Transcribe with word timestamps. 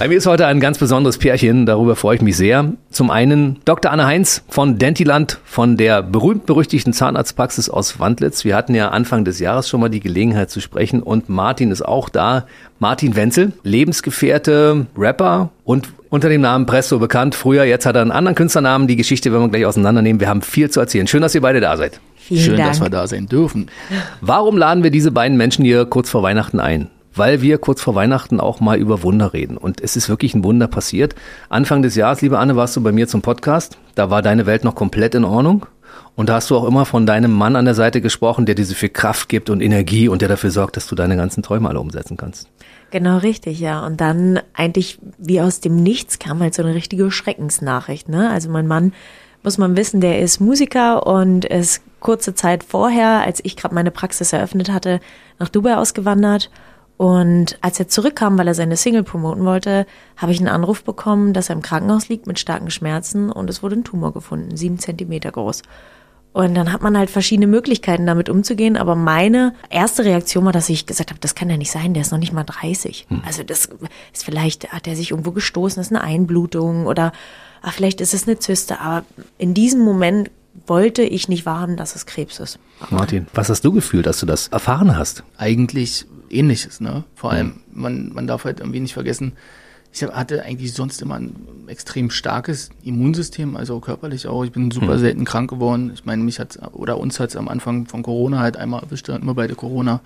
Bei 0.00 0.08
mir 0.08 0.18
ist 0.18 0.26
heute 0.26 0.46
ein 0.46 0.60
ganz 0.60 0.78
besonderes 0.78 1.18
Pärchen, 1.18 1.66
darüber 1.66 1.96
freue 1.96 2.16
ich 2.16 2.20
mich 2.20 2.36
sehr. 2.36 2.72
Zum 2.90 3.10
einen 3.10 3.60
Dr. 3.64 3.90
Anne 3.90 4.04
Heinz 4.04 4.42
von 4.48 4.76
Dentiland, 4.76 5.38
von 5.44 5.76
der 5.76 6.02
berühmt-berüchtigten 6.02 6.92
Zahnarztpraxis 6.92 7.70
aus 7.70 8.00
Wandlitz. 8.00 8.44
Wir 8.44 8.56
hatten 8.56 8.74
ja 8.74 8.88
Anfang 8.88 9.24
des 9.24 9.38
Jahres 9.38 9.68
schon 9.68 9.80
mal 9.80 9.88
die 9.88 10.00
Gelegenheit 10.00 10.50
zu 10.50 10.60
sprechen 10.60 11.02
und 11.02 11.28
Martin 11.28 11.70
ist 11.70 11.82
auch 11.82 12.08
da. 12.08 12.44
Martin 12.80 13.16
Wenzel, 13.16 13.52
Lebensgefährte, 13.62 14.86
Rapper 14.98 15.50
und 15.64 15.88
unter 16.10 16.28
dem 16.28 16.42
Namen 16.42 16.66
Presto 16.66 16.98
bekannt. 16.98 17.34
Früher, 17.34 17.64
jetzt 17.64 17.86
hat 17.86 17.94
er 17.96 18.02
einen 18.02 18.10
anderen 18.10 18.34
Künstlernamen. 18.34 18.88
Die 18.88 18.96
Geschichte 18.96 19.32
werden 19.32 19.44
wir 19.44 19.48
gleich 19.48 19.64
auseinandernehmen. 19.64 20.20
Wir 20.20 20.28
haben 20.28 20.42
viel 20.42 20.70
zu 20.70 20.80
erzählen. 20.80 21.06
Schön, 21.06 21.22
dass 21.22 21.34
ihr 21.34 21.40
beide 21.40 21.60
da 21.60 21.76
seid. 21.76 22.00
Vielen 22.16 22.40
Schön, 22.40 22.56
Dank. 22.56 22.70
dass 22.70 22.80
wir 22.80 22.90
da 22.90 23.06
sein 23.06 23.26
dürfen. 23.26 23.68
Warum 24.20 24.58
laden 24.58 24.82
wir 24.82 24.90
diese 24.90 25.12
beiden 25.12 25.36
Menschen 25.36 25.64
hier 25.64 25.86
kurz 25.86 26.10
vor 26.10 26.22
Weihnachten 26.22 26.60
ein? 26.60 26.88
Weil 27.14 27.42
wir 27.42 27.58
kurz 27.58 27.80
vor 27.80 27.94
Weihnachten 27.94 28.40
auch 28.40 28.60
mal 28.60 28.78
über 28.78 29.02
Wunder 29.02 29.32
reden. 29.32 29.56
Und 29.56 29.80
es 29.80 29.96
ist 29.96 30.08
wirklich 30.08 30.34
ein 30.34 30.42
Wunder 30.42 30.66
passiert. 30.66 31.14
Anfang 31.48 31.82
des 31.82 31.94
Jahres, 31.94 32.22
liebe 32.22 32.38
Anne, 32.38 32.56
warst 32.56 32.74
du 32.76 32.82
bei 32.82 32.92
mir 32.92 33.06
zum 33.06 33.22
Podcast. 33.22 33.78
Da 33.94 34.10
war 34.10 34.20
deine 34.20 34.46
Welt 34.46 34.64
noch 34.64 34.74
komplett 34.74 35.14
in 35.14 35.24
Ordnung. 35.24 35.66
Und 36.16 36.28
da 36.28 36.34
hast 36.34 36.50
du 36.50 36.56
auch 36.56 36.64
immer 36.64 36.86
von 36.86 37.06
deinem 37.06 37.32
Mann 37.32 37.56
an 37.56 37.64
der 37.64 37.74
Seite 37.74 38.00
gesprochen, 38.00 38.46
der 38.46 38.54
dir 38.54 38.66
so 38.66 38.74
viel 38.74 38.88
Kraft 38.88 39.28
gibt 39.28 39.48
und 39.50 39.60
Energie 39.60 40.08
und 40.08 40.22
der 40.22 40.28
dafür 40.28 40.50
sorgt, 40.50 40.76
dass 40.76 40.86
du 40.86 40.94
deine 40.94 41.16
ganzen 41.16 41.42
Träume 41.42 41.68
alle 41.68 41.80
umsetzen 41.80 42.16
kannst. 42.16 42.48
Genau 42.90 43.18
richtig, 43.18 43.60
ja. 43.60 43.84
Und 43.84 44.00
dann 44.00 44.40
eigentlich 44.52 44.98
wie 45.18 45.40
aus 45.40 45.60
dem 45.60 45.76
Nichts 45.76 46.18
kam 46.18 46.40
halt 46.40 46.54
so 46.54 46.62
eine 46.62 46.74
richtige 46.74 47.10
Schreckensnachricht. 47.10 48.08
Ne? 48.08 48.30
Also 48.30 48.50
mein 48.50 48.66
Mann, 48.66 48.92
muss 49.44 49.58
man 49.58 49.76
wissen, 49.76 50.00
der 50.00 50.20
ist 50.20 50.40
Musiker 50.40 51.06
und 51.06 51.44
ist 51.44 51.82
kurze 52.00 52.34
Zeit 52.34 52.64
vorher, 52.64 53.20
als 53.20 53.40
ich 53.44 53.56
gerade 53.56 53.74
meine 53.74 53.90
Praxis 53.90 54.32
eröffnet 54.32 54.70
hatte, 54.70 55.00
nach 55.38 55.48
Dubai 55.48 55.76
ausgewandert. 55.76 56.50
Und 56.96 57.58
als 57.60 57.80
er 57.80 57.88
zurückkam, 57.88 58.38
weil 58.38 58.46
er 58.46 58.54
seine 58.54 58.76
Single 58.76 59.02
promoten 59.02 59.44
wollte, 59.44 59.86
habe 60.16 60.32
ich 60.32 60.38
einen 60.38 60.48
Anruf 60.48 60.84
bekommen, 60.84 61.32
dass 61.32 61.48
er 61.48 61.56
im 61.56 61.62
Krankenhaus 61.62 62.08
liegt 62.08 62.26
mit 62.26 62.38
starken 62.38 62.70
Schmerzen 62.70 63.32
und 63.32 63.50
es 63.50 63.62
wurde 63.62 63.76
ein 63.76 63.84
Tumor 63.84 64.12
gefunden, 64.12 64.56
sieben 64.56 64.78
Zentimeter 64.78 65.32
groß. 65.32 65.62
Und 66.32 66.56
dann 66.56 66.72
hat 66.72 66.82
man 66.82 66.98
halt 66.98 67.10
verschiedene 67.10 67.46
Möglichkeiten, 67.46 68.06
damit 68.06 68.28
umzugehen. 68.28 68.76
Aber 68.76 68.96
meine 68.96 69.54
erste 69.70 70.04
Reaktion 70.04 70.44
war, 70.44 70.52
dass 70.52 70.68
ich 70.68 70.84
gesagt 70.84 71.10
habe, 71.10 71.20
das 71.20 71.36
kann 71.36 71.48
ja 71.48 71.56
nicht 71.56 71.70
sein, 71.70 71.94
der 71.94 72.02
ist 72.02 72.10
noch 72.10 72.18
nicht 72.18 72.32
mal 72.32 72.42
30. 72.42 73.06
Also 73.24 73.44
das 73.44 73.68
ist 74.12 74.24
vielleicht, 74.24 74.72
hat 74.72 74.88
er 74.88 74.96
sich 74.96 75.12
irgendwo 75.12 75.30
gestoßen, 75.30 75.78
das 75.78 75.86
ist 75.86 75.92
eine 75.92 76.02
Einblutung 76.02 76.86
oder 76.86 77.12
ach, 77.62 77.72
vielleicht 77.72 78.00
ist 78.00 78.14
es 78.14 78.26
eine 78.26 78.40
Zyste. 78.40 78.80
Aber 78.80 79.04
in 79.38 79.54
diesem 79.54 79.80
Moment 79.82 80.28
wollte 80.66 81.02
ich 81.02 81.28
nicht 81.28 81.46
wahrhaben, 81.46 81.76
dass 81.76 81.94
es 81.94 82.04
Krebs 82.04 82.40
ist. 82.40 82.58
Martin, 82.90 83.28
was 83.32 83.48
hast 83.48 83.64
du 83.64 83.72
gefühlt, 83.72 84.06
dass 84.06 84.18
du 84.18 84.26
das 84.26 84.48
erfahren 84.48 84.96
hast? 84.96 85.22
Eigentlich 85.36 86.06
ähnliches, 86.34 86.80
ne? 86.80 87.04
Vor 87.14 87.30
allem, 87.32 87.60
man, 87.72 88.12
man 88.12 88.26
darf 88.26 88.44
halt 88.44 88.60
irgendwie 88.60 88.80
nicht 88.80 88.94
vergessen, 88.94 89.32
ich 89.94 90.02
hatte 90.02 90.42
eigentlich 90.42 90.72
sonst 90.72 91.00
immer 91.02 91.14
ein 91.14 91.68
extrem 91.68 92.10
starkes 92.10 92.70
Immunsystem, 92.82 93.56
also 93.56 93.78
körperlich 93.78 94.26
auch. 94.26 94.44
Ich 94.44 94.50
bin 94.50 94.72
super 94.72 94.98
selten 94.98 95.24
krank 95.24 95.48
geworden. 95.48 95.92
Ich 95.94 96.04
meine, 96.04 96.20
mich 96.24 96.40
hat 96.40 96.58
oder 96.72 96.98
uns 96.98 97.20
hat 97.20 97.30
es 97.30 97.36
am 97.36 97.46
Anfang 97.48 97.86
von 97.86 98.02
Corona 98.02 98.40
halt 98.40 98.56
einmal 98.56 98.82
erwischt, 98.82 99.08
hatten 99.08 99.24
wir 99.24 99.34
beide 99.34 99.54
Corona. 99.54 100.00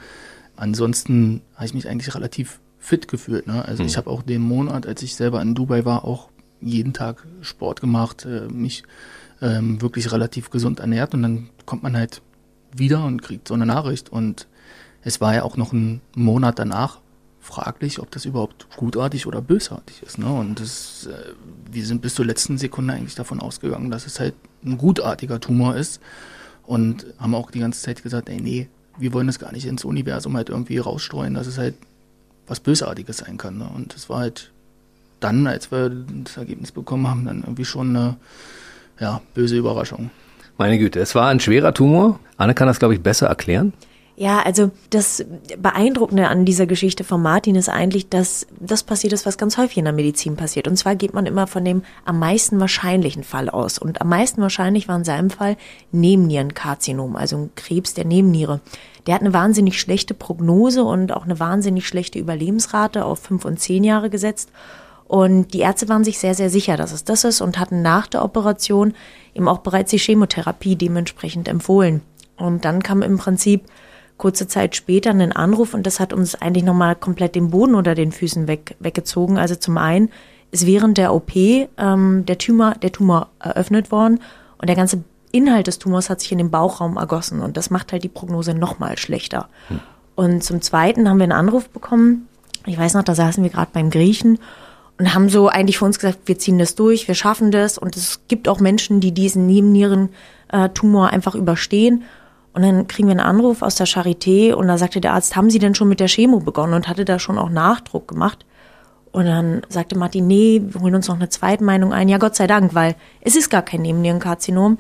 Ansonsten 0.56 1.40
habe 1.54 1.64
ich 1.64 1.72
mich 1.72 1.88
eigentlich 1.88 2.14
relativ 2.14 2.60
fit 2.78 3.08
gefühlt. 3.08 3.46
Ne? 3.46 3.64
Also 3.64 3.82
ich 3.82 3.96
habe 3.96 4.10
auch 4.10 4.22
den 4.22 4.42
Monat, 4.42 4.86
als 4.86 5.02
ich 5.02 5.14
selber 5.14 5.40
in 5.40 5.54
Dubai 5.54 5.86
war, 5.86 6.04
auch 6.04 6.28
jeden 6.60 6.92
Tag 6.92 7.26
Sport 7.40 7.80
gemacht, 7.80 8.26
äh, 8.26 8.48
mich 8.48 8.82
ähm, 9.40 9.80
wirklich 9.80 10.12
relativ 10.12 10.50
gesund 10.50 10.80
ernährt 10.80 11.14
und 11.14 11.22
dann 11.22 11.48
kommt 11.64 11.82
man 11.82 11.96
halt 11.96 12.20
wieder 12.76 13.04
und 13.04 13.22
kriegt 13.22 13.48
so 13.48 13.54
eine 13.54 13.66
Nachricht 13.66 14.10
und 14.10 14.48
es 15.02 15.20
war 15.20 15.34
ja 15.34 15.42
auch 15.42 15.56
noch 15.56 15.72
ein 15.72 16.00
Monat 16.14 16.58
danach 16.58 16.98
fraglich, 17.40 17.98
ob 18.00 18.10
das 18.10 18.24
überhaupt 18.24 18.66
gutartig 18.76 19.26
oder 19.26 19.40
bösartig 19.40 20.02
ist. 20.02 20.18
Ne? 20.18 20.26
Und 20.26 20.60
das, 20.60 21.08
äh, 21.10 21.32
wir 21.70 21.84
sind 21.86 22.02
bis 22.02 22.14
zur 22.14 22.26
letzten 22.26 22.58
Sekunde 22.58 22.94
eigentlich 22.94 23.14
davon 23.14 23.40
ausgegangen, 23.40 23.90
dass 23.90 24.06
es 24.06 24.20
halt 24.20 24.34
ein 24.64 24.76
gutartiger 24.76 25.40
Tumor 25.40 25.76
ist 25.76 26.00
und 26.66 27.06
haben 27.18 27.34
auch 27.34 27.50
die 27.50 27.60
ganze 27.60 27.80
Zeit 27.80 28.02
gesagt, 28.02 28.28
ey, 28.28 28.40
nee, 28.40 28.68
wir 28.98 29.12
wollen 29.12 29.28
das 29.28 29.38
gar 29.38 29.52
nicht 29.52 29.66
ins 29.66 29.84
Universum 29.84 30.36
halt 30.36 30.50
irgendwie 30.50 30.78
rausstreuen, 30.78 31.34
dass 31.34 31.46
es 31.46 31.56
halt 31.56 31.74
was 32.46 32.60
Bösartiges 32.60 33.18
sein 33.18 33.38
kann. 33.38 33.58
Ne? 33.58 33.70
Und 33.74 33.94
das 33.94 34.08
war 34.08 34.18
halt 34.20 34.52
dann, 35.20 35.46
als 35.46 35.70
wir 35.70 35.90
das 36.24 36.36
Ergebnis 36.36 36.72
bekommen 36.72 37.08
haben, 37.08 37.24
dann 37.24 37.40
irgendwie 37.40 37.64
schon 37.64 37.96
eine 37.96 38.16
ja, 39.00 39.20
böse 39.34 39.56
Überraschung. 39.56 40.10
Meine 40.58 40.78
Güte, 40.78 41.00
es 41.00 41.14
war 41.14 41.28
ein 41.28 41.40
schwerer 41.40 41.72
Tumor. 41.72 42.18
Anne 42.36 42.54
kann 42.54 42.66
das, 42.66 42.78
glaube 42.78 42.94
ich, 42.94 43.00
besser 43.00 43.28
erklären. 43.28 43.72
Ja, 44.20 44.42
also 44.42 44.72
das 44.90 45.24
Beeindruckende 45.58 46.26
an 46.26 46.44
dieser 46.44 46.66
Geschichte 46.66 47.04
von 47.04 47.22
Martin 47.22 47.54
ist 47.54 47.68
eigentlich, 47.68 48.08
dass 48.08 48.48
das 48.58 48.82
passiert 48.82 49.12
ist, 49.12 49.26
was 49.26 49.38
ganz 49.38 49.56
häufig 49.58 49.78
in 49.78 49.84
der 49.84 49.92
Medizin 49.94 50.34
passiert. 50.34 50.66
Und 50.66 50.76
zwar 50.76 50.96
geht 50.96 51.14
man 51.14 51.24
immer 51.24 51.46
von 51.46 51.64
dem 51.64 51.84
am 52.04 52.18
meisten 52.18 52.58
wahrscheinlichen 52.58 53.22
Fall 53.22 53.48
aus. 53.48 53.78
Und 53.78 54.00
am 54.00 54.08
meisten 54.08 54.42
wahrscheinlich 54.42 54.88
war 54.88 54.96
in 54.96 55.04
seinem 55.04 55.30
Fall 55.30 55.56
Nebennierenkarzinom, 55.92 57.14
also 57.14 57.36
ein 57.36 57.50
Krebs 57.54 57.94
der 57.94 58.06
Nebenniere. 58.06 58.58
Der 59.06 59.14
hat 59.14 59.20
eine 59.20 59.32
wahnsinnig 59.32 59.78
schlechte 59.78 60.14
Prognose 60.14 60.82
und 60.82 61.12
auch 61.12 61.22
eine 61.22 61.38
wahnsinnig 61.38 61.86
schlechte 61.86 62.18
Überlebensrate 62.18 63.04
auf 63.04 63.20
fünf 63.20 63.44
und 63.44 63.60
zehn 63.60 63.84
Jahre 63.84 64.10
gesetzt. 64.10 64.50
Und 65.06 65.54
die 65.54 65.60
Ärzte 65.60 65.88
waren 65.88 66.02
sich 66.02 66.18
sehr, 66.18 66.34
sehr 66.34 66.50
sicher, 66.50 66.76
dass 66.76 66.90
es 66.90 67.04
das 67.04 67.22
ist 67.22 67.40
und 67.40 67.60
hatten 67.60 67.82
nach 67.82 68.08
der 68.08 68.24
Operation 68.24 68.94
eben 69.32 69.46
auch 69.46 69.58
bereits 69.58 69.92
die 69.92 69.98
Chemotherapie 69.98 70.74
dementsprechend 70.74 71.46
empfohlen. 71.46 72.02
Und 72.36 72.64
dann 72.64 72.82
kam 72.82 73.02
im 73.02 73.16
Prinzip 73.16 73.62
kurze 74.18 74.48
Zeit 74.48 74.76
später 74.76 75.10
einen 75.10 75.32
Anruf 75.32 75.72
und 75.74 75.86
das 75.86 76.00
hat 76.00 76.12
uns 76.12 76.34
eigentlich 76.34 76.64
nochmal 76.64 76.96
komplett 76.96 77.34
den 77.34 77.50
Boden 77.50 77.74
unter 77.74 77.94
den 77.94 78.12
Füßen 78.12 78.48
weg, 78.48 78.76
weggezogen. 78.80 79.38
Also 79.38 79.54
zum 79.54 79.78
einen 79.78 80.10
ist 80.50 80.66
während 80.66 80.98
der 80.98 81.14
OP 81.14 81.34
ähm, 81.36 82.24
der, 82.26 82.38
Tumor, 82.38 82.74
der 82.82 82.92
Tumor 82.92 83.28
eröffnet 83.38 83.90
worden 83.90 84.20
und 84.58 84.68
der 84.68 84.76
ganze 84.76 85.04
Inhalt 85.30 85.66
des 85.66 85.78
Tumors 85.78 86.10
hat 86.10 86.20
sich 86.20 86.32
in 86.32 86.38
den 86.38 86.50
Bauchraum 86.50 86.96
ergossen 86.96 87.40
und 87.40 87.56
das 87.56 87.70
macht 87.70 87.92
halt 87.92 88.02
die 88.02 88.08
Prognose 88.08 88.54
nochmal 88.54 88.98
schlechter. 88.98 89.48
Und 90.14 90.42
zum 90.42 90.60
Zweiten 90.62 91.08
haben 91.08 91.18
wir 91.18 91.24
einen 91.24 91.32
Anruf 91.32 91.68
bekommen. 91.68 92.28
Ich 92.66 92.78
weiß 92.78 92.94
noch, 92.94 93.04
da 93.04 93.14
saßen 93.14 93.42
wir 93.42 93.50
gerade 93.50 93.70
beim 93.72 93.90
Griechen 93.90 94.38
und 94.98 95.14
haben 95.14 95.28
so 95.28 95.48
eigentlich 95.48 95.78
für 95.78 95.84
uns 95.84 95.98
gesagt, 95.98 96.20
wir 96.26 96.38
ziehen 96.38 96.58
das 96.58 96.74
durch, 96.74 97.06
wir 97.06 97.14
schaffen 97.14 97.50
das 97.50 97.78
und 97.78 97.96
es 97.96 98.22
gibt 98.26 98.48
auch 98.48 98.58
Menschen, 98.58 99.00
die 99.00 99.12
diesen 99.12 99.46
Nebennierentumor 99.46 101.10
einfach 101.10 101.34
überstehen. 101.34 102.02
Und 102.58 102.64
dann 102.64 102.88
kriegen 102.88 103.06
wir 103.06 103.12
einen 103.12 103.20
Anruf 103.20 103.62
aus 103.62 103.76
der 103.76 103.86
Charité 103.86 104.52
und 104.52 104.66
da 104.66 104.78
sagte 104.78 105.00
der 105.00 105.12
Arzt, 105.12 105.36
haben 105.36 105.48
Sie 105.48 105.60
denn 105.60 105.76
schon 105.76 105.88
mit 105.88 106.00
der 106.00 106.08
Chemo 106.08 106.40
begonnen 106.40 106.74
und 106.74 106.88
hatte 106.88 107.04
da 107.04 107.20
schon 107.20 107.38
auch 107.38 107.50
Nachdruck 107.50 108.08
gemacht? 108.08 108.44
Und 109.12 109.26
dann 109.26 109.62
sagte 109.68 109.96
Martin, 109.96 110.26
nee, 110.26 110.60
wir 110.64 110.80
holen 110.80 110.96
uns 110.96 111.06
noch 111.06 111.14
eine 111.14 111.28
Zweitmeinung 111.28 111.92
ein. 111.92 112.08
Ja, 112.08 112.18
Gott 112.18 112.34
sei 112.34 112.48
Dank, 112.48 112.74
weil 112.74 112.96
es 113.20 113.36
ist 113.36 113.48
gar 113.48 113.62
kein 113.62 113.82
Nebennierenkarzinom. 113.82 114.78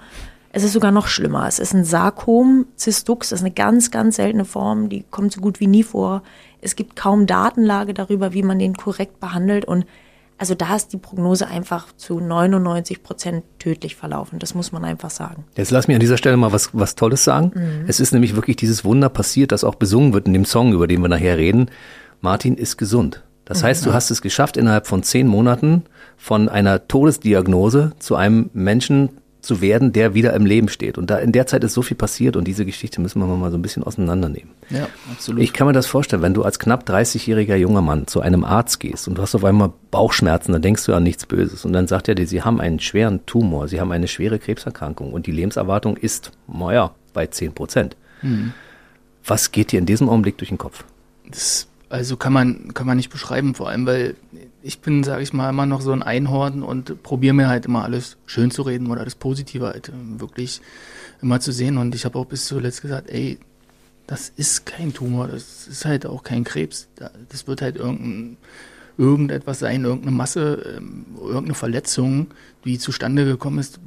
Es 0.50 0.64
ist 0.64 0.72
sogar 0.72 0.90
noch 0.90 1.06
schlimmer. 1.06 1.46
Es 1.46 1.60
ist 1.60 1.72
ein 1.72 1.84
Sarkom 1.84 2.66
Cystux. 2.76 3.28
Das 3.28 3.38
ist 3.38 3.44
eine 3.44 3.54
ganz, 3.54 3.92
ganz 3.92 4.16
seltene 4.16 4.44
Form. 4.44 4.88
Die 4.88 5.04
kommt 5.08 5.30
so 5.30 5.40
gut 5.40 5.60
wie 5.60 5.68
nie 5.68 5.84
vor. 5.84 6.24
Es 6.60 6.74
gibt 6.74 6.96
kaum 6.96 7.28
Datenlage 7.28 7.94
darüber, 7.94 8.32
wie 8.32 8.42
man 8.42 8.58
den 8.58 8.74
korrekt 8.74 9.20
behandelt. 9.20 9.66
Und 9.66 9.86
also 10.38 10.54
da 10.54 10.76
ist 10.76 10.92
die 10.92 10.96
Prognose 10.96 11.48
einfach 11.48 11.86
zu 11.96 12.20
99 12.20 13.02
Prozent 13.02 13.44
tödlich 13.58 13.96
verlaufen. 13.96 14.38
Das 14.38 14.54
muss 14.54 14.72
man 14.72 14.84
einfach 14.84 15.10
sagen. 15.10 15.44
Jetzt 15.56 15.70
lass 15.70 15.88
mich 15.88 15.96
an 15.96 16.00
dieser 16.00 16.16
Stelle 16.16 16.36
mal 16.36 16.52
was, 16.52 16.70
was 16.72 16.94
Tolles 16.94 17.24
sagen. 17.24 17.52
Es 17.86 18.00
ist 18.00 18.12
nämlich 18.12 18.36
wirklich 18.36 18.56
dieses 18.56 18.84
Wunder 18.84 19.08
passiert, 19.08 19.52
das 19.52 19.64
auch 19.64 19.74
besungen 19.74 20.12
wird 20.12 20.26
in 20.26 20.32
dem 20.32 20.44
Song, 20.44 20.72
über 20.72 20.86
den 20.86 21.00
wir 21.02 21.08
nachher 21.08 21.36
reden. 21.36 21.70
Martin 22.20 22.56
ist 22.56 22.76
gesund. 22.76 23.24
Das 23.44 23.62
heißt, 23.64 23.86
du 23.86 23.94
hast 23.94 24.10
es 24.10 24.20
geschafft, 24.20 24.58
innerhalb 24.58 24.86
von 24.86 25.02
zehn 25.02 25.26
Monaten 25.26 25.84
von 26.18 26.48
einer 26.50 26.86
Todesdiagnose 26.86 27.92
zu 27.98 28.14
einem 28.14 28.50
Menschen 28.52 29.08
zu 29.48 29.62
werden, 29.62 29.94
der 29.94 30.12
wieder 30.12 30.34
im 30.34 30.44
Leben 30.44 30.68
steht. 30.68 30.98
Und 30.98 31.08
da 31.08 31.18
in 31.18 31.32
der 31.32 31.46
Zeit 31.46 31.64
ist 31.64 31.72
so 31.72 31.80
viel 31.80 31.96
passiert 31.96 32.36
und 32.36 32.44
diese 32.44 32.66
Geschichte 32.66 33.00
müssen 33.00 33.18
wir 33.18 33.26
mal 33.26 33.50
so 33.50 33.56
ein 33.56 33.62
bisschen 33.62 33.82
auseinandernehmen. 33.82 34.50
Ja, 34.68 34.88
absolut. 35.10 35.40
Ich 35.40 35.54
kann 35.54 35.66
mir 35.66 35.72
das 35.72 35.86
vorstellen, 35.86 36.20
wenn 36.20 36.34
du 36.34 36.42
als 36.42 36.58
knapp 36.58 36.86
30-jähriger 36.86 37.56
junger 37.56 37.80
Mann 37.80 38.06
zu 38.06 38.20
einem 38.20 38.44
Arzt 38.44 38.78
gehst 38.78 39.08
und 39.08 39.16
du 39.16 39.22
hast 39.22 39.34
auf 39.34 39.44
einmal 39.44 39.72
Bauchschmerzen, 39.90 40.52
dann 40.52 40.60
denkst 40.60 40.84
du 40.84 40.92
an 40.92 41.02
nichts 41.02 41.24
Böses. 41.24 41.64
Und 41.64 41.72
dann 41.72 41.88
sagt 41.88 42.08
er 42.08 42.14
dir, 42.14 42.26
sie 42.26 42.42
haben 42.42 42.60
einen 42.60 42.78
schweren 42.78 43.24
Tumor, 43.24 43.68
sie 43.68 43.80
haben 43.80 43.90
eine 43.90 44.06
schwere 44.06 44.38
Krebserkrankung 44.38 45.14
und 45.14 45.26
die 45.26 45.32
Lebenserwartung 45.32 45.96
ist, 45.96 46.30
naja, 46.46 46.90
bei 47.14 47.26
10 47.26 47.54
Prozent. 47.54 47.96
Was 49.24 49.50
geht 49.50 49.72
dir 49.72 49.78
in 49.78 49.86
diesem 49.86 50.10
Augenblick 50.10 50.36
durch 50.36 50.50
den 50.50 50.58
Kopf? 50.58 50.84
Das, 51.30 51.68
also 51.88 52.18
kann 52.18 52.34
man, 52.34 52.74
kann 52.74 52.86
man 52.86 52.98
nicht 52.98 53.08
beschreiben, 53.08 53.54
vor 53.54 53.70
allem, 53.70 53.86
weil 53.86 54.14
ich 54.62 54.80
bin, 54.80 55.04
sage 55.04 55.22
ich 55.22 55.32
mal, 55.32 55.50
immer 55.50 55.66
noch 55.66 55.80
so 55.80 55.92
ein 55.92 56.02
Einhorn 56.02 56.62
und 56.62 57.02
probiere 57.02 57.34
mir 57.34 57.48
halt 57.48 57.66
immer 57.66 57.84
alles 57.84 58.16
schön 58.26 58.50
zu 58.50 58.62
reden 58.62 58.88
oder 58.90 59.04
das 59.04 59.14
Positive 59.14 59.66
halt 59.66 59.88
äh, 59.88 59.92
wirklich 60.20 60.60
immer 61.22 61.40
zu 61.40 61.52
sehen. 61.52 61.78
Und 61.78 61.94
ich 61.94 62.04
habe 62.04 62.18
auch 62.18 62.26
bis 62.26 62.46
zuletzt 62.46 62.82
gesagt, 62.82 63.10
ey, 63.10 63.38
das 64.06 64.32
ist 64.36 64.66
kein 64.66 64.92
Tumor, 64.92 65.28
das 65.28 65.68
ist 65.68 65.84
halt 65.84 66.06
auch 66.06 66.22
kein 66.22 66.44
Krebs. 66.44 66.88
Da- 66.96 67.10
Das 67.28 67.46
wird 67.46 67.62
halt 67.62 67.76
irgendein, 67.76 68.36
irgendetwas 68.96 69.60
sein, 69.60 69.84
irgendeine 69.84 70.16
Masse, 70.16 70.74
ähm, 70.76 71.06
irgendeine 71.20 71.54
Verletzung, 71.54 72.28
die 72.64 72.78
zustande 72.78 73.24
gekommen 73.24 73.58
ist, 73.58 73.78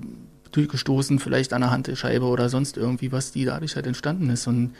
durchgestoßen, 0.51 1.19
vielleicht 1.19 1.53
an 1.53 1.61
der 1.61 1.71
Handscheibe 1.71 2.25
oder 2.25 2.49
sonst 2.49 2.77
irgendwie, 2.77 3.11
was 3.11 3.31
die 3.31 3.45
dadurch 3.45 3.75
halt 3.75 3.87
entstanden 3.87 4.29
ist. 4.29 4.47
Und 4.47 4.73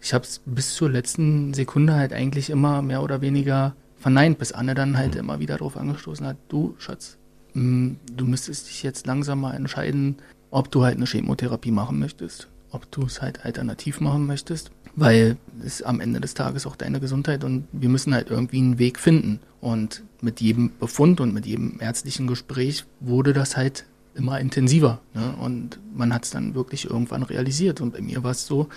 ich 0.00 0.14
habe 0.14 0.24
es 0.24 0.40
bis 0.44 0.74
zur 0.74 0.90
letzten 0.90 1.54
Sekunde 1.54 1.94
halt 1.94 2.12
eigentlich 2.12 2.50
immer 2.50 2.82
mehr 2.82 3.02
oder 3.02 3.20
weniger 3.20 3.74
verneint, 4.02 4.38
bis 4.38 4.52
Anne 4.52 4.74
dann 4.74 4.98
halt 4.98 5.14
mhm. 5.14 5.20
immer 5.20 5.40
wieder 5.40 5.56
darauf 5.56 5.76
angestoßen 5.76 6.26
hat, 6.26 6.36
du 6.48 6.74
Schatz, 6.78 7.16
mh, 7.54 7.62
mm, 7.62 7.96
du 8.16 8.26
müsstest 8.26 8.68
dich 8.68 8.82
jetzt 8.82 9.06
langsam 9.06 9.40
mal 9.40 9.54
entscheiden, 9.54 10.16
ob 10.50 10.70
du 10.70 10.84
halt 10.84 10.96
eine 10.96 11.06
Chemotherapie 11.06 11.70
machen 11.70 11.98
möchtest, 11.98 12.48
ob 12.70 12.90
du 12.90 13.04
es 13.06 13.22
halt 13.22 13.44
alternativ 13.44 14.00
machen 14.00 14.26
möchtest, 14.26 14.70
weil 14.96 15.36
es 15.64 15.82
am 15.82 16.00
Ende 16.00 16.20
des 16.20 16.34
Tages 16.34 16.66
auch 16.66 16.76
deine 16.76 17.00
Gesundheit 17.00 17.44
und 17.44 17.66
wir 17.72 17.88
müssen 17.88 18.14
halt 18.14 18.28
irgendwie 18.30 18.58
einen 18.58 18.78
Weg 18.78 18.98
finden. 18.98 19.40
Und 19.60 20.02
mit 20.20 20.40
jedem 20.40 20.72
Befund 20.78 21.20
und 21.20 21.32
mit 21.32 21.46
jedem 21.46 21.78
ärztlichen 21.80 22.26
Gespräch 22.26 22.84
wurde 23.00 23.32
das 23.32 23.56
halt 23.56 23.86
immer 24.14 24.40
intensiver. 24.40 25.00
Ne? 25.14 25.34
Und 25.40 25.78
man 25.94 26.12
hat 26.12 26.24
es 26.24 26.30
dann 26.30 26.54
wirklich 26.54 26.90
irgendwann 26.90 27.22
realisiert. 27.22 27.80
Und 27.80 27.92
bei 27.92 28.00
mir 28.00 28.22
war 28.24 28.32
es 28.32 28.44
so, 28.44 28.68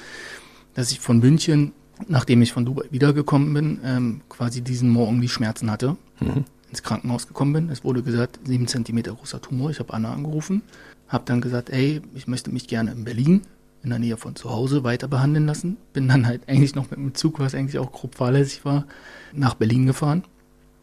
dass 0.75 0.91
ich 0.91 0.99
von 0.99 1.19
München, 1.19 1.73
nachdem 2.07 2.41
ich 2.41 2.53
von 2.53 2.65
Dubai 2.65 2.85
wiedergekommen 2.91 3.53
bin, 3.53 3.79
ähm, 3.83 4.21
quasi 4.29 4.61
diesen 4.61 4.89
Morgen 4.89 5.21
die 5.21 5.29
Schmerzen 5.29 5.71
hatte, 5.71 5.95
mhm. 6.19 6.45
ins 6.69 6.83
Krankenhaus 6.83 7.27
gekommen 7.27 7.53
bin. 7.53 7.69
Es 7.69 7.83
wurde 7.83 8.03
gesagt, 8.03 8.39
sieben 8.45 8.67
Zentimeter 8.67 9.13
großer 9.13 9.41
Tumor. 9.41 9.69
Ich 9.69 9.79
habe 9.79 9.93
Anna 9.93 10.13
angerufen, 10.13 10.61
habe 11.07 11.23
dann 11.25 11.41
gesagt, 11.41 11.69
ey, 11.69 12.01
ich 12.13 12.27
möchte 12.27 12.51
mich 12.51 12.67
gerne 12.67 12.91
in 12.91 13.03
Berlin 13.03 13.41
in 13.85 13.91
der 13.91 13.99
Nähe 13.99 14.17
von 14.17 14.35
zu 14.35 14.49
Hause 14.49 14.83
weiter 14.83 15.07
behandeln 15.07 15.45
lassen. 15.45 15.77
Bin 15.93 16.07
dann 16.07 16.25
halt 16.25 16.49
eigentlich 16.49 16.75
noch 16.75 16.89
mit 16.89 16.99
dem 16.99 17.13
Zug, 17.13 17.39
was 17.39 17.53
eigentlich 17.53 17.77
auch 17.77 17.91
grob 17.91 18.15
fahrlässig 18.15 18.65
war, 18.65 18.85
nach 19.31 19.53
Berlin 19.53 19.85
gefahren. 19.85 20.23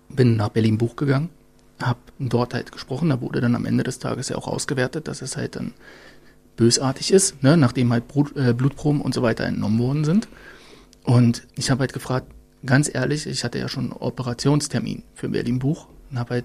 Bin 0.08 0.36
nach 0.36 0.50
Berlin 0.50 0.78
Buch 0.78 0.94
gegangen, 0.94 1.28
habe 1.82 1.98
dort 2.18 2.54
halt 2.54 2.70
gesprochen. 2.70 3.08
Da 3.08 3.20
wurde 3.20 3.40
dann 3.40 3.56
am 3.56 3.66
Ende 3.66 3.82
des 3.82 3.98
Tages 3.98 4.28
ja 4.28 4.36
auch 4.36 4.46
ausgewertet, 4.46 5.08
dass 5.08 5.20
es 5.20 5.36
halt 5.36 5.56
dann 5.56 5.72
bösartig 6.56 7.12
ist, 7.12 7.42
ne, 7.42 7.56
nachdem 7.56 7.92
halt 7.92 8.08
Blut, 8.08 8.36
äh, 8.36 8.52
Blutproben 8.52 9.00
und 9.00 9.14
so 9.14 9.22
weiter 9.22 9.44
entnommen 9.44 9.78
worden 9.78 10.04
sind. 10.04 10.28
Und 11.04 11.46
ich 11.56 11.70
habe 11.70 11.80
halt 11.80 11.92
gefragt, 11.92 12.26
ganz 12.64 12.90
ehrlich, 12.92 13.26
ich 13.26 13.44
hatte 13.44 13.58
ja 13.58 13.68
schon 13.68 13.84
einen 13.84 13.92
Operationstermin 13.92 15.02
für 15.14 15.28
Berlin 15.28 15.58
Buch 15.58 15.88
und 16.10 16.18
habe 16.18 16.34
halt 16.34 16.44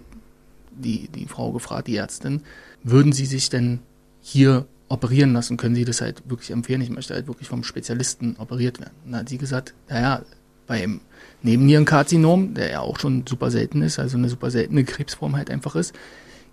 die, 0.72 1.08
die 1.10 1.26
Frau 1.26 1.52
gefragt, 1.52 1.88
die 1.88 1.98
Ärztin, 1.98 2.42
würden 2.84 3.12
Sie 3.12 3.26
sich 3.26 3.50
denn 3.50 3.80
hier 4.22 4.66
operieren 4.90 5.34
lassen, 5.34 5.58
können 5.58 5.76
Sie 5.76 5.86
das 5.86 6.02
halt 6.02 6.24
wirklich 6.30 6.52
empfehlen? 6.52 6.82
Ich 6.82 6.90
möchte 6.90 7.14
halt 7.14 7.28
wirklich 7.28 7.48
vom 7.48 7.64
Spezialisten 7.64 8.36
operiert 8.38 8.80
werden. 8.80 8.94
Und 9.06 9.12
dann 9.12 9.22
hat 9.22 9.30
sie 9.30 9.38
gesagt, 9.38 9.74
naja, 9.90 10.24
beim 10.66 11.02
Nebennierenkarzinom, 11.44 12.54
der 12.54 12.70
ja 12.70 12.80
auch 12.82 13.00
schon 13.00 13.26
super 13.28 13.52
selten 13.52 13.82
ist, 13.82 14.00
also 14.00 14.18
eine 14.18 14.30
super 14.30 14.52
seltene 14.52 14.84
Krebsform 14.84 15.36
halt 15.36 15.50
einfach 15.50 15.76
ist, 15.76 15.94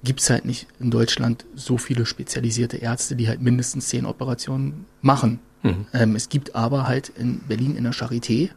gibt 0.03 0.21
es 0.21 0.31
halt 0.31 0.45
nicht 0.45 0.67
in 0.81 0.91
Deutschland 0.91 1.47
so 1.55 1.79
viele 1.79 2.07
spezialisierte 2.07 2.77
Ärzte, 2.77 3.17
die 3.17 3.29
halt 3.29 3.41
mindestens 3.41 3.89
zehn 3.89 4.05
Operationen 4.05 4.85
machen. 5.01 5.41
Mhm. 5.65 5.87
Ähm, 5.93 6.15
es 6.15 6.29
gibt 6.29 6.55
aber 6.55 6.87
halt 6.87 7.09
in 7.09 7.41
Berlin 7.41 7.77
in 7.77 7.85
der 7.85 7.93
Charité 7.93 8.51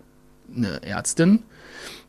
eine 0.56 0.84
Ärztin, 0.84 1.44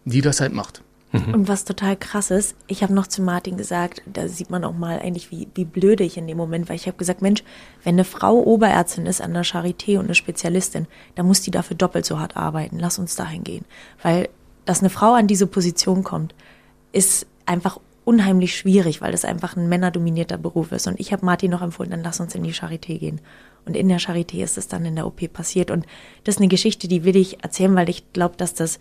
die 0.04 0.20
das 0.20 0.40
halt 0.40 0.52
macht. 0.52 0.82
Mhm. 1.12 1.34
Und 1.34 1.48
was 1.48 1.64
total 1.64 1.96
krass 1.96 2.30
ist, 2.30 2.54
ich 2.66 2.82
habe 2.82 2.92
noch 2.92 3.06
zu 3.06 3.22
Martin 3.22 3.56
gesagt, 3.56 4.02
da 4.12 4.28
sieht 4.28 4.50
man 4.50 4.64
auch 4.64 4.74
mal 4.74 4.98
eigentlich, 4.98 5.30
wie, 5.30 5.48
wie 5.54 5.64
blöde 5.64 6.04
ich 6.04 6.18
in 6.18 6.26
dem 6.26 6.36
Moment, 6.36 6.68
weil 6.68 6.76
ich 6.76 6.86
habe 6.86 6.98
gesagt, 6.98 7.22
Mensch, 7.22 7.42
wenn 7.82 7.94
eine 7.94 8.04
Frau 8.04 8.42
Oberärztin 8.42 9.06
ist 9.06 9.22
an 9.22 9.32
der 9.32 9.44
Charité 9.44 9.98
und 9.98 10.04
eine 10.04 10.14
Spezialistin, 10.14 10.86
dann 11.14 11.26
muss 11.26 11.40
die 11.40 11.50
dafür 11.50 11.76
doppelt 11.76 12.04
so 12.04 12.18
hart 12.18 12.36
arbeiten. 12.36 12.78
Lass 12.78 12.98
uns 12.98 13.16
dahin 13.16 13.42
gehen. 13.42 13.64
Weil, 14.02 14.28
dass 14.66 14.80
eine 14.80 14.90
Frau 14.90 15.14
an 15.14 15.26
diese 15.26 15.46
Position 15.46 16.04
kommt, 16.04 16.34
ist 16.92 17.26
einfach 17.46 17.78
unheimlich 18.04 18.56
schwierig, 18.56 19.00
weil 19.00 19.12
das 19.12 19.24
einfach 19.24 19.56
ein 19.56 19.68
männerdominierter 19.68 20.38
Beruf 20.38 20.72
ist. 20.72 20.86
Und 20.86 21.00
ich 21.00 21.12
habe 21.12 21.24
Martin 21.24 21.50
noch 21.50 21.62
empfohlen, 21.62 21.90
dann 21.90 22.02
lass 22.02 22.20
uns 22.20 22.34
in 22.34 22.42
die 22.42 22.54
Charité 22.54 22.98
gehen. 22.98 23.20
Und 23.64 23.76
in 23.76 23.88
der 23.88 24.00
Charité 24.00 24.42
ist 24.42 24.58
es 24.58 24.68
dann 24.68 24.84
in 24.84 24.96
der 24.96 25.06
OP 25.06 25.32
passiert. 25.32 25.70
Und 25.70 25.86
das 26.24 26.36
ist 26.36 26.40
eine 26.40 26.48
Geschichte, 26.48 26.88
die 26.88 27.04
will 27.04 27.16
ich 27.16 27.42
erzählen, 27.42 27.74
weil 27.74 27.88
ich 27.88 28.12
glaube, 28.12 28.36
dass 28.36 28.54
das 28.54 28.78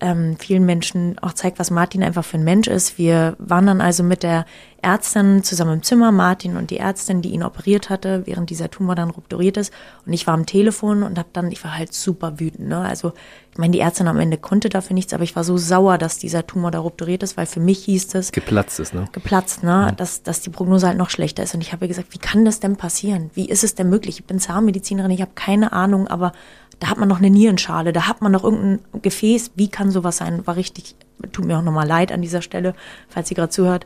ähm, 0.00 0.36
vielen 0.38 0.64
Menschen 0.64 1.18
auch 1.20 1.34
zeigt, 1.34 1.58
was 1.58 1.70
Martin 1.70 2.02
einfach 2.02 2.24
für 2.24 2.38
ein 2.38 2.44
Mensch 2.44 2.68
ist. 2.68 2.98
Wir 2.98 3.36
waren 3.38 3.66
dann 3.66 3.80
also 3.80 4.02
mit 4.02 4.22
der 4.22 4.46
Ärztin 4.82 5.42
zusammen 5.42 5.74
im 5.74 5.82
Zimmer, 5.82 6.10
Martin 6.10 6.56
und 6.56 6.70
die 6.70 6.78
Ärztin, 6.78 7.20
die 7.20 7.30
ihn 7.30 7.42
operiert 7.42 7.90
hatte, 7.90 8.26
während 8.26 8.48
dieser 8.48 8.70
Tumor 8.70 8.94
dann 8.94 9.10
rupturiert 9.10 9.58
ist. 9.58 9.72
Und 10.06 10.12
ich 10.12 10.26
war 10.26 10.34
am 10.34 10.46
Telefon 10.46 11.02
und 11.02 11.18
habe 11.18 11.28
dann, 11.32 11.52
ich 11.52 11.62
war 11.62 11.76
halt 11.76 11.92
super 11.92 12.40
wütend. 12.40 12.68
Ne? 12.68 12.78
Also 12.78 13.12
ich 13.52 13.58
meine, 13.58 13.72
die 13.72 13.80
Ärztin 13.80 14.08
am 14.08 14.18
Ende 14.18 14.38
konnte 14.38 14.68
dafür 14.68 14.94
nichts, 14.94 15.12
aber 15.12 15.24
ich 15.24 15.36
war 15.36 15.44
so 15.44 15.58
sauer, 15.58 15.98
dass 15.98 16.18
dieser 16.18 16.46
Tumor 16.46 16.70
da 16.70 16.78
rupturiert 16.78 17.22
ist, 17.22 17.36
weil 17.36 17.46
für 17.46 17.60
mich 17.60 17.84
hieß 17.84 18.14
es 18.14 18.32
geplatzt 18.32 18.80
ist, 18.80 18.94
ne? 18.94 19.06
Geplatzt, 19.12 19.62
ne? 19.62 19.70
Ja. 19.70 19.92
Dass, 19.92 20.22
dass 20.22 20.40
die 20.40 20.50
Prognose 20.50 20.86
halt 20.86 20.96
noch 20.96 21.10
schlechter 21.10 21.42
ist. 21.42 21.54
Und 21.54 21.60
ich 21.60 21.72
habe 21.72 21.88
gesagt, 21.88 22.14
wie 22.14 22.18
kann 22.18 22.44
das 22.44 22.60
denn 22.60 22.76
passieren? 22.76 23.30
Wie 23.34 23.48
ist 23.48 23.64
es 23.64 23.74
denn 23.74 23.90
möglich? 23.90 24.20
Ich 24.20 24.24
bin 24.24 24.38
Zahnmedizinerin, 24.38 25.10
ich 25.10 25.20
habe 25.20 25.32
keine 25.34 25.72
Ahnung, 25.72 26.06
aber 26.06 26.32
da 26.80 26.88
hat 26.88 26.98
man 26.98 27.08
noch 27.08 27.18
eine 27.18 27.30
Nierenschale, 27.30 27.92
da 27.92 28.08
hat 28.08 28.22
man 28.22 28.32
noch 28.32 28.42
irgendein 28.42 28.80
Gefäß. 29.02 29.52
Wie 29.54 29.68
kann 29.68 29.90
sowas 29.90 30.16
sein? 30.16 30.46
War 30.46 30.56
richtig, 30.56 30.96
tut 31.30 31.44
mir 31.44 31.58
auch 31.58 31.62
nochmal 31.62 31.86
leid 31.86 32.10
an 32.10 32.22
dieser 32.22 32.42
Stelle, 32.42 32.74
falls 33.08 33.28
sie 33.28 33.34
gerade 33.34 33.50
zuhört. 33.50 33.84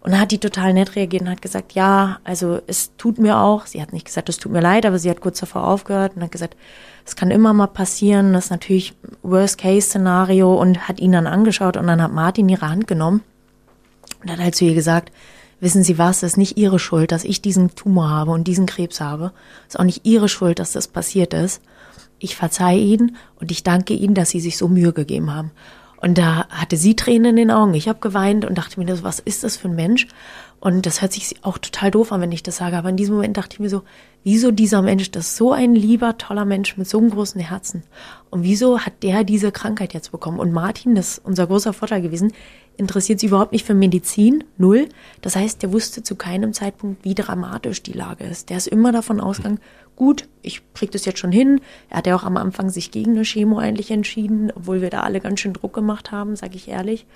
Und 0.00 0.10
dann 0.10 0.20
hat 0.20 0.32
die 0.32 0.38
total 0.38 0.74
nett 0.74 0.96
reagiert 0.96 1.22
und 1.22 1.30
hat 1.30 1.40
gesagt, 1.40 1.72
ja, 1.72 2.18
also 2.24 2.60
es 2.66 2.94
tut 2.98 3.18
mir 3.18 3.38
auch, 3.38 3.64
sie 3.64 3.80
hat 3.80 3.94
nicht 3.94 4.04
gesagt, 4.04 4.28
es 4.28 4.36
tut 4.36 4.52
mir 4.52 4.60
leid, 4.60 4.84
aber 4.84 4.98
sie 4.98 5.08
hat 5.08 5.22
kurz 5.22 5.40
davor 5.40 5.66
aufgehört 5.66 6.16
und 6.16 6.22
hat 6.22 6.32
gesagt, 6.32 6.56
es 7.06 7.16
kann 7.16 7.30
immer 7.30 7.54
mal 7.54 7.68
passieren, 7.68 8.34
das 8.34 8.46
ist 8.46 8.50
natürlich 8.50 8.94
Worst-Case-Szenario 9.22 10.52
und 10.54 10.88
hat 10.88 11.00
ihn 11.00 11.12
dann 11.12 11.26
angeschaut 11.26 11.78
und 11.78 11.86
dann 11.86 12.02
hat 12.02 12.12
Martin 12.12 12.48
ihre 12.50 12.68
Hand 12.68 12.86
genommen 12.86 13.22
und 14.22 14.30
hat 14.30 14.40
halt 14.40 14.56
zu 14.56 14.66
ihr 14.66 14.74
gesagt, 14.74 15.10
wissen 15.60 15.84
Sie 15.84 15.96
was, 15.96 16.18
es 16.18 16.32
ist 16.32 16.36
nicht 16.36 16.58
Ihre 16.58 16.78
Schuld, 16.78 17.12
dass 17.12 17.24
ich 17.24 17.40
diesen 17.40 17.74
Tumor 17.74 18.10
habe 18.10 18.32
und 18.32 18.44
diesen 18.44 18.66
Krebs 18.66 19.00
habe. 19.00 19.32
Es 19.68 19.74
ist 19.74 19.80
auch 19.80 19.84
nicht 19.84 20.04
Ihre 20.04 20.28
Schuld, 20.28 20.58
dass 20.58 20.72
das 20.72 20.88
passiert 20.88 21.32
ist 21.32 21.62
ich 22.18 22.36
verzeihe 22.36 22.80
Ihnen 22.80 23.16
und 23.40 23.50
ich 23.50 23.62
danke 23.62 23.94
Ihnen, 23.94 24.14
dass 24.14 24.30
Sie 24.30 24.40
sich 24.40 24.56
so 24.56 24.68
Mühe 24.68 24.92
gegeben 24.92 25.34
haben. 25.34 25.50
Und 26.04 26.18
da 26.18 26.46
hatte 26.50 26.76
sie 26.76 26.96
Tränen 26.96 27.30
in 27.30 27.36
den 27.36 27.50
Augen. 27.50 27.72
Ich 27.72 27.88
habe 27.88 27.98
geweint 27.98 28.44
und 28.44 28.58
dachte 28.58 28.78
mir, 28.78 29.02
was 29.02 29.20
ist 29.20 29.42
das 29.42 29.56
für 29.56 29.68
ein 29.68 29.74
Mensch? 29.74 30.06
Und 30.60 30.84
das 30.84 31.00
hört 31.00 31.14
sich 31.14 31.36
auch 31.42 31.56
total 31.56 31.90
doof 31.90 32.12
an, 32.12 32.20
wenn 32.20 32.30
ich 32.30 32.42
das 32.42 32.58
sage. 32.58 32.76
Aber 32.76 32.90
in 32.90 32.98
diesem 32.98 33.14
Moment 33.14 33.38
dachte 33.38 33.54
ich 33.54 33.60
mir 33.60 33.70
so, 33.70 33.84
wieso 34.22 34.50
dieser 34.50 34.82
Mensch, 34.82 35.10
das 35.10 35.28
ist 35.28 35.36
so 35.36 35.52
ein 35.52 35.74
lieber, 35.74 36.18
toller 36.18 36.44
Mensch 36.44 36.76
mit 36.76 36.86
so 36.86 36.98
einem 36.98 37.08
großen 37.08 37.40
Herzen. 37.40 37.84
Und 38.28 38.42
wieso 38.42 38.80
hat 38.80 39.02
der 39.02 39.24
diese 39.24 39.50
Krankheit 39.50 39.94
jetzt 39.94 40.12
bekommen? 40.12 40.40
Und 40.40 40.52
Martin, 40.52 40.94
das 40.94 41.12
ist 41.12 41.24
unser 41.24 41.46
großer 41.46 41.72
Vorteil 41.72 42.02
gewesen, 42.02 42.34
interessiert 42.76 43.20
sich 43.20 43.28
überhaupt 43.28 43.52
nicht 43.52 43.66
für 43.66 43.74
Medizin, 43.74 44.44
null. 44.58 44.88
Das 45.22 45.36
heißt, 45.36 45.62
der 45.62 45.72
wusste 45.72 46.02
zu 46.02 46.16
keinem 46.16 46.52
Zeitpunkt, 46.52 47.04
wie 47.04 47.14
dramatisch 47.14 47.82
die 47.82 47.92
Lage 47.92 48.24
ist. 48.24 48.50
Der 48.50 48.56
ist 48.56 48.66
immer 48.66 48.92
davon 48.92 49.20
ausgegangen, 49.20 49.60
gut, 49.96 50.28
ich 50.42 50.62
krieg 50.74 50.90
das 50.90 51.04
jetzt 51.04 51.18
schon 51.18 51.32
hin. 51.32 51.60
Er 51.88 51.98
hat 51.98 52.06
ja 52.06 52.16
auch 52.16 52.24
am 52.24 52.36
Anfang 52.36 52.70
sich 52.70 52.90
gegen 52.90 53.12
eine 53.12 53.24
Chemo 53.24 53.58
eigentlich 53.58 53.90
entschieden, 53.90 54.52
obwohl 54.54 54.80
wir 54.80 54.90
da 54.90 55.02
alle 55.02 55.20
ganz 55.20 55.40
schön 55.40 55.52
Druck 55.52 55.72
gemacht 55.72 56.12
haben, 56.12 56.36
sage 56.36 56.56
ich 56.56 56.68
ehrlich. 56.68 57.06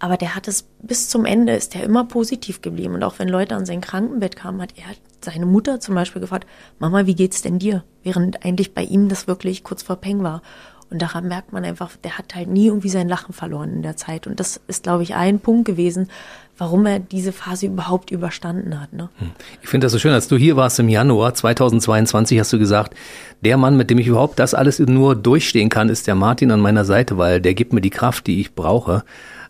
Aber 0.00 0.16
der 0.16 0.36
hat 0.36 0.46
es 0.46 0.62
bis 0.80 1.08
zum 1.08 1.24
Ende, 1.24 1.54
ist 1.54 1.74
der 1.74 1.82
immer 1.82 2.04
positiv 2.04 2.62
geblieben. 2.62 2.94
Und 2.94 3.02
auch 3.02 3.18
wenn 3.18 3.28
Leute 3.28 3.56
an 3.56 3.66
sein 3.66 3.80
Krankenbett 3.80 4.36
kamen, 4.36 4.62
hat 4.62 4.74
er 4.76 4.94
seine 5.20 5.46
Mutter 5.46 5.80
zum 5.80 5.96
Beispiel 5.96 6.20
gefragt, 6.20 6.46
Mama, 6.78 7.06
wie 7.06 7.16
geht's 7.16 7.42
denn 7.42 7.58
dir? 7.58 7.82
Während 8.04 8.44
eigentlich 8.44 8.74
bei 8.74 8.84
ihm 8.84 9.08
das 9.08 9.26
wirklich 9.26 9.64
kurz 9.64 9.82
vor 9.82 9.96
Peng 9.96 10.22
war. 10.22 10.42
Und 10.90 11.02
daran 11.02 11.28
merkt 11.28 11.52
man 11.52 11.64
einfach, 11.64 11.90
der 12.02 12.16
hat 12.16 12.34
halt 12.34 12.48
nie 12.48 12.66
irgendwie 12.66 12.88
sein 12.88 13.08
Lachen 13.08 13.34
verloren 13.34 13.74
in 13.74 13.82
der 13.82 13.96
Zeit. 13.96 14.26
Und 14.26 14.40
das 14.40 14.60
ist, 14.68 14.84
glaube 14.84 15.02
ich, 15.02 15.14
ein 15.14 15.38
Punkt 15.38 15.66
gewesen, 15.66 16.08
warum 16.56 16.86
er 16.86 16.98
diese 16.98 17.32
Phase 17.32 17.66
überhaupt 17.66 18.10
überstanden 18.10 18.80
hat. 18.80 18.92
Ne? 18.92 19.08
Hm. 19.18 19.30
Ich 19.62 19.68
finde 19.68 19.84
das 19.84 19.92
so 19.92 19.98
schön, 19.98 20.12
als 20.12 20.28
du 20.28 20.36
hier 20.36 20.56
warst 20.56 20.78
im 20.80 20.88
Januar 20.88 21.34
2022, 21.34 22.38
hast 22.40 22.52
du 22.52 22.58
gesagt, 22.58 22.94
der 23.42 23.56
Mann, 23.56 23.76
mit 23.76 23.90
dem 23.90 23.98
ich 23.98 24.06
überhaupt 24.06 24.38
das 24.38 24.54
alles 24.54 24.78
nur 24.78 25.14
durchstehen 25.14 25.68
kann, 25.68 25.88
ist 25.88 26.06
der 26.06 26.14
Martin 26.14 26.50
an 26.50 26.60
meiner 26.60 26.84
Seite, 26.84 27.18
weil 27.18 27.40
der 27.40 27.54
gibt 27.54 27.72
mir 27.72 27.80
die 27.80 27.90
Kraft, 27.90 28.26
die 28.26 28.40
ich 28.40 28.54
brauche. 28.54 29.04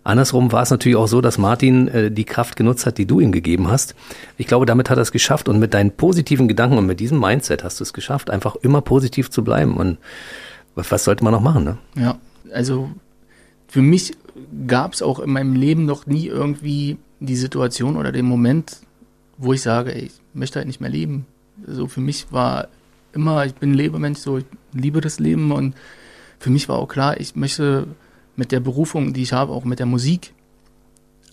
Andersrum 0.04 0.52
war 0.52 0.62
es 0.62 0.70
natürlich 0.70 0.96
auch 0.96 1.08
so, 1.08 1.20
dass 1.20 1.38
Martin 1.38 1.88
äh, 1.88 2.10
die 2.10 2.24
Kraft 2.24 2.56
genutzt 2.56 2.86
hat, 2.86 2.98
die 2.98 3.06
du 3.06 3.20
ihm 3.20 3.32
gegeben 3.32 3.68
hast. 3.68 3.94
Ich 4.36 4.46
glaube, 4.46 4.64
damit 4.64 4.90
hat 4.90 4.98
er 4.98 5.02
es 5.02 5.12
geschafft 5.12 5.48
und 5.48 5.58
mit 5.58 5.74
deinen 5.74 5.90
positiven 5.90 6.48
Gedanken 6.48 6.78
und 6.78 6.86
mit 6.86 7.00
diesem 7.00 7.20
Mindset 7.20 7.64
hast 7.64 7.80
du 7.80 7.84
es 7.84 7.92
geschafft, 7.92 8.30
einfach 8.30 8.56
immer 8.56 8.80
positiv 8.80 9.30
zu 9.30 9.44
bleiben. 9.44 9.76
Und 9.76 9.98
was 10.90 11.04
sollte 11.04 11.24
man 11.24 11.32
noch 11.32 11.40
machen? 11.40 11.64
Ne? 11.64 11.78
Ja, 11.96 12.18
also 12.52 12.90
für 13.66 13.82
mich 13.82 14.12
gab 14.66 14.94
es 14.94 15.02
auch 15.02 15.18
in 15.18 15.30
meinem 15.30 15.54
Leben 15.54 15.84
noch 15.84 16.06
nie 16.06 16.26
irgendwie 16.26 16.98
die 17.20 17.36
Situation 17.36 17.96
oder 17.96 18.12
den 18.12 18.26
Moment, 18.26 18.80
wo 19.36 19.52
ich 19.52 19.62
sage, 19.62 19.94
ey, 19.94 20.04
ich 20.04 20.20
möchte 20.34 20.58
halt 20.58 20.66
nicht 20.66 20.80
mehr 20.80 20.90
leben. 20.90 21.26
Also 21.66 21.86
für 21.86 22.00
mich 22.00 22.30
war 22.30 22.68
immer, 23.12 23.44
ich 23.44 23.54
bin 23.54 23.72
ein 23.72 23.74
Lebemensch, 23.74 24.20
so 24.20 24.38
ich 24.38 24.44
liebe 24.72 25.00
das 25.00 25.18
Leben 25.18 25.52
und 25.52 25.74
für 26.38 26.50
mich 26.50 26.68
war 26.68 26.78
auch 26.78 26.88
klar, 26.88 27.18
ich 27.18 27.34
möchte 27.34 27.88
mit 28.36 28.52
der 28.52 28.60
Berufung, 28.60 29.12
die 29.12 29.22
ich 29.22 29.32
habe, 29.32 29.52
auch 29.52 29.64
mit 29.64 29.80
der 29.80 29.86
Musik, 29.86 30.32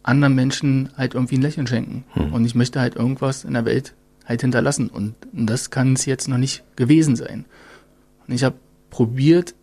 anderen 0.01 0.35
Menschen 0.35 0.89
halt 0.97 1.13
irgendwie 1.13 1.37
ein 1.37 1.41
Lächeln 1.41 1.67
schenken. 1.67 2.03
Hm. 2.13 2.33
Und 2.33 2.45
ich 2.45 2.55
möchte 2.55 2.79
halt 2.79 2.95
irgendwas 2.95 3.43
in 3.43 3.53
der 3.53 3.65
Welt 3.65 3.93
halt 4.25 4.41
hinterlassen. 4.41 4.89
Und 4.89 5.15
das 5.31 5.69
kann 5.69 5.93
es 5.93 6.05
jetzt 6.05 6.27
noch 6.27 6.37
nicht 6.37 6.63
gewesen 6.75 7.15
sein. 7.15 7.45
Und 8.27 8.33
ich 8.33 8.43
habe 8.43 8.55
probiert, 8.95 9.55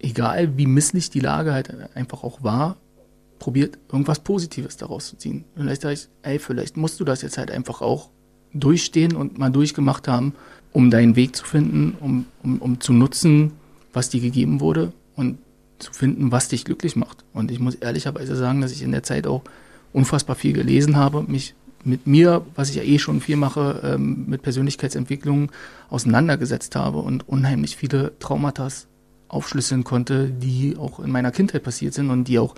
egal 0.00 0.58
wie 0.58 0.66
misslich 0.66 1.08
die 1.08 1.20
Lage 1.20 1.52
halt 1.52 1.72
einfach 1.94 2.24
auch 2.24 2.42
war, 2.42 2.76
probiert 3.38 3.78
irgendwas 3.92 4.18
Positives 4.18 4.76
daraus 4.76 5.06
zu 5.06 5.16
ziehen. 5.16 5.44
Vielleicht 5.54 5.82
sage 5.82 5.94
ich, 5.94 6.08
ey, 6.22 6.40
vielleicht 6.40 6.76
musst 6.76 6.98
du 6.98 7.04
das 7.04 7.22
jetzt 7.22 7.38
halt 7.38 7.52
einfach 7.52 7.82
auch 7.82 8.10
durchstehen 8.52 9.14
und 9.14 9.38
mal 9.38 9.50
durchgemacht 9.50 10.08
haben, 10.08 10.34
um 10.72 10.90
deinen 10.90 11.14
Weg 11.14 11.36
zu 11.36 11.44
finden, 11.44 11.96
um, 12.00 12.26
um, 12.42 12.58
um 12.58 12.80
zu 12.80 12.92
nutzen, 12.92 13.52
was 13.92 14.08
dir 14.08 14.20
gegeben 14.20 14.58
wurde 14.58 14.92
und 15.14 15.38
zu 15.78 15.92
finden, 15.92 16.32
was 16.32 16.48
dich 16.48 16.64
glücklich 16.64 16.96
macht. 16.96 17.24
Und 17.32 17.52
ich 17.52 17.60
muss 17.60 17.76
ehrlicherweise 17.76 18.34
sagen, 18.34 18.60
dass 18.60 18.72
ich 18.72 18.82
in 18.82 18.90
der 18.90 19.04
Zeit 19.04 19.28
auch 19.28 19.44
unfassbar 19.92 20.34
viel 20.34 20.52
gelesen 20.52 20.96
habe, 20.96 21.22
mich 21.22 21.54
mit 21.84 22.06
mir, 22.06 22.44
was 22.54 22.70
ich 22.70 22.76
ja 22.76 22.82
eh 22.82 22.98
schon 22.98 23.20
viel 23.20 23.36
mache, 23.36 23.80
ähm, 23.84 24.24
mit 24.26 24.42
Persönlichkeitsentwicklung 24.42 25.52
auseinandergesetzt 25.90 26.76
habe 26.76 26.98
und 26.98 27.28
unheimlich 27.28 27.76
viele 27.76 28.18
Traumata 28.18 28.68
aufschlüsseln 29.28 29.84
konnte, 29.84 30.28
die 30.30 30.76
auch 30.78 31.00
in 31.00 31.10
meiner 31.10 31.30
Kindheit 31.30 31.62
passiert 31.62 31.94
sind 31.94 32.10
und 32.10 32.24
die 32.28 32.38
auch 32.38 32.54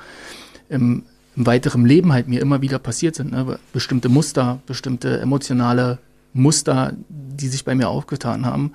im, 0.68 1.04
im 1.35 1.47
weiteren 1.47 1.85
Leben 1.85 2.12
halt 2.12 2.28
mir 2.28 2.40
immer 2.40 2.61
wieder 2.61 2.78
passiert 2.78 3.14
sind. 3.14 3.33
Ne? 3.33 3.59
Bestimmte 3.73 4.09
Muster, 4.09 4.61
bestimmte 4.66 5.21
emotionale 5.21 5.99
Muster, 6.33 6.92
die 7.09 7.49
sich 7.49 7.64
bei 7.64 7.75
mir 7.75 7.88
aufgetan 7.88 8.47
haben. 8.47 8.73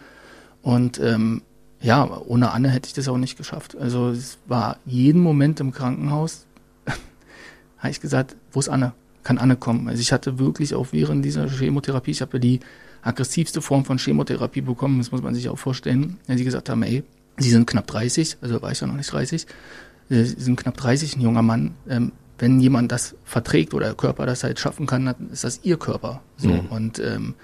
Und 0.61 0.99
ähm, 0.99 1.41
ja, 1.79 2.05
ohne 2.25 2.51
Anne 2.51 2.69
hätte 2.69 2.87
ich 2.87 2.93
das 2.93 3.07
auch 3.07 3.17
nicht 3.17 3.37
geschafft. 3.37 3.75
Also 3.77 4.09
es 4.09 4.37
war 4.47 4.77
jeden 4.85 5.21
Moment 5.21 5.59
im 5.59 5.71
Krankenhaus, 5.71 6.45
habe 7.77 7.89
ich 7.91 8.01
gesagt, 8.01 8.35
wo 8.51 8.59
ist 8.59 8.69
Anne? 8.69 8.93
Kann 9.23 9.37
Anne 9.37 9.55
kommen? 9.55 9.87
Also 9.87 10.01
ich 10.01 10.11
hatte 10.11 10.39
wirklich 10.39 10.73
auch 10.73 10.87
während 10.91 11.23
dieser 11.23 11.47
Chemotherapie, 11.49 12.11
ich 12.11 12.21
habe 12.21 12.37
ja 12.37 12.39
die 12.39 12.59
aggressivste 13.01 13.61
Form 13.61 13.85
von 13.85 13.97
Chemotherapie 13.97 14.61
bekommen, 14.61 14.97
das 14.99 15.11
muss 15.11 15.21
man 15.21 15.35
sich 15.35 15.49
auch 15.49 15.57
vorstellen, 15.57 16.17
weil 16.27 16.37
sie 16.37 16.43
gesagt 16.43 16.69
haben, 16.69 16.83
ey, 16.83 17.03
Sie 17.37 17.49
sind 17.49 17.65
knapp 17.65 17.87
30, 17.87 18.37
also 18.41 18.61
war 18.61 18.71
ich 18.71 18.81
ja 18.81 18.87
noch 18.87 18.95
nicht 18.95 19.11
30, 19.11 19.47
Sie 20.09 20.25
sind 20.25 20.57
knapp 20.57 20.77
30, 20.77 21.15
ein 21.15 21.21
junger 21.21 21.41
Mann. 21.41 21.73
Ähm, 21.89 22.11
wenn 22.37 22.59
jemand 22.59 22.91
das 22.91 23.15
verträgt 23.23 23.73
oder 23.73 23.85
der 23.87 23.95
Körper 23.95 24.25
das 24.25 24.43
halt 24.43 24.59
schaffen 24.59 24.87
kann, 24.87 25.05
dann 25.05 25.29
ist 25.31 25.43
das 25.43 25.61
ihr 25.63 25.77
Körper. 25.77 26.21
So. 26.37 26.49
Mhm. 26.49 26.65
Und 26.67 26.99
ähm, 26.99 27.35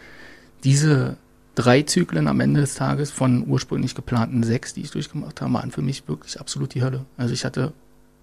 diese 0.63 1.17
drei 1.55 1.83
Zyklen 1.83 2.27
am 2.27 2.39
Ende 2.39 2.61
des 2.61 2.75
Tages 2.75 3.11
von 3.11 3.47
ursprünglich 3.47 3.95
geplanten 3.95 4.43
sechs, 4.43 4.73
die 4.73 4.81
ich 4.81 4.91
durchgemacht 4.91 5.41
habe, 5.41 5.53
waren 5.53 5.71
für 5.71 5.81
mich 5.81 6.07
wirklich 6.07 6.39
absolut 6.39 6.73
die 6.73 6.83
Hölle. 6.83 7.05
Also 7.15 7.33
ich 7.33 7.45
hatte 7.45 7.73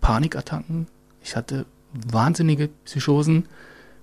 Panikattacken, 0.01 0.87
ich 1.23 1.37
hatte 1.37 1.65
wahnsinnige 2.11 2.69
Psychosen, 2.85 3.47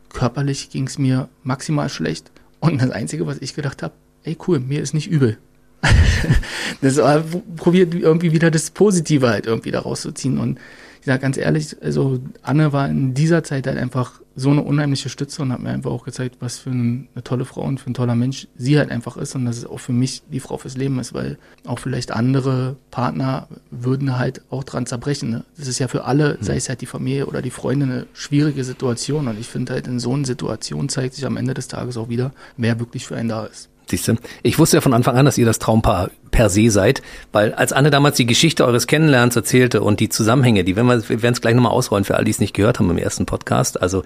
körperlich 0.10 0.70
ging 0.70 0.88
es 0.88 0.98
mir 0.98 1.30
maximal 1.44 1.90
schlecht. 1.90 2.32
Und 2.60 2.82
das 2.82 2.92
Einzige, 2.92 3.28
was 3.28 3.38
ich 3.40 3.56
gedacht 3.56 3.84
habe, 3.84 3.94
ey 4.24 4.38
cool, 4.48 4.60
mir 4.60 4.82
ist 4.82 4.94
nicht 4.94 5.10
übel. 5.10 5.38
das 6.82 6.98
war, 6.98 7.24
probiert 7.56 7.94
irgendwie 7.94 8.32
wieder 8.32 8.52
das 8.52 8.70
Positive 8.70 9.30
halt 9.30 9.48
irgendwie 9.48 9.72
da 9.72 9.80
rauszuziehen 9.80 10.38
und 10.38 10.60
ich 11.02 11.08
sage 11.08 11.20
ganz 11.20 11.38
ehrlich, 11.38 11.76
also 11.82 12.20
Anne 12.44 12.74
war 12.74 12.88
in 12.88 13.16
dieser 13.16 13.44
Zeit 13.44 13.66
halt 13.66 13.80
einfach 13.80 14.22
so 14.36 14.52
eine 14.52 14.62
unheimliche 14.62 15.10
Stütze 15.10 15.42
und 15.42 15.52
hat 15.52 15.60
mir 15.60 15.72
einfach 15.72 15.90
auch 15.90 16.06
gezeigt, 16.06 16.38
was 16.40 16.60
für 16.60 16.70
eine 16.70 17.08
tolle 17.24 17.44
Frau 17.44 17.64
und 17.64 17.80
für 17.80 17.90
ein 17.90 17.96
toller 17.96 18.14
Mensch 18.14 18.48
sie 18.56 18.78
halt 18.78 18.92
einfach 18.92 19.18
ist 19.18 19.34
und 19.34 19.46
dass 19.46 19.58
es 19.58 19.66
auch 19.66 19.80
für 19.80 19.94
mich 19.94 20.22
die 20.32 20.40
Frau 20.40 20.58
fürs 20.58 20.78
Leben 20.78 21.00
ist, 21.00 21.16
weil 21.16 21.40
auch 21.66 21.80
vielleicht 21.80 22.12
andere 22.12 22.76
Partner 22.92 23.48
würden 23.72 24.20
halt 24.20 24.44
auch 24.52 24.64
dran 24.64 24.86
zerbrechen. 24.86 25.32
Ne? 25.32 25.44
Das 25.58 25.68
ist 25.68 25.80
ja 25.80 25.88
für 25.88 26.06
alle, 26.06 26.38
mhm. 26.40 26.44
sei 26.44 26.56
es 26.58 26.70
halt 26.70 26.82
die 26.82 26.86
Familie 26.86 27.26
oder 27.26 27.42
die 27.42 27.50
Freunde, 27.50 27.86
eine 27.86 28.06
schwierige 28.14 28.64
Situation 28.64 29.28
und 29.28 29.40
ich 29.40 29.48
finde 29.48 29.74
halt 29.74 29.88
in 29.88 30.00
so 30.00 30.14
einer 30.14 30.26
Situation 30.26 30.88
zeigt 30.88 31.16
sich 31.16 31.26
am 31.26 31.36
Ende 31.36 31.56
des 31.56 31.68
Tages 31.68 31.98
auch 31.98 32.10
wieder, 32.10 32.32
wer 32.58 32.80
wirklich 32.80 33.08
für 33.08 33.16
einen 33.16 33.30
da 33.30 33.46
ist. 33.46 33.70
Siehste, 33.90 34.18
ich 34.44 34.60
wusste 34.60 34.78
ja 34.78 34.82
von 34.82 34.94
Anfang 34.94 35.18
an, 35.18 35.26
dass 35.26 35.40
ihr 35.40 35.46
das 35.46 35.58
Traumpaar 35.58 36.12
per 36.32 36.50
se 36.50 36.70
seid, 36.72 37.02
weil 37.32 37.54
als 37.54 37.74
Anne 37.74 37.92
damals 37.92 38.18
die 38.18 38.26
Geschichte 38.26 38.66
eures 38.66 38.88
Kennenlernens 38.88 39.36
erzählte 39.36 39.82
und 39.82 40.00
die 40.00 40.10
Zusammenhänge, 40.10 40.64
die 40.64 40.76
werden 40.76 40.88
wir, 40.88 41.10
wir 41.10 41.22
werden 41.22 41.34
es 41.34 41.42
gleich 41.42 41.54
nochmal 41.54 41.74
ausrollen 41.74 42.06
für 42.06 42.16
all 42.16 42.24
die 42.24 42.32
es 42.32 42.40
nicht 42.40 42.54
gehört 42.54 42.80
haben 42.80 42.90
im 42.90 42.98
ersten 42.98 43.26
Podcast. 43.26 43.82
Also 43.82 44.04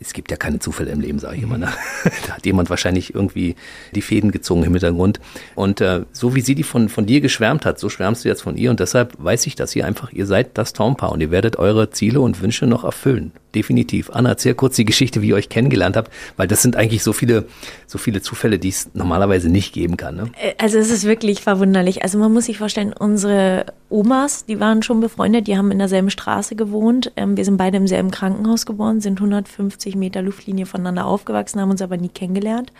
es 0.00 0.12
gibt 0.12 0.30
ja 0.30 0.36
keine 0.36 0.58
Zufälle 0.58 0.90
im 0.90 1.00
Leben, 1.00 1.18
sage 1.18 1.36
ich 1.36 1.42
immer. 1.42 1.58
Ne? 1.58 1.68
Da 2.26 2.34
hat 2.34 2.46
jemand 2.46 2.70
wahrscheinlich 2.70 3.14
irgendwie 3.14 3.56
die 3.94 4.02
Fäden 4.02 4.30
gezogen 4.30 4.62
im 4.62 4.72
Hintergrund. 4.72 5.20
Und 5.54 5.80
äh, 5.80 6.02
so 6.12 6.34
wie 6.34 6.40
sie 6.40 6.54
die 6.54 6.62
von, 6.62 6.88
von 6.88 7.06
dir 7.06 7.20
geschwärmt 7.20 7.64
hat, 7.64 7.78
so 7.78 7.88
schwärmst 7.88 8.24
du 8.24 8.28
jetzt 8.28 8.42
von 8.42 8.56
ihr. 8.56 8.70
Und 8.70 8.80
deshalb 8.80 9.14
weiß 9.18 9.46
ich, 9.46 9.54
dass 9.54 9.74
ihr 9.74 9.84
einfach, 9.86 10.12
ihr 10.12 10.26
seid 10.26 10.56
das 10.58 10.72
Traumpaar 10.72 11.12
und 11.12 11.20
ihr 11.20 11.30
werdet 11.30 11.56
eure 11.56 11.90
Ziele 11.90 12.20
und 12.20 12.40
Wünsche 12.40 12.66
noch 12.66 12.84
erfüllen. 12.84 13.32
Definitiv. 13.54 14.10
Anna, 14.10 14.30
erzähl 14.30 14.54
kurz 14.54 14.76
die 14.76 14.84
Geschichte, 14.84 15.22
wie 15.22 15.28
ihr 15.28 15.34
euch 15.34 15.48
kennengelernt 15.48 15.96
habt, 15.96 16.12
weil 16.36 16.46
das 16.46 16.62
sind 16.62 16.76
eigentlich 16.76 17.02
so 17.02 17.12
viele, 17.12 17.46
so 17.86 17.98
viele 17.98 18.20
Zufälle, 18.20 18.58
die 18.58 18.68
es 18.68 18.90
normalerweise 18.94 19.48
nicht 19.48 19.72
geben 19.72 19.96
kann. 19.96 20.16
Ne? 20.16 20.30
Äh, 20.40 20.52
also 20.58 20.78
es 20.78 20.90
ist 20.90 21.04
wirklich 21.04 21.40
verwunderlich. 21.40 21.67
Also 21.76 22.18
man 22.18 22.32
muss 22.32 22.46
sich 22.46 22.58
vorstellen, 22.58 22.92
unsere 22.92 23.66
Omas, 23.90 24.44
die 24.44 24.60
waren 24.60 24.82
schon 24.82 25.00
befreundet, 25.00 25.46
die 25.46 25.56
haben 25.56 25.70
in 25.70 25.78
derselben 25.78 26.10
Straße 26.10 26.56
gewohnt. 26.56 27.12
Ähm, 27.16 27.36
wir 27.36 27.44
sind 27.44 27.56
beide 27.56 27.76
im 27.76 27.86
selben 27.86 28.10
Krankenhaus 28.10 28.66
geboren, 28.66 29.00
sind 29.00 29.18
150 29.18 29.96
Meter 29.96 30.22
Luftlinie 30.22 30.66
voneinander 30.66 31.06
aufgewachsen, 31.06 31.60
haben 31.60 31.70
uns 31.70 31.82
aber 31.82 31.96
nie 31.96 32.08
kennengelernt. 32.08 32.72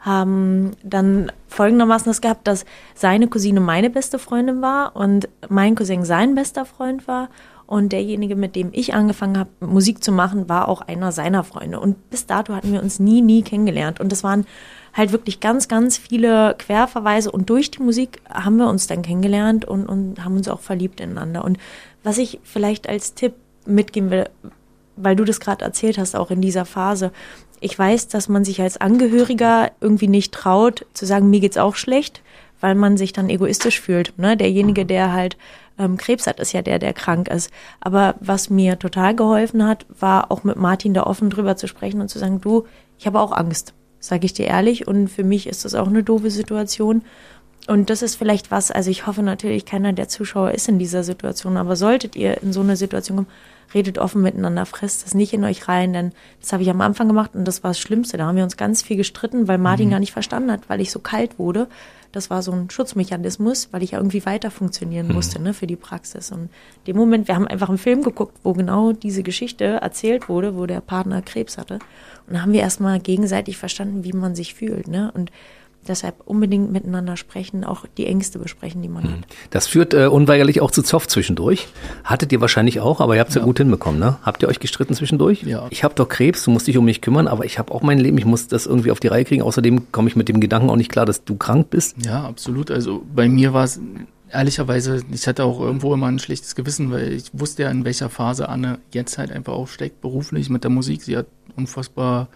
Haben 0.00 0.72
dann 0.82 1.32
folgendermaßen 1.48 2.10
das 2.10 2.20
gehabt, 2.20 2.46
dass 2.46 2.64
seine 2.94 3.28
Cousine 3.28 3.60
meine 3.60 3.90
beste 3.90 4.18
Freundin 4.18 4.62
war 4.62 4.94
und 4.94 5.28
mein 5.48 5.74
Cousin 5.74 6.04
sein 6.04 6.34
bester 6.34 6.64
Freund 6.64 7.08
war. 7.08 7.28
Und 7.66 7.90
derjenige, 7.90 8.36
mit 8.36 8.54
dem 8.54 8.68
ich 8.72 8.94
angefangen 8.94 9.38
habe, 9.38 9.50
Musik 9.60 10.02
zu 10.04 10.12
machen, 10.12 10.48
war 10.48 10.68
auch 10.68 10.82
einer 10.82 11.10
seiner 11.10 11.42
Freunde. 11.42 11.80
Und 11.80 12.10
bis 12.10 12.26
dato 12.26 12.54
hatten 12.54 12.72
wir 12.72 12.80
uns 12.80 13.00
nie, 13.00 13.22
nie 13.22 13.42
kennengelernt. 13.42 13.98
Und 13.98 14.12
das 14.12 14.22
waren 14.22 14.46
halt 14.96 15.12
wirklich 15.12 15.40
ganz, 15.40 15.68
ganz 15.68 15.98
viele 15.98 16.54
Querverweise. 16.58 17.30
Und 17.30 17.50
durch 17.50 17.70
die 17.70 17.82
Musik 17.82 18.20
haben 18.28 18.56
wir 18.56 18.68
uns 18.68 18.86
dann 18.86 19.02
kennengelernt 19.02 19.64
und, 19.64 19.86
und 19.86 20.24
haben 20.24 20.36
uns 20.36 20.48
auch 20.48 20.60
verliebt 20.60 21.00
ineinander. 21.00 21.44
Und 21.44 21.58
was 22.02 22.18
ich 22.18 22.40
vielleicht 22.42 22.88
als 22.88 23.14
Tipp 23.14 23.34
mitgeben 23.66 24.10
will, 24.10 24.28
weil 24.96 25.16
du 25.16 25.24
das 25.24 25.40
gerade 25.40 25.64
erzählt 25.64 25.98
hast, 25.98 26.16
auch 26.16 26.30
in 26.30 26.40
dieser 26.40 26.64
Phase. 26.64 27.12
Ich 27.60 27.78
weiß, 27.78 28.08
dass 28.08 28.28
man 28.28 28.44
sich 28.44 28.60
als 28.62 28.80
Angehöriger 28.80 29.70
irgendwie 29.80 30.08
nicht 30.08 30.32
traut, 30.32 30.86
zu 30.94 31.04
sagen, 31.04 31.30
mir 31.30 31.40
geht's 31.40 31.58
auch 31.58 31.76
schlecht, 31.76 32.22
weil 32.60 32.74
man 32.74 32.96
sich 32.96 33.12
dann 33.12 33.28
egoistisch 33.28 33.80
fühlt. 33.80 34.18
Ne? 34.18 34.36
Derjenige, 34.36 34.86
der 34.86 35.12
halt 35.12 35.36
ähm, 35.78 35.96
Krebs 35.96 36.26
hat, 36.26 36.40
ist 36.40 36.52
ja 36.52 36.62
der, 36.62 36.78
der 36.78 36.94
krank 36.94 37.28
ist. 37.28 37.50
Aber 37.80 38.14
was 38.20 38.48
mir 38.48 38.78
total 38.78 39.14
geholfen 39.14 39.66
hat, 39.66 39.84
war 39.88 40.30
auch 40.30 40.44
mit 40.44 40.56
Martin 40.56 40.94
da 40.94 41.02
offen 41.02 41.28
drüber 41.28 41.56
zu 41.56 41.68
sprechen 41.68 42.00
und 42.00 42.08
zu 42.08 42.18
sagen, 42.18 42.40
du, 42.40 42.66
ich 42.98 43.06
habe 43.06 43.20
auch 43.20 43.32
Angst, 43.32 43.74
sage 44.06 44.26
ich 44.26 44.32
dir 44.32 44.46
ehrlich. 44.46 44.86
Und 44.86 45.08
für 45.08 45.24
mich 45.24 45.46
ist 45.46 45.64
das 45.64 45.74
auch 45.74 45.88
eine 45.88 46.02
doofe 46.02 46.30
Situation. 46.30 47.02
Und 47.66 47.90
das 47.90 48.02
ist 48.02 48.14
vielleicht 48.14 48.50
was, 48.50 48.70
also 48.70 48.90
ich 48.90 49.06
hoffe 49.06 49.22
natürlich, 49.22 49.64
keiner 49.64 49.92
der 49.92 50.08
Zuschauer 50.08 50.52
ist 50.52 50.68
in 50.68 50.78
dieser 50.78 51.02
Situation, 51.02 51.56
aber 51.56 51.74
solltet 51.74 52.14
ihr 52.14 52.42
in 52.42 52.52
so 52.52 52.60
eine 52.60 52.76
Situation 52.76 53.16
kommen, 53.16 53.28
redet 53.74 53.98
offen 53.98 54.22
miteinander, 54.22 54.66
fresst 54.66 55.04
das 55.04 55.14
nicht 55.14 55.32
in 55.32 55.44
euch 55.44 55.66
rein, 55.68 55.92
denn 55.92 56.12
das 56.40 56.52
habe 56.52 56.62
ich 56.62 56.70
am 56.70 56.80
Anfang 56.80 57.08
gemacht 57.08 57.32
und 57.34 57.44
das 57.44 57.64
war 57.64 57.70
das 57.70 57.80
Schlimmste. 57.80 58.16
Da 58.16 58.26
haben 58.26 58.36
wir 58.36 58.44
uns 58.44 58.56
ganz 58.56 58.82
viel 58.82 58.96
gestritten, 58.96 59.48
weil 59.48 59.58
Martin 59.58 59.86
mhm. 59.88 59.90
gar 59.90 60.00
nicht 60.00 60.12
verstanden 60.12 60.52
hat, 60.52 60.68
weil 60.68 60.80
ich 60.80 60.92
so 60.92 61.00
kalt 61.00 61.38
wurde. 61.38 61.66
Das 62.12 62.30
war 62.30 62.42
so 62.42 62.52
ein 62.52 62.70
Schutzmechanismus, 62.70 63.68
weil 63.72 63.82
ich 63.82 63.90
ja 63.90 63.98
irgendwie 63.98 64.24
weiter 64.24 64.50
funktionieren 64.50 65.08
mhm. 65.08 65.14
musste 65.14 65.42
ne, 65.42 65.52
für 65.52 65.66
die 65.66 65.76
Praxis. 65.76 66.30
Und 66.30 66.48
dem 66.86 66.96
Moment, 66.96 67.28
wir 67.28 67.34
haben 67.34 67.48
einfach 67.48 67.68
einen 67.68 67.78
Film 67.78 68.02
geguckt, 68.02 68.38
wo 68.44 68.52
genau 68.52 68.92
diese 68.92 69.22
Geschichte 69.22 69.64
erzählt 69.64 70.28
wurde, 70.28 70.56
wo 70.56 70.66
der 70.66 70.80
Partner 70.80 71.20
Krebs 71.20 71.58
hatte. 71.58 71.80
Und 72.26 72.34
da 72.34 72.42
haben 72.42 72.52
wir 72.52 72.60
erstmal 72.60 73.00
gegenseitig 73.00 73.58
verstanden, 73.58 74.04
wie 74.04 74.12
man 74.12 74.34
sich 74.34 74.54
fühlt. 74.54 74.88
Ne? 74.88 75.10
Und 75.14 75.30
Deshalb 75.88 76.14
unbedingt 76.24 76.72
miteinander 76.72 77.16
sprechen, 77.16 77.64
auch 77.64 77.86
die 77.96 78.06
Ängste 78.06 78.38
besprechen, 78.38 78.82
die 78.82 78.88
man 78.88 79.04
mhm. 79.04 79.12
hat. 79.12 79.18
Das 79.50 79.66
führt 79.66 79.94
äh, 79.94 80.06
unweigerlich 80.06 80.60
auch 80.60 80.70
zu 80.70 80.82
Zoff 80.82 81.08
zwischendurch. 81.08 81.68
Hattet 82.04 82.32
ihr 82.32 82.40
wahrscheinlich 82.40 82.80
auch, 82.80 83.00
aber 83.00 83.14
ihr 83.14 83.20
habt 83.20 83.30
es 83.30 83.36
ja. 83.36 83.40
ja. 83.40 83.46
gut 83.46 83.58
hinbekommen, 83.58 84.00
ne? 84.00 84.18
Habt 84.22 84.42
ihr 84.42 84.48
euch 84.48 84.60
gestritten 84.60 84.94
zwischendurch? 84.94 85.42
Ja. 85.42 85.66
Ich 85.70 85.84
habe 85.84 85.94
doch 85.94 86.08
Krebs, 86.08 86.44
du 86.44 86.50
musst 86.50 86.66
dich 86.66 86.76
um 86.76 86.84
mich 86.84 87.00
kümmern, 87.00 87.28
aber 87.28 87.44
ich 87.44 87.58
habe 87.58 87.72
auch 87.72 87.82
mein 87.82 87.98
Leben, 87.98 88.18
ich 88.18 88.24
muss 88.24 88.48
das 88.48 88.66
irgendwie 88.66 88.90
auf 88.90 89.00
die 89.00 89.08
Reihe 89.08 89.24
kriegen. 89.24 89.42
Außerdem 89.42 89.92
komme 89.92 90.08
ich 90.08 90.16
mit 90.16 90.28
dem 90.28 90.40
Gedanken 90.40 90.70
auch 90.70 90.76
nicht 90.76 90.90
klar, 90.90 91.06
dass 91.06 91.24
du 91.24 91.36
krank 91.36 91.70
bist. 91.70 91.96
Ja, 92.04 92.24
absolut. 92.24 92.70
Also 92.70 93.04
bei 93.14 93.28
mir 93.28 93.52
war 93.52 93.64
es 93.64 93.80
ehrlicherweise, 94.30 95.02
ich 95.12 95.26
hatte 95.26 95.44
auch 95.44 95.60
irgendwo 95.60 95.94
immer 95.94 96.06
ein 96.06 96.18
schlechtes 96.18 96.54
Gewissen, 96.54 96.90
weil 96.90 97.12
ich 97.12 97.30
wusste 97.32 97.64
ja, 97.64 97.70
in 97.70 97.84
welcher 97.84 98.10
Phase 98.10 98.48
Anne 98.48 98.78
jetzt 98.92 99.18
halt 99.18 99.30
einfach 99.30 99.52
auch 99.52 99.68
steckt, 99.68 100.00
beruflich 100.00 100.50
mit 100.50 100.64
der 100.64 100.70
Musik. 100.70 101.02
Sie 101.02 101.16
hat 101.16 101.26
unfassbar 101.56 102.28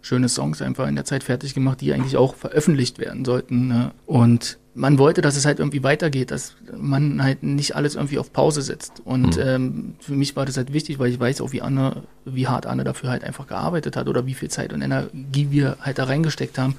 schöne 0.00 0.28
Songs 0.28 0.62
einfach 0.62 0.86
in 0.86 0.94
der 0.94 1.04
Zeit 1.04 1.24
fertig 1.24 1.54
gemacht, 1.54 1.80
die 1.80 1.92
eigentlich 1.92 2.16
auch 2.16 2.34
veröffentlicht 2.34 2.98
werden 2.98 3.24
sollten. 3.24 3.68
Ne? 3.68 3.90
Und 4.06 4.58
man 4.74 4.98
wollte, 4.98 5.20
dass 5.22 5.36
es 5.36 5.44
halt 5.44 5.58
irgendwie 5.58 5.82
weitergeht, 5.82 6.30
dass 6.30 6.54
man 6.76 7.22
halt 7.22 7.42
nicht 7.42 7.74
alles 7.74 7.96
irgendwie 7.96 8.18
auf 8.18 8.32
Pause 8.32 8.62
setzt. 8.62 9.02
Und 9.04 9.36
mhm. 9.36 9.42
ähm, 9.44 9.94
für 9.98 10.14
mich 10.14 10.36
war 10.36 10.46
das 10.46 10.56
halt 10.56 10.72
wichtig, 10.72 10.98
weil 10.98 11.10
ich 11.10 11.18
weiß 11.18 11.40
auch, 11.40 11.52
wie 11.52 11.62
Anne, 11.62 12.02
wie 12.24 12.46
hart 12.46 12.66
Anne 12.66 12.84
dafür 12.84 13.10
halt 13.10 13.24
einfach 13.24 13.48
gearbeitet 13.48 13.96
hat 13.96 14.08
oder 14.08 14.24
wie 14.26 14.34
viel 14.34 14.50
Zeit 14.50 14.72
und 14.72 14.82
Energie 14.82 15.48
wir 15.50 15.78
halt 15.80 15.98
da 15.98 16.04
reingesteckt 16.04 16.58
haben. 16.58 16.76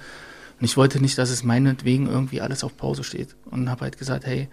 Und 0.59 0.65
ich 0.65 0.77
wollte 0.77 1.01
nicht, 1.01 1.17
dass 1.17 1.29
es 1.29 1.43
meinetwegen 1.43 2.07
irgendwie 2.07 2.41
alles 2.41 2.63
auf 2.63 2.77
Pause 2.77 3.03
steht. 3.03 3.35
Und 3.51 3.69
habe 3.69 3.81
halt 3.81 3.97
gesagt, 3.97 4.25
hey, 4.25 4.47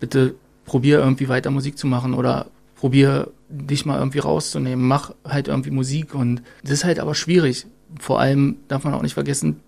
bitte 0.00 0.34
probier 0.64 0.98
irgendwie 0.98 1.28
weiter 1.28 1.50
Musik 1.50 1.78
zu 1.78 1.86
machen 1.86 2.14
oder 2.14 2.46
probier 2.76 3.30
dich 3.48 3.86
mal 3.86 3.98
irgendwie 3.98 4.18
rauszunehmen, 4.18 4.86
mach 4.86 5.14
halt 5.24 5.46
irgendwie 5.46 5.70
Musik 5.70 6.14
und 6.14 6.42
das 6.62 6.72
ist 6.72 6.84
halt 6.84 6.98
aber 6.98 7.14
schwierig, 7.14 7.66
vor 7.98 8.20
allem 8.20 8.56
darf 8.68 8.84
man 8.84 8.94
auch 8.94 9.02
nicht 9.02 9.14
vergessen, 9.14 9.60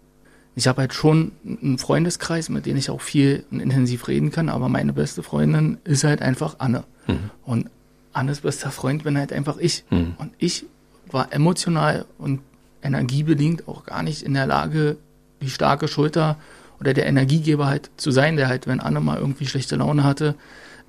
ich 0.57 0.69
habe 0.69 0.83
halt 0.83 0.95
schon 0.95 1.33
einen 1.45 1.79
Freundeskreis, 1.79 2.49
mit 2.49 2.67
dem 2.67 2.77
ich 2.77 2.91
auch 2.91 3.01
viel 3.01 3.45
und 3.51 3.61
intensiv 3.61 4.07
reden 4.07 4.31
kann, 4.31 4.49
aber 4.49 4.69
meine 4.69 4.93
beste 4.93 5.23
Freundin 5.23 5.79
ist 5.85 6.05
halt 6.05 6.23
einfach 6.23 6.57
Anne. 6.59 6.85
Mhm. 7.07 7.31
Und 7.45 7.71
Annes 8.13 8.41
bester 8.41 8.71
Freund 8.71 9.03
bin 9.05 9.19
halt 9.19 9.33
einfach 9.33 9.59
ich. 9.59 9.85
Mhm. 9.91 10.15
Und 10.19 10.33
ich 10.39 10.65
war 11.11 11.33
emotional 11.33 12.05
und 12.19 12.41
energiebedingt 12.83 13.67
auch 13.67 13.85
gar 13.85 14.03
nicht 14.03 14.23
in 14.23 14.35
der 14.35 14.47
Lage, 14.47 14.97
die 15.43 15.51
starke 15.51 15.89
Schulter 15.89 16.37
oder 16.81 16.95
der 16.95 17.07
Energiegeber 17.07 17.67
halt 17.67 17.91
zu 17.97 18.11
sein, 18.11 18.37
der 18.37 18.49
halt, 18.49 18.67
wenn 18.67 18.81
Anne 18.81 19.01
mal 19.01 19.19
irgendwie 19.19 19.47
schlechte 19.47 19.77
Laune 19.77 20.05
hatte, 20.05 20.37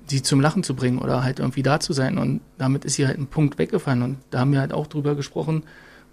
sie 0.06 0.22
zum 0.22 0.40
Lachen 0.40 0.62
zu 0.62 0.74
bringen 0.74 0.98
oder 0.98 1.24
halt 1.24 1.40
irgendwie 1.40 1.62
da 1.62 1.80
zu 1.80 1.92
sein. 1.92 2.18
Und 2.18 2.40
damit 2.58 2.84
ist 2.84 2.94
sie 2.94 3.06
halt 3.06 3.18
ein 3.18 3.26
Punkt 3.26 3.58
weggefallen. 3.58 4.02
Und 4.02 4.18
da 4.30 4.40
haben 4.40 4.52
wir 4.52 4.60
halt 4.60 4.72
auch 4.72 4.86
drüber 4.86 5.16
gesprochen, 5.16 5.64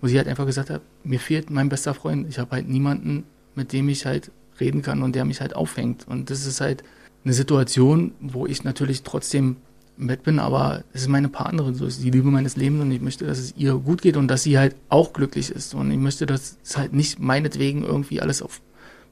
wo 0.03 0.07
sie 0.07 0.17
halt 0.17 0.27
einfach 0.27 0.45
gesagt 0.45 0.69
hat, 0.69 0.81
mir 1.05 1.17
fehlt 1.17 1.49
mein 1.49 1.69
bester 1.69 1.93
Freund. 1.93 2.27
Ich 2.27 2.37
habe 2.37 2.51
halt 2.51 2.67
niemanden, 2.67 3.23
mit 3.55 3.71
dem 3.71 3.87
ich 3.87 4.05
halt 4.05 4.31
reden 4.59 4.81
kann 4.81 5.01
und 5.01 5.15
der 5.15 5.23
mich 5.23 5.39
halt 5.39 5.55
auffängt. 5.55 6.05
Und 6.09 6.29
das 6.29 6.45
ist 6.45 6.59
halt 6.59 6.83
eine 7.23 7.33
Situation, 7.33 8.11
wo 8.19 8.45
ich 8.45 8.65
natürlich 8.65 9.03
trotzdem 9.03 9.55
im 9.97 10.07
Bett 10.07 10.23
bin, 10.23 10.39
aber 10.39 10.83
es 10.91 11.03
ist 11.03 11.07
meine 11.07 11.29
Partnerin, 11.29 11.75
so 11.75 11.85
ist 11.85 12.03
die 12.03 12.09
Liebe 12.09 12.29
meines 12.31 12.57
Lebens 12.57 12.81
und 12.81 12.91
ich 12.91 12.99
möchte, 12.99 13.25
dass 13.25 13.39
es 13.39 13.55
ihr 13.55 13.75
gut 13.75 14.01
geht 14.01 14.17
und 14.17 14.27
dass 14.27 14.43
sie 14.43 14.57
halt 14.57 14.75
auch 14.89 15.13
glücklich 15.13 15.49
ist. 15.49 15.73
Und 15.73 15.89
ich 15.89 15.97
möchte, 15.97 16.25
dass 16.25 16.57
es 16.61 16.75
halt 16.77 16.91
nicht 16.91 17.21
meinetwegen 17.21 17.85
irgendwie 17.85 18.19
alles 18.19 18.41
auf 18.41 18.59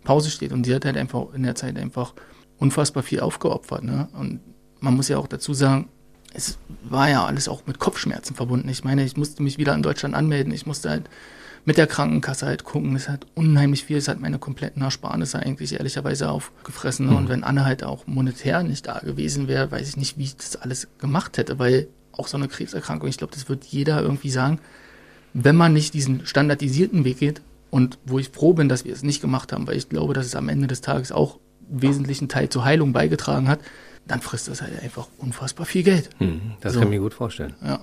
Pause 0.04 0.30
steht. 0.30 0.52
Und 0.52 0.66
sie 0.66 0.76
hat 0.76 0.84
halt 0.84 0.98
einfach 0.98 1.34
in 1.34 1.44
der 1.44 1.56
Zeit 1.56 1.78
einfach 1.78 2.14
unfassbar 2.58 3.02
viel 3.02 3.22
aufgeopfert. 3.22 3.86
Ne? 3.86 4.10
Und 4.12 4.42
man 4.82 4.94
muss 4.98 5.08
ja 5.08 5.20
auch 5.20 5.28
dazu 5.28 5.54
sagen, 5.54 5.88
es 6.34 6.58
war 6.84 7.10
ja 7.10 7.26
alles 7.26 7.48
auch 7.48 7.66
mit 7.66 7.80
Kopfschmerzen 7.80 8.36
verbunden. 8.36 8.70
Ich 8.70 8.84
meine, 8.84 9.04
ich 9.04 9.18
musste 9.18 9.44
mich 9.44 9.58
wieder 9.58 9.74
in 9.74 9.84
Deutschland 9.84 10.16
anmelden. 10.16 10.54
Ich 10.54 10.66
musste 10.66 10.90
halt 10.90 11.10
mit 11.66 11.78
der 11.78 11.88
Krankenkasse 11.88 12.46
halt 12.46 12.64
gucken. 12.64 12.96
Es 12.96 13.10
hat 13.10 13.26
unheimlich 13.36 13.86
viel, 13.86 13.98
es 13.98 14.08
hat 14.08 14.20
meine 14.20 14.40
kompletten 14.40 14.82
Ersparnisse 14.82 15.40
eigentlich 15.40 15.74
ehrlicherweise 15.74 16.30
aufgefressen. 16.30 17.08
Mhm. 17.08 17.16
Und 17.16 17.30
wenn 17.30 17.44
Anne 17.44 17.66
halt 17.66 17.84
auch 17.84 18.08
monetär 18.08 18.64
nicht 18.64 18.88
da 18.88 19.00
gewesen 19.00 19.48
wäre, 19.48 19.72
weiß 19.72 19.90
ich 19.90 19.98
nicht, 19.98 20.18
wie 20.18 20.24
ich 20.24 20.38
das 20.38 20.56
alles 20.56 20.88
gemacht 20.98 21.38
hätte, 21.38 21.60
weil 21.60 21.88
auch 22.14 22.28
so 22.28 22.38
eine 22.38 22.48
Krebserkrankung, 22.48 23.10
ich 23.10 23.18
glaube, 23.18 23.34
das 23.34 23.48
wird 23.48 23.66
jeder 23.66 24.02
irgendwie 24.02 24.32
sagen, 24.32 24.60
wenn 25.34 25.56
man 25.56 25.74
nicht 25.74 25.94
diesen 25.94 26.26
standardisierten 26.26 27.06
Weg 27.06 27.20
geht 27.20 27.42
und 27.70 28.00
wo 28.06 28.20
ich 28.20 28.30
froh 28.30 28.54
bin, 28.54 28.68
dass 28.68 28.84
wir 28.84 28.94
es 28.94 29.04
nicht 29.04 29.22
gemacht 29.22 29.54
haben, 29.54 29.66
weil 29.68 29.78
ich 29.78 29.88
glaube, 29.88 30.14
dass 30.14 30.26
es 30.26 30.36
am 30.36 30.50
Ende 30.50 30.68
des 30.68 30.82
Tages 30.82 31.12
auch 31.12 31.40
einen 31.70 31.82
wesentlichen 31.82 32.28
Teil 32.28 32.50
zur 32.50 32.66
Heilung 32.66 32.92
beigetragen 32.92 33.48
hat, 33.48 33.60
dann 34.08 34.22
frisst 34.22 34.48
das 34.48 34.62
halt 34.62 34.82
einfach 34.82 35.08
unfassbar 35.18 35.66
viel 35.66 35.84
Geld. 35.84 36.10
Mhm, 36.20 36.54
das 36.62 36.74
so. 36.74 36.80
kann 36.80 36.90
ich 36.90 36.98
mir 36.98 37.02
gut 37.02 37.14
vorstellen. 37.14 37.54
Ja. 37.64 37.80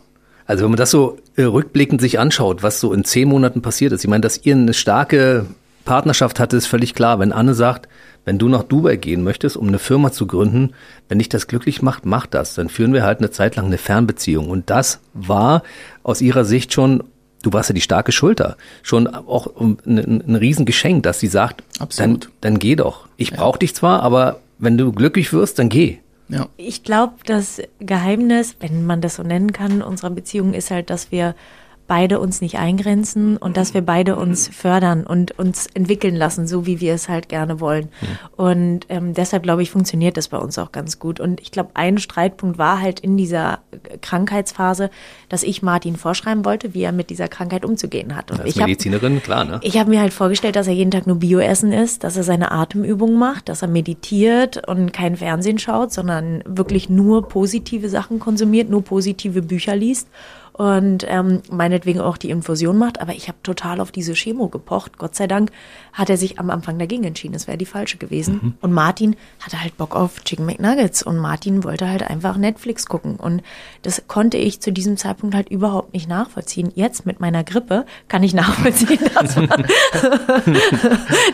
Also 0.47 0.65
wenn 0.65 0.71
man 0.71 0.79
das 0.79 0.91
so 0.91 1.19
äh, 1.37 1.43
rückblickend 1.43 2.01
sich 2.01 2.19
anschaut, 2.19 2.63
was 2.63 2.81
so 2.81 2.93
in 2.93 3.05
zehn 3.05 3.29
Monaten 3.29 3.61
passiert 3.61 3.93
ist, 3.93 4.03
ich 4.03 4.11
meine, 4.11 4.23
dass 4.23 4.45
ihr 4.45 4.55
eine 4.55 4.73
starke 4.73 5.47
Partnerschaft 5.85 6.41
hatte, 6.41 6.57
ist 6.57 6.67
völlig 6.67 6.95
klar. 6.95 7.19
Wenn 7.19 7.33
Anne 7.33 7.55
sagt, 7.55 7.89
wenn 8.25 8.39
du 8.39 8.49
nach 8.49 8.63
Dubai 8.63 8.97
gehen 8.97 9.25
möchtest, 9.25 9.57
um 9.57 9.69
eine 9.69 9.79
Firma 9.79 10.13
zu 10.13 10.27
gründen, 10.27 10.75
wenn 11.09 11.19
dich 11.19 11.31
das 11.31 11.47
glücklich 11.47 11.81
macht, 11.81 12.05
mach 12.05 12.27
das. 12.27 12.55
Dann 12.55 12.69
führen 12.69 12.93
wir 12.93 13.03
halt 13.03 13.21
eine 13.21 13.31
Zeit 13.31 13.57
lang 13.57 13.67
eine 13.67 13.79
Fernbeziehung. 13.79 14.51
Und 14.51 14.69
das 14.69 15.01
war 15.15 15.63
aus 16.03 16.21
ihrer 16.21 16.45
Sicht 16.45 16.73
schon, 16.75 17.05
du 17.43 17.53
warst 17.53 17.71
ja 17.71 17.75
die 17.75 17.81
starke 17.81 18.13
Schulter, 18.13 18.59
schon 18.83 19.07
auch 19.07 19.49
ein, 19.59 19.79
ein 19.87 20.37
Riesengeschenk, 20.37 21.03
dass 21.05 21.21
sie 21.21 21.27
sagt, 21.27 21.63
Absolut. 21.79 22.25
Dann, 22.25 22.33
dann 22.41 22.59
geh 22.59 22.77
doch. 22.77 23.09
Ich 23.17 23.31
ja. 23.31 23.37
brauche 23.37 23.59
dich 23.59 23.75
zwar, 23.75 24.03
aber 24.03 24.41
wenn 24.59 24.77
du 24.77 24.93
glücklich 24.93 25.33
wirst, 25.33 25.59
dann 25.59 25.69
geh. 25.69 25.99
Ja. 26.29 26.49
Ich 26.57 26.83
glaube, 26.83 27.15
das 27.25 27.63
Geheimnis, 27.81 28.57
wenn 28.61 28.85
man 28.85 29.01
das 29.01 29.17
so 29.17 29.23
nennen 29.23 29.53
kann, 29.53 29.83
unserer 29.83 30.11
Beziehung 30.11 30.53
ist 30.53 30.71
halt, 30.71 30.91
dass 30.91 31.11
wir 31.11 31.35
beide 31.89 32.21
uns 32.21 32.41
nicht 32.41 32.59
eingrenzen 32.59 33.39
und 33.39 33.57
dass 33.57 33.75
wir 33.75 33.81
beide 33.81 34.17
uns 34.17 34.47
fördern 34.49 35.05
und 35.05 35.37
uns 35.39 35.67
entwickeln 35.73 36.15
lassen, 36.15 36.47
so 36.47 36.67
wie 36.67 36.81
wir 36.81 36.95
es 36.95 37.09
halt 37.09 37.29
gerne 37.31 37.61
wollen. 37.61 37.87
Mhm. 37.87 38.07
Und 38.37 38.81
ähm, 38.91 39.15
deshalb 39.15 39.43
glaube 39.43 39.63
ich, 39.63 39.71
funktioniert 39.71 40.19
das 40.19 40.29
bei 40.29 40.37
uns 40.37 40.59
auch 40.59 40.71
ganz 40.71 40.99
gut. 40.99 41.19
Und 41.19 41.41
ich 41.41 41.51
glaube, 41.51 41.71
ein 41.75 41.99
Streitpunkt 41.99 42.59
war 42.59 42.81
halt 42.81 43.01
in 43.01 43.17
dieser 43.17 43.61
Krankheitsphase, 44.03 44.91
dass 45.31 45.43
ich 45.43 45.63
Martin 45.63 45.97
vorschreiben 45.97 46.45
wollte, 46.45 46.75
wie 46.75 46.83
er 46.83 46.93
mit 46.93 47.09
dieser 47.09 47.27
Krankheit 47.27 47.65
umzugehen 47.65 48.15
hat. 48.15 48.31
Und 48.31 48.41
Als 48.41 48.51
ich 48.51 48.57
Medizinerin, 48.57 49.17
hab, 49.17 49.25
klar, 49.25 49.45
ne? 49.47 49.61
Ich 49.63 49.79
habe 49.79 49.89
mir 49.89 50.01
halt 50.01 50.13
vorgestellt, 50.13 50.57
dass 50.57 50.67
er 50.67 50.75
jeden 50.75 50.91
Tag 50.91 51.07
nur 51.07 51.17
Bioessen 51.17 51.73
isst, 51.73 52.05
dass 52.05 52.19
er 52.19 52.23
seine 52.23 52.53
Atemübungen 52.53 53.19
macht, 53.19 53.49
dass 53.49 53.63
er 53.63 53.69
meditiert 53.69 54.69
und 54.69 54.93
kein 54.93 55.17
Fernsehen 55.17 55.59
schaut, 55.59 55.93
sondern 55.93 56.45
wirklich 56.47 56.91
nur 56.91 57.27
positive 57.29 57.89
Sachen 57.89 58.19
konsumiert, 58.19 58.69
nur 58.69 58.85
positive 58.85 59.41
Bücher 59.41 59.75
liest 59.75 60.07
und 60.59 61.07
ähm, 61.09 61.41
meinetwegen 61.53 62.01
auch 62.01 62.17
die 62.17 62.31
Infusion 62.31 62.79
macht. 62.79 63.01
Aber 63.01 63.13
ich 63.13 63.29
habe 63.29 63.39
total 63.45 63.81
auf 63.81 63.93
diese 63.93 64.15
Chemo 64.15 64.49
gepocht. 64.49 64.99
Gott 64.99 65.15
sei 65.15 65.29
Dank 65.29 65.53
hat 65.93 66.11
er 66.11 66.17
sich 66.17 66.41
am 66.41 66.51
Anfang 66.51 66.81
dagegen 66.81 67.05
entschieden. 67.05 67.35
Es 67.37 67.47
wäre 67.47 67.57
die 67.57 67.65
falsche 67.65 67.97
gewesen. 67.97 68.41
Mhm. 68.43 68.55
Und 68.61 68.73
Martin 68.73 69.15
hatte 69.41 69.63
halt 69.63 69.77
Bock 69.77 69.95
auf 69.95 70.25
Chicken 70.25 70.45
McNuggets 70.47 71.05
und 71.05 71.17
Martin 71.17 71.63
wollte 71.63 71.89
halt 71.89 72.03
einfach 72.03 72.37
Netflix 72.37 72.87
gucken. 72.87 73.17
Und 73.17 73.45
das 73.83 74.03
konnte 74.09 74.37
ich 74.37 74.59
zu 74.59 74.73
diesem 74.73 74.97
Zeitpunkt 74.97 75.37
halt 75.37 75.49
überhaupt 75.49 75.95
nicht 75.95 76.09
nachvollziehen. 76.09 76.73
Jetzt 76.75 77.07
mit 77.07 77.21
meiner 77.21 77.45
Grippe 77.45 77.87
kann 78.09 78.25
ich 78.25 78.35
nachvollziehen, 78.39 78.99
dass 79.15 79.37
man, 79.37 79.49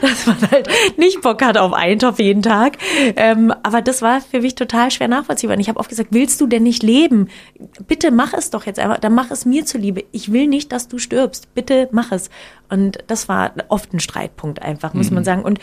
dass 0.02 0.26
man 0.26 0.50
halt 0.50 0.68
nicht 0.98 1.22
Bock 1.22 1.42
hat 1.42 1.56
auf 1.56 1.72
Eintopf 1.72 2.18
jeden 2.18 2.42
Tag. 2.42 2.76
Ähm, 3.16 3.54
aber 3.62 3.80
das 3.80 4.02
war 4.02 4.20
für 4.20 4.42
mich 4.42 4.54
total 4.54 4.90
schwer 4.90 5.08
nachvollziehbar. 5.08 5.56
Und 5.56 5.60
ich 5.60 5.70
habe 5.70 5.80
oft 5.80 5.88
gesagt, 5.88 6.10
willst 6.12 6.42
du 6.42 6.46
denn 6.46 6.62
nicht 6.62 6.82
leben? 6.82 7.28
Bitte 7.88 8.10
mach 8.10 8.34
es 8.34 8.50
doch 8.50 8.66
jetzt 8.66 8.78
einfach. 8.78 8.98
Dann 8.98 9.13
mach 9.14 9.30
es 9.30 9.44
mir 9.44 9.64
zuliebe. 9.64 10.04
Ich 10.12 10.32
will 10.32 10.46
nicht, 10.46 10.72
dass 10.72 10.88
du 10.88 10.98
stirbst. 10.98 11.54
Bitte 11.54 11.88
mach 11.92 12.12
es. 12.12 12.30
Und 12.68 12.98
das 13.06 13.28
war 13.28 13.52
oft 13.68 13.92
ein 13.92 14.00
Streitpunkt 14.00 14.60
einfach, 14.62 14.94
muss 14.94 15.10
mhm. 15.10 15.16
man 15.16 15.24
sagen. 15.24 15.42
Und 15.42 15.58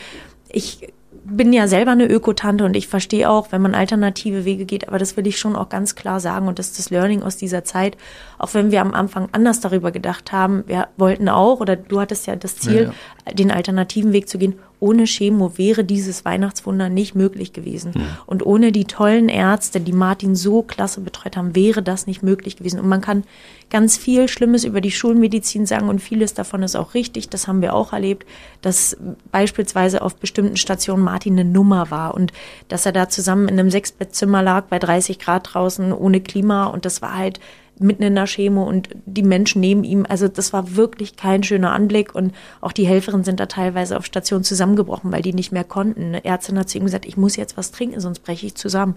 ich 0.50 0.92
bin 1.24 1.54
ja 1.54 1.68
selber 1.68 1.92
eine 1.92 2.08
Ökotante 2.08 2.66
und 2.66 2.76
ich 2.76 2.88
verstehe 2.88 3.30
auch, 3.30 3.52
wenn 3.52 3.62
man 3.62 3.76
alternative 3.76 4.44
Wege 4.44 4.66
geht, 4.66 4.88
aber 4.88 4.98
das 4.98 5.18
will 5.18 5.28
ich 5.28 5.38
schon 5.38 5.56
auch 5.56 5.70
ganz 5.70 5.96
klar 5.96 6.20
sagen 6.20 6.48
und 6.48 6.58
das 6.58 6.68
ist 6.68 6.80
das 6.80 6.90
Learning 6.90 7.22
aus 7.22 7.38
dieser 7.38 7.64
Zeit. 7.64 7.96
Auch 8.40 8.54
wenn 8.54 8.72
wir 8.72 8.82
am 8.82 8.94
Anfang 8.94 9.30
anders 9.32 9.60
darüber 9.60 9.92
gedacht 9.92 10.32
haben, 10.32 10.64
wir 10.68 10.88
wollten 10.98 11.30
auch, 11.30 11.60
oder 11.60 11.76
du 11.76 12.00
hattest 12.00 12.26
ja 12.28 12.36
das 12.36 12.58
Ziel, 12.58 12.76
ja, 12.76 12.82
ja. 12.84 12.94
Den 13.34 13.52
alternativen 13.52 14.14
Weg 14.14 14.28
zu 14.28 14.38
gehen, 14.38 14.56
ohne 14.80 15.06
Chemo 15.06 15.58
wäre 15.58 15.84
dieses 15.84 16.26
Weihnachtswunder 16.26 16.90
nicht 16.90 17.14
möglich 17.14 17.54
gewesen. 17.54 17.92
Mhm. 17.96 18.08
Und 18.26 18.46
ohne 18.46 18.72
die 18.72 18.86
tollen 18.86 19.30
Ärzte, 19.30 19.80
die 19.80 19.94
Martin 19.94 20.36
so 20.36 20.64
klasse 20.64 21.02
betreut 21.02 21.38
haben, 21.38 21.56
wäre 21.56 21.84
das 21.84 22.08
nicht 22.08 22.24
möglich 22.24 22.58
gewesen. 22.58 22.80
Und 22.80 22.90
man 22.90 23.02
kann 23.02 23.24
ganz 23.70 23.96
viel 23.96 24.28
Schlimmes 24.28 24.64
über 24.64 24.82
die 24.82 24.92
Schulmedizin 24.92 25.68
sagen 25.68 25.88
und 25.88 26.00
vieles 26.00 26.34
davon 26.34 26.64
ist 26.64 26.76
auch 26.76 26.96
richtig. 26.96 27.30
Das 27.30 27.48
haben 27.48 27.62
wir 27.62 27.76
auch 27.76 27.94
erlebt, 27.94 28.28
dass 28.62 28.98
beispielsweise 29.32 30.02
auf 30.02 30.16
bestimmten 30.16 30.58
Stationen 30.58 31.04
Martin 31.04 31.40
eine 31.40 31.50
Nummer 31.50 31.92
war 31.92 32.16
und 32.16 32.34
dass 32.68 32.88
er 32.88 32.92
da 32.92 33.08
zusammen 33.08 33.48
in 33.48 33.60
einem 33.60 33.70
Sechsbettzimmer 33.70 34.42
lag 34.42 34.66
bei 34.66 34.80
30 34.80 35.20
Grad 35.20 35.54
draußen 35.54 35.94
ohne 35.94 36.22
Klima 36.22 36.66
und 36.66 36.86
das 36.86 37.04
war 37.04 37.16
halt 37.16 37.40
mitten 37.82 38.04
in 38.04 38.16
der 38.16 38.28
Chemo 38.28 38.64
und 38.64 38.90
die 39.06 39.24
Menschen 39.24 39.62
neben 39.62 39.84
ihm. 39.84 40.06
Also 40.08 40.28
das 40.28 40.54
war 40.54 40.76
wirklich 40.76 41.16
kein 41.16 41.44
schöner 41.44 41.74
Anblick 41.74 42.16
und 42.16 42.34
auch 42.62 42.72
die 42.72 42.86
Helferinnen 42.86 43.24
sind 43.24 43.40
da 43.40 43.46
teilweise 43.46 43.98
auf 43.98 44.06
Station 44.06 44.44
zusammengebrochen, 44.44 45.12
weil 45.12 45.22
die 45.22 45.34
nicht 45.34 45.52
mehr 45.52 45.64
konnten. 45.64 46.04
Eine 46.04 46.26
Ärztin 46.26 46.58
hat 46.58 46.70
zu 46.70 46.78
ihm 46.78 46.86
gesagt, 46.86 47.06
ich 47.06 47.18
muss 47.18 47.36
jetzt 47.36 47.58
was 47.58 47.72
trinken, 47.72 48.00
sonst 48.00 48.20
breche 48.20 48.46
ich 48.46 48.56
zusammen. 48.56 48.96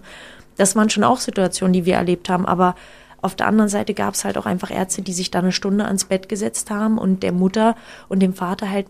Das 0.57 0.75
waren 0.75 0.89
schon 0.89 1.03
auch 1.03 1.19
Situationen, 1.19 1.73
die 1.73 1.85
wir 1.85 1.95
erlebt 1.95 2.29
haben, 2.29 2.45
aber 2.45 2.75
auf 3.21 3.35
der 3.35 3.47
anderen 3.47 3.69
Seite 3.69 3.95
gab 3.95 4.13
es 4.13 4.23
halt 4.23 4.37
auch 4.37 4.45
einfach 4.45 4.69
Ärzte, 4.69 5.01
die 5.01 5.13
sich 5.13 5.31
da 5.31 5.39
eine 5.39 5.51
Stunde 5.51 5.85
ans 5.85 6.05
Bett 6.05 6.29
gesetzt 6.29 6.69
haben 6.69 6.99
und 6.99 7.23
der 7.23 7.31
Mutter 7.31 7.75
und 8.07 8.19
dem 8.19 8.33
Vater 8.33 8.69
halt 8.69 8.85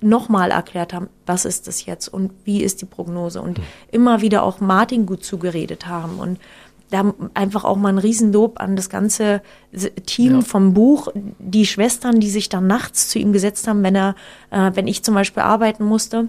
nochmal 0.00 0.50
erklärt 0.50 0.92
haben, 0.92 1.08
was 1.26 1.44
ist 1.44 1.66
das 1.66 1.84
jetzt 1.86 2.08
und 2.08 2.32
wie 2.44 2.62
ist 2.62 2.82
die 2.82 2.86
Prognose 2.86 3.42
und 3.42 3.58
mhm. 3.58 3.64
immer 3.90 4.20
wieder 4.20 4.42
auch 4.42 4.60
Martin 4.60 5.06
gut 5.06 5.24
zugeredet 5.24 5.86
haben 5.86 6.18
und 6.18 6.38
da 6.90 7.14
einfach 7.34 7.64
auch 7.64 7.76
mal 7.76 7.88
ein 7.88 7.98
Riesenlob 7.98 8.60
an 8.60 8.76
das 8.76 8.88
ganze 8.88 9.42
Team 10.06 10.36
ja. 10.36 10.40
vom 10.42 10.74
Buch, 10.74 11.08
die 11.38 11.66
Schwestern, 11.66 12.20
die 12.20 12.30
sich 12.30 12.48
dann 12.48 12.66
nachts 12.66 13.08
zu 13.08 13.18
ihm 13.18 13.32
gesetzt 13.32 13.66
haben, 13.66 13.82
wenn 13.82 13.96
er, 13.96 14.14
äh, 14.50 14.70
wenn 14.74 14.86
ich 14.86 15.02
zum 15.02 15.14
Beispiel 15.14 15.42
arbeiten 15.42 15.84
musste. 15.84 16.28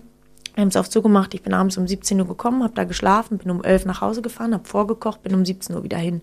Wir 0.56 0.62
haben 0.62 0.70
es 0.70 0.78
oft 0.78 0.92
so 0.92 1.02
gemacht, 1.02 1.34
ich 1.34 1.44
bin 1.44 1.54
abends 1.54 1.78
um 1.78 1.86
17 1.86 2.20
Uhr 2.20 2.28
gekommen, 2.28 2.64
habe 2.64 2.74
da 2.74 2.86
geschlafen, 2.86 3.38
bin 3.38 3.52
um 3.52 3.64
11 3.64 3.86
nach 3.86 4.02
Hause 4.02 4.22
gefahren, 4.22 4.54
habe 4.54 4.66
vorgekocht, 4.66 5.22
bin 5.22 5.36
um 5.36 5.46
17 5.46 5.76
Uhr 5.76 5.84
wieder 5.84 5.98
hin. 5.98 6.22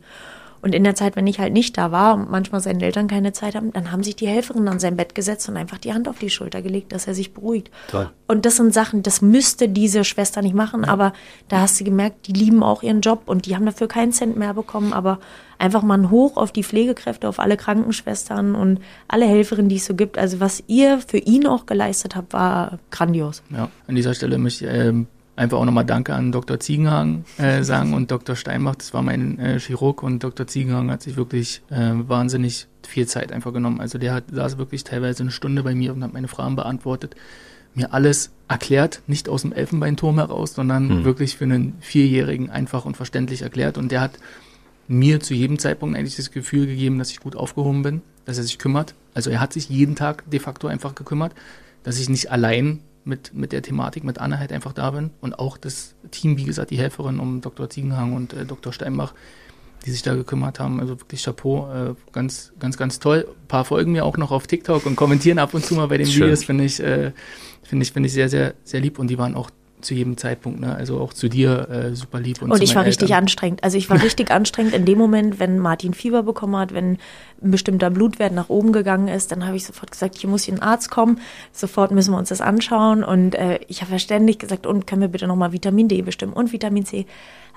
Und 0.63 0.77
in 0.77 0.85
der 0.85 0.95
Zeit, 0.95 1.17
wenn 1.17 1.27
ich 1.27 1.41
halt 1.41 1.53
nicht 1.53 1.77
da 1.77 1.91
war 1.91 2.15
und 2.15 2.31
manchmal 2.31 2.61
seine 2.61 2.85
Eltern 2.85 3.09
keine 3.09 3.33
Zeit 3.33 3.57
haben, 3.57 3.73
dann 3.73 3.91
haben 3.91 4.05
sich 4.05 4.15
die 4.15 4.29
Helferinnen 4.29 4.69
an 4.69 4.79
sein 4.79 4.97
Bett 4.97 5.15
gesetzt 5.15 5.49
und 5.49 5.57
einfach 5.57 5.79
die 5.79 5.93
Hand 5.93 6.09
auf 6.09 6.21
die 6.21 6.31
Schulter 6.31 6.63
gelegt, 6.63 6.93
dass 6.93 7.09
er 7.09 7.15
sich 7.15 7.35
beruhigt. 7.35 7.71
Toll. 7.89 8.09
Und 8.29 8.47
das 8.47 8.57
sind 8.57 8.73
Sachen, 8.73 9.03
das 9.03 9.21
müsste 9.23 9.69
diese 9.69 10.05
Schwester 10.05 10.41
nicht 10.41 10.55
machen, 10.55 10.85
ja. 10.85 10.89
aber 10.89 11.13
da 11.49 11.61
hast 11.61 11.81
du 11.81 11.85
gemerkt, 11.85 12.29
die 12.29 12.33
lieben 12.33 12.63
auch 12.63 12.85
ihren 12.85 13.01
Job 13.01 13.23
und 13.27 13.47
die 13.47 13.57
haben 13.57 13.67
dafür 13.67 13.89
keinen 13.89 14.13
Cent 14.13 14.37
mehr 14.37 14.55
bekommen, 14.55 14.93
aber 14.93 15.19
einfach 15.59 15.83
mal 15.83 15.99
ein 15.99 16.11
Hoch 16.11 16.37
auf 16.37 16.53
die 16.53 16.63
Pflegekräfte, 16.63 17.29
auf 17.29 17.41
alle 17.41 17.57
Krankenschwestern 17.57 18.55
und 18.55 18.81
alle 19.09 19.27
Helferinnen, 19.27 19.69
die 19.69 19.77
es 19.77 19.85
so 19.85 19.95
gibt. 19.95 20.17
Also 20.17 20.39
was 20.39 20.63
ihr 20.69 21.01
für 21.01 21.19
ihn 21.19 21.45
auch 21.47 21.67
geleistet 21.67 22.15
habt, 22.15 22.33
war 22.33 22.79
grandios. 22.93 23.43
Ja, 23.51 23.69
an 23.89 23.97
dieser 23.97 24.15
Stelle 24.15 24.39
möchte 24.39 24.67
ich 24.67 24.73
ähm, 24.73 25.09
einfach 25.37 25.59
auch 25.59 25.65
nochmal 25.65 25.85
Danke 25.85 26.15
an 26.15 26.33
Dr. 26.33 26.61
Ziegenhagen 26.61 27.25
äh, 27.39 27.63
sagen 27.63 27.95
und 27.95 28.11
Dr. 28.11 28.37
Steinbach, 28.37 28.77
das 28.77 28.93
war 28.93 29.03
mein 29.03 29.39
äh, 29.39 29.59
Chirurg 29.59 30.03
und 30.03 30.23
Dr. 30.23 30.47
Ziegenhagen 30.47 30.91
hat 30.91 31.03
sich 31.03 31.17
wirklich 31.17 31.63
äh, 31.71 31.93
wahnsinnig 32.07 32.67
viel 32.87 33.07
Zeit 33.07 33.33
einfach 33.33 33.53
genommen. 33.53 33.81
Also 33.81 33.99
der 33.99 34.15
hat, 34.15 34.25
saß 34.31 34.59
wirklich 34.59 34.85
teilweise 34.85 35.23
eine 35.23 35.31
Stunde 35.31 35.63
bei 35.63 35.75
mir 35.75 35.95
und 35.95 36.03
hat 36.03 36.13
meine 36.13 36.29
Fragen 36.29 36.57
beantwortet, 36.57 37.15
mir 37.75 37.95
alles 37.95 38.31
erklärt, 38.49 39.01
nicht 39.07 39.31
aus 39.31 39.43
dem 39.43 39.53
Elfenbeinturm 39.53 40.19
heraus, 40.19 40.55
sondern 40.55 40.91
hm. 40.91 41.05
wirklich 41.05 41.37
für 41.37 41.45
einen 41.45 41.75
Vierjährigen 41.81 42.51
einfach 42.51 42.85
und 42.85 42.97
verständlich 42.97 43.43
erklärt 43.43 43.79
und 43.79 43.91
der 43.91 44.03
hat 44.03 44.19
mir 44.89 45.21
zu 45.21 45.33
jedem 45.33 45.59
Zeitpunkt 45.59 45.97
eigentlich 45.97 46.17
das 46.17 46.33
Gefühl 46.33 46.67
gegeben, 46.67 46.99
dass 46.99 47.11
ich 47.11 47.21
gut 47.21 47.37
aufgehoben 47.37 47.83
bin, 47.83 48.03
dass 48.27 48.37
er 48.37 48.45
sich 48.45 48.59
kümmert. 48.59 48.95
Also 49.15 49.31
er 49.31 49.41
hat 49.41 49.55
sich 49.55 49.71
jeden 49.71 49.97
Tag 49.97 50.29
de 50.31 50.41
facto 50.41 50.67
einfach 50.67 50.95
gekümmert, 50.95 51.33
dass 51.83 51.99
ich 51.99 52.11
nicht 52.11 52.31
allein 52.31 52.81
mit, 53.05 53.35
mit 53.35 53.53
der 53.53 53.63
Thematik, 53.63 54.05
mit 54.05 54.19
Anne 54.19 54.39
halt 54.39 54.53
einfach 54.53 54.73
da 54.73 54.91
bin 54.91 55.11
und 55.21 55.39
auch 55.39 55.57
das 55.57 55.95
Team, 56.11 56.37
wie 56.37 56.45
gesagt, 56.45 56.71
die 56.71 56.79
Helferin 56.79 57.19
um 57.19 57.41
Dr. 57.41 57.69
Ziegenhang 57.69 58.13
und 58.13 58.33
äh, 58.33 58.45
Dr. 58.45 58.73
Steinbach, 58.73 59.15
die 59.85 59.91
sich 59.91 60.03
da 60.03 60.15
gekümmert 60.15 60.61
haben. 60.61 60.81
Also 60.81 61.01
wirklich 61.01 61.25
Chapeau, 61.25 61.69
äh, 61.73 61.95
ganz, 62.13 62.53
ganz, 62.59 62.77
ganz 62.77 62.99
toll. 62.99 63.27
Ein 63.29 63.49
paar 63.49 63.65
folgen 63.65 63.93
mir 63.93 64.05
auch 64.05 64.17
noch 64.17 64.31
auf 64.31 64.47
TikTok 64.47 64.87
und 64.87 64.97
kommentieren 64.97 65.39
ab 65.39 65.55
und 65.55 65.65
zu 65.65 65.75
mal 65.75 65.89
bei 65.89 65.99
den 65.99 66.07
Schön. 66.07 66.25
Videos, 66.25 66.45
finde 66.45 66.65
ich, 66.65 66.81
äh, 66.81 67.13
finde 67.63 67.83
ich, 67.83 67.93
finde 67.93 68.07
ich 68.07 68.13
sehr, 68.13 68.29
sehr, 68.29 68.55
sehr 68.65 68.81
lieb 68.81 68.99
und 68.99 69.09
die 69.09 69.19
waren 69.19 69.35
auch 69.35 69.51
zu 69.85 69.95
jedem 69.95 70.17
Zeitpunkt, 70.17 70.61
ne? 70.61 70.75
also 70.75 71.01
auch 71.01 71.13
zu 71.13 71.29
dir 71.29 71.69
äh, 71.69 71.95
super 71.95 72.21
lieb. 72.21 72.43
Und, 72.43 72.51
Und 72.51 72.63
ich 72.63 72.71
war 72.71 72.83
meinen 72.83 72.89
richtig 72.89 73.11
Eltern. 73.11 73.25
anstrengend. 73.25 73.65
Also 73.65 73.79
ich 73.79 73.91
war 73.91 74.03
richtig 74.03 74.31
anstrengend 74.31 74.75
in 74.75 74.85
dem 74.85 74.99
Moment, 74.99 75.39
wenn 75.39 75.59
Martin 75.59 75.95
Fieber 75.95 76.23
bekommen 76.23 76.57
hat, 76.57 76.73
wenn 76.73 76.99
ein 77.43 77.51
bestimmter 77.51 77.91
Blutwert 77.91 78.33
nach 78.33 78.49
oben 78.49 78.73
gegangen 78.73 79.09
ist, 79.09 79.33
dann 79.33 79.47
habe 79.47 79.57
ich 79.57 79.65
sofort 79.65 79.91
gesagt, 79.91 80.17
hier 80.17 80.31
muss 80.31 80.45
hier 80.45 80.55
ein 80.55 80.63
Arzt 80.63 80.91
kommen, 80.91 81.21
sofort 81.53 81.91
müssen 81.91 82.13
wir 82.13 82.19
uns 82.19 82.29
das 82.29 82.41
anschauen. 82.41 83.05
Und 83.05 83.35
äh, 83.35 83.61
ich 83.69 83.83
habe 83.83 83.93
ja 83.93 83.99
ständig 83.99 84.39
gesagt, 84.39 84.67
und 84.67 84.87
können 84.87 85.03
wir 85.03 85.09
bitte 85.09 85.27
nochmal 85.27 85.53
Vitamin 85.53 85.89
D 85.89 86.03
bestimmen 86.03 86.33
und 86.33 86.53
Vitamin 86.53 86.85
C. 86.85 87.07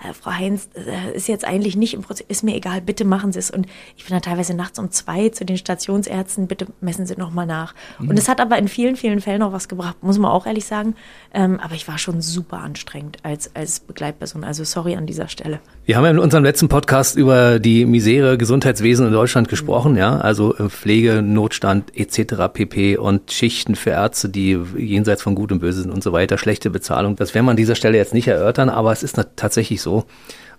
Äh, 0.04 0.14
Frau 0.14 0.32
Heinz, 0.32 0.70
äh, 0.76 1.16
ist 1.16 1.28
jetzt 1.28 1.46
eigentlich 1.46 1.76
nicht 1.76 1.94
im 1.94 2.02
Prozess, 2.02 2.26
ist 2.28 2.44
mir 2.44 2.56
egal, 2.56 2.82
bitte 2.82 3.06
machen 3.06 3.32
Sie 3.32 3.40
es. 3.40 3.52
Und 3.52 3.68
ich 3.96 4.06
bin 4.06 4.14
dann 4.14 4.22
teilweise 4.22 4.54
nachts 4.54 4.80
um 4.80 4.92
zwei 4.92 5.30
zu 5.30 5.46
den 5.46 5.58
Stationsärzten, 5.58 6.48
bitte 6.48 6.68
messen 6.82 7.06
Sie 7.06 7.16
nochmal 7.16 7.46
nach. 7.46 7.74
Und 8.00 8.18
es 8.18 8.28
hat 8.28 8.42
aber 8.42 8.58
in 8.58 8.68
vielen, 8.68 8.96
vielen 8.96 9.22
Fällen 9.22 9.42
auch 9.42 9.54
was 9.54 9.68
gebracht, 9.68 9.98
muss 10.02 10.18
man 10.18 10.32
auch 10.32 10.46
ehrlich 10.46 10.66
sagen. 10.66 10.96
Ähm, 11.34 11.60
aber 11.60 11.76
ich 11.76 11.88
war 11.88 11.98
schon 11.98 12.22
super 12.22 12.60
anstrengend 12.60 13.18
als, 13.24 13.56
als 13.56 13.80
Begleitperson. 13.80 14.44
Also 14.44 14.64
sorry 14.64 14.96
an 14.96 15.06
dieser 15.06 15.28
Stelle. 15.28 15.60
Wir 15.88 15.98
haben 15.98 16.04
ja 16.04 16.10
in 16.10 16.18
unserem 16.18 16.44
letzten 16.44 16.68
Podcast 16.68 17.16
über 17.16 17.60
die 17.60 17.86
Misere 17.86 18.40
Gesundheitswesen 18.40 19.06
in 19.06 19.14
Deutschland 19.14 19.50
gesprochen, 19.50 19.96
ja, 19.96 20.18
also 20.18 20.56
äh, 20.58 20.68
Pflege, 20.68 21.22
Notstand 21.22 21.96
etc. 21.96 22.52
pp. 22.52 22.98
und 22.98 23.32
Schichten 23.32 23.76
für 23.76 23.92
Ärzte, 23.92 24.30
die 24.30 24.60
jenseits 24.76 25.22
von 25.22 25.36
Gut 25.36 25.52
und 25.52 25.60
Böse 25.60 25.84
sind 25.84 25.92
und 25.92 26.02
so 26.02 26.12
weiter, 26.12 26.40
schlechte 26.40 26.72
Bezahlung. 26.72 27.18
Das 27.18 27.36
werden 27.36 27.46
wir 27.46 27.52
an 27.52 27.58
dieser 27.58 27.76
Stelle 27.76 27.98
jetzt 27.98 28.16
nicht 28.16 28.28
erörtern, 28.28 28.70
aber 28.70 28.94
es 28.94 29.04
ist 29.04 29.22
tatsächlich 29.36 29.84
so. 29.84 30.06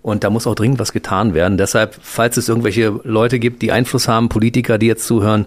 Und 0.01 0.23
da 0.23 0.29
muss 0.29 0.47
auch 0.47 0.55
dringend 0.55 0.79
was 0.79 0.93
getan 0.93 1.33
werden. 1.33 1.57
Deshalb, 1.57 1.97
falls 2.01 2.37
es 2.37 2.47
irgendwelche 2.47 2.97
Leute 3.03 3.37
gibt, 3.37 3.61
die 3.61 3.73
Einfluss 3.73 4.07
haben, 4.07 4.29
Politiker, 4.29 4.77
die 4.77 4.87
jetzt 4.87 5.05
zuhören, 5.05 5.45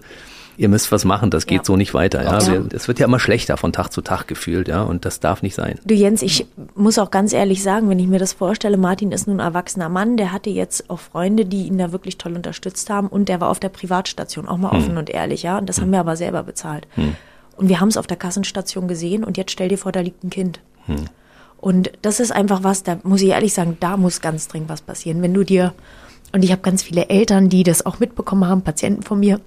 ihr 0.57 0.69
müsst 0.69 0.91
was 0.91 1.05
machen, 1.05 1.29
das 1.29 1.45
geht 1.45 1.59
Ja. 1.59 1.63
so 1.65 1.75
nicht 1.77 1.93
weiter. 1.93 2.23
Ja. 2.23 2.45
Wir- 2.47 2.65
Es 2.73 2.87
wird 2.87 2.99
ja 2.99 3.05
immer 3.05 3.19
schlechter 3.19 3.57
von 3.57 3.73
Tag 3.73 3.89
zu 3.91 4.01
Tag 4.01 4.27
gefühlt, 4.27 4.67
ja, 4.67 4.81
und 4.83 5.05
das 5.05 5.19
darf 5.19 5.41
nicht 5.41 5.55
sein. 5.55 5.79
Du 5.85 5.93
Jens, 5.93 6.21
ich 6.21 6.45
muss 6.75 6.97
auch 6.99 7.11
ganz 7.11 7.33
ehrlich 7.33 7.63
sagen, 7.63 7.89
wenn 7.89 7.99
ich 7.99 8.07
mir 8.07 8.19
das 8.19 8.33
vorstelle, 8.33 8.77
Martin 8.77 9.11
ist 9.11 9.27
nun 9.27 9.39
ein 9.39 9.45
erwachsener 9.47 9.89
Mann, 9.89 10.17
der 10.17 10.31
hatte 10.31 10.49
jetzt 10.49 10.89
auch 10.89 10.99
Freunde, 10.99 11.45
die 11.45 11.67
ihn 11.67 11.77
da 11.77 11.91
wirklich 11.91 12.17
toll 12.17 12.33
unterstützt 12.35 12.89
haben 12.89 13.07
und 13.07 13.29
der 13.29 13.41
war 13.41 13.49
auf 13.49 13.59
der 13.59 13.69
Privatstation, 13.69 14.47
auch 14.47 14.57
mal 14.57 14.69
offen 14.71 14.97
und 14.97 15.09
ehrlich, 15.09 15.43
ja, 15.43 15.57
und 15.57 15.67
das 15.69 15.79
haben 15.81 15.91
wir 15.91 15.99
aber 15.99 16.15
selber 16.15 16.43
bezahlt. 16.43 16.87
Und 17.57 17.69
wir 17.69 17.79
haben 17.79 17.89
es 17.89 17.97
auf 17.97 18.07
der 18.07 18.17
Kassenstation 18.17 18.87
gesehen 18.87 19.23
und 19.23 19.37
jetzt 19.37 19.51
stell 19.51 19.69
dir 19.69 19.77
vor, 19.77 19.91
da 19.91 19.99
liegt 19.99 20.23
ein 20.23 20.29
Kind. 20.29 20.59
Und 21.59 21.91
das 22.01 22.19
ist 22.19 22.31
einfach 22.31 22.63
was, 22.63 22.83
da 22.83 22.97
muss 23.03 23.21
ich 23.21 23.29
ehrlich 23.29 23.53
sagen, 23.53 23.77
da 23.79 23.97
muss 23.97 24.19
ganz 24.21 24.47
dringend 24.47 24.69
was 24.69 24.81
passieren. 24.81 25.21
Wenn 25.21 25.33
du 25.33 25.43
dir, 25.43 25.73
und 26.33 26.43
ich 26.43 26.51
habe 26.51 26.61
ganz 26.63 26.81
viele 26.81 27.09
Eltern, 27.09 27.49
die 27.49 27.63
das 27.63 27.85
auch 27.85 27.99
mitbekommen 27.99 28.47
haben, 28.47 28.63
Patienten 28.63 29.03
von 29.03 29.19
mir, 29.19 29.39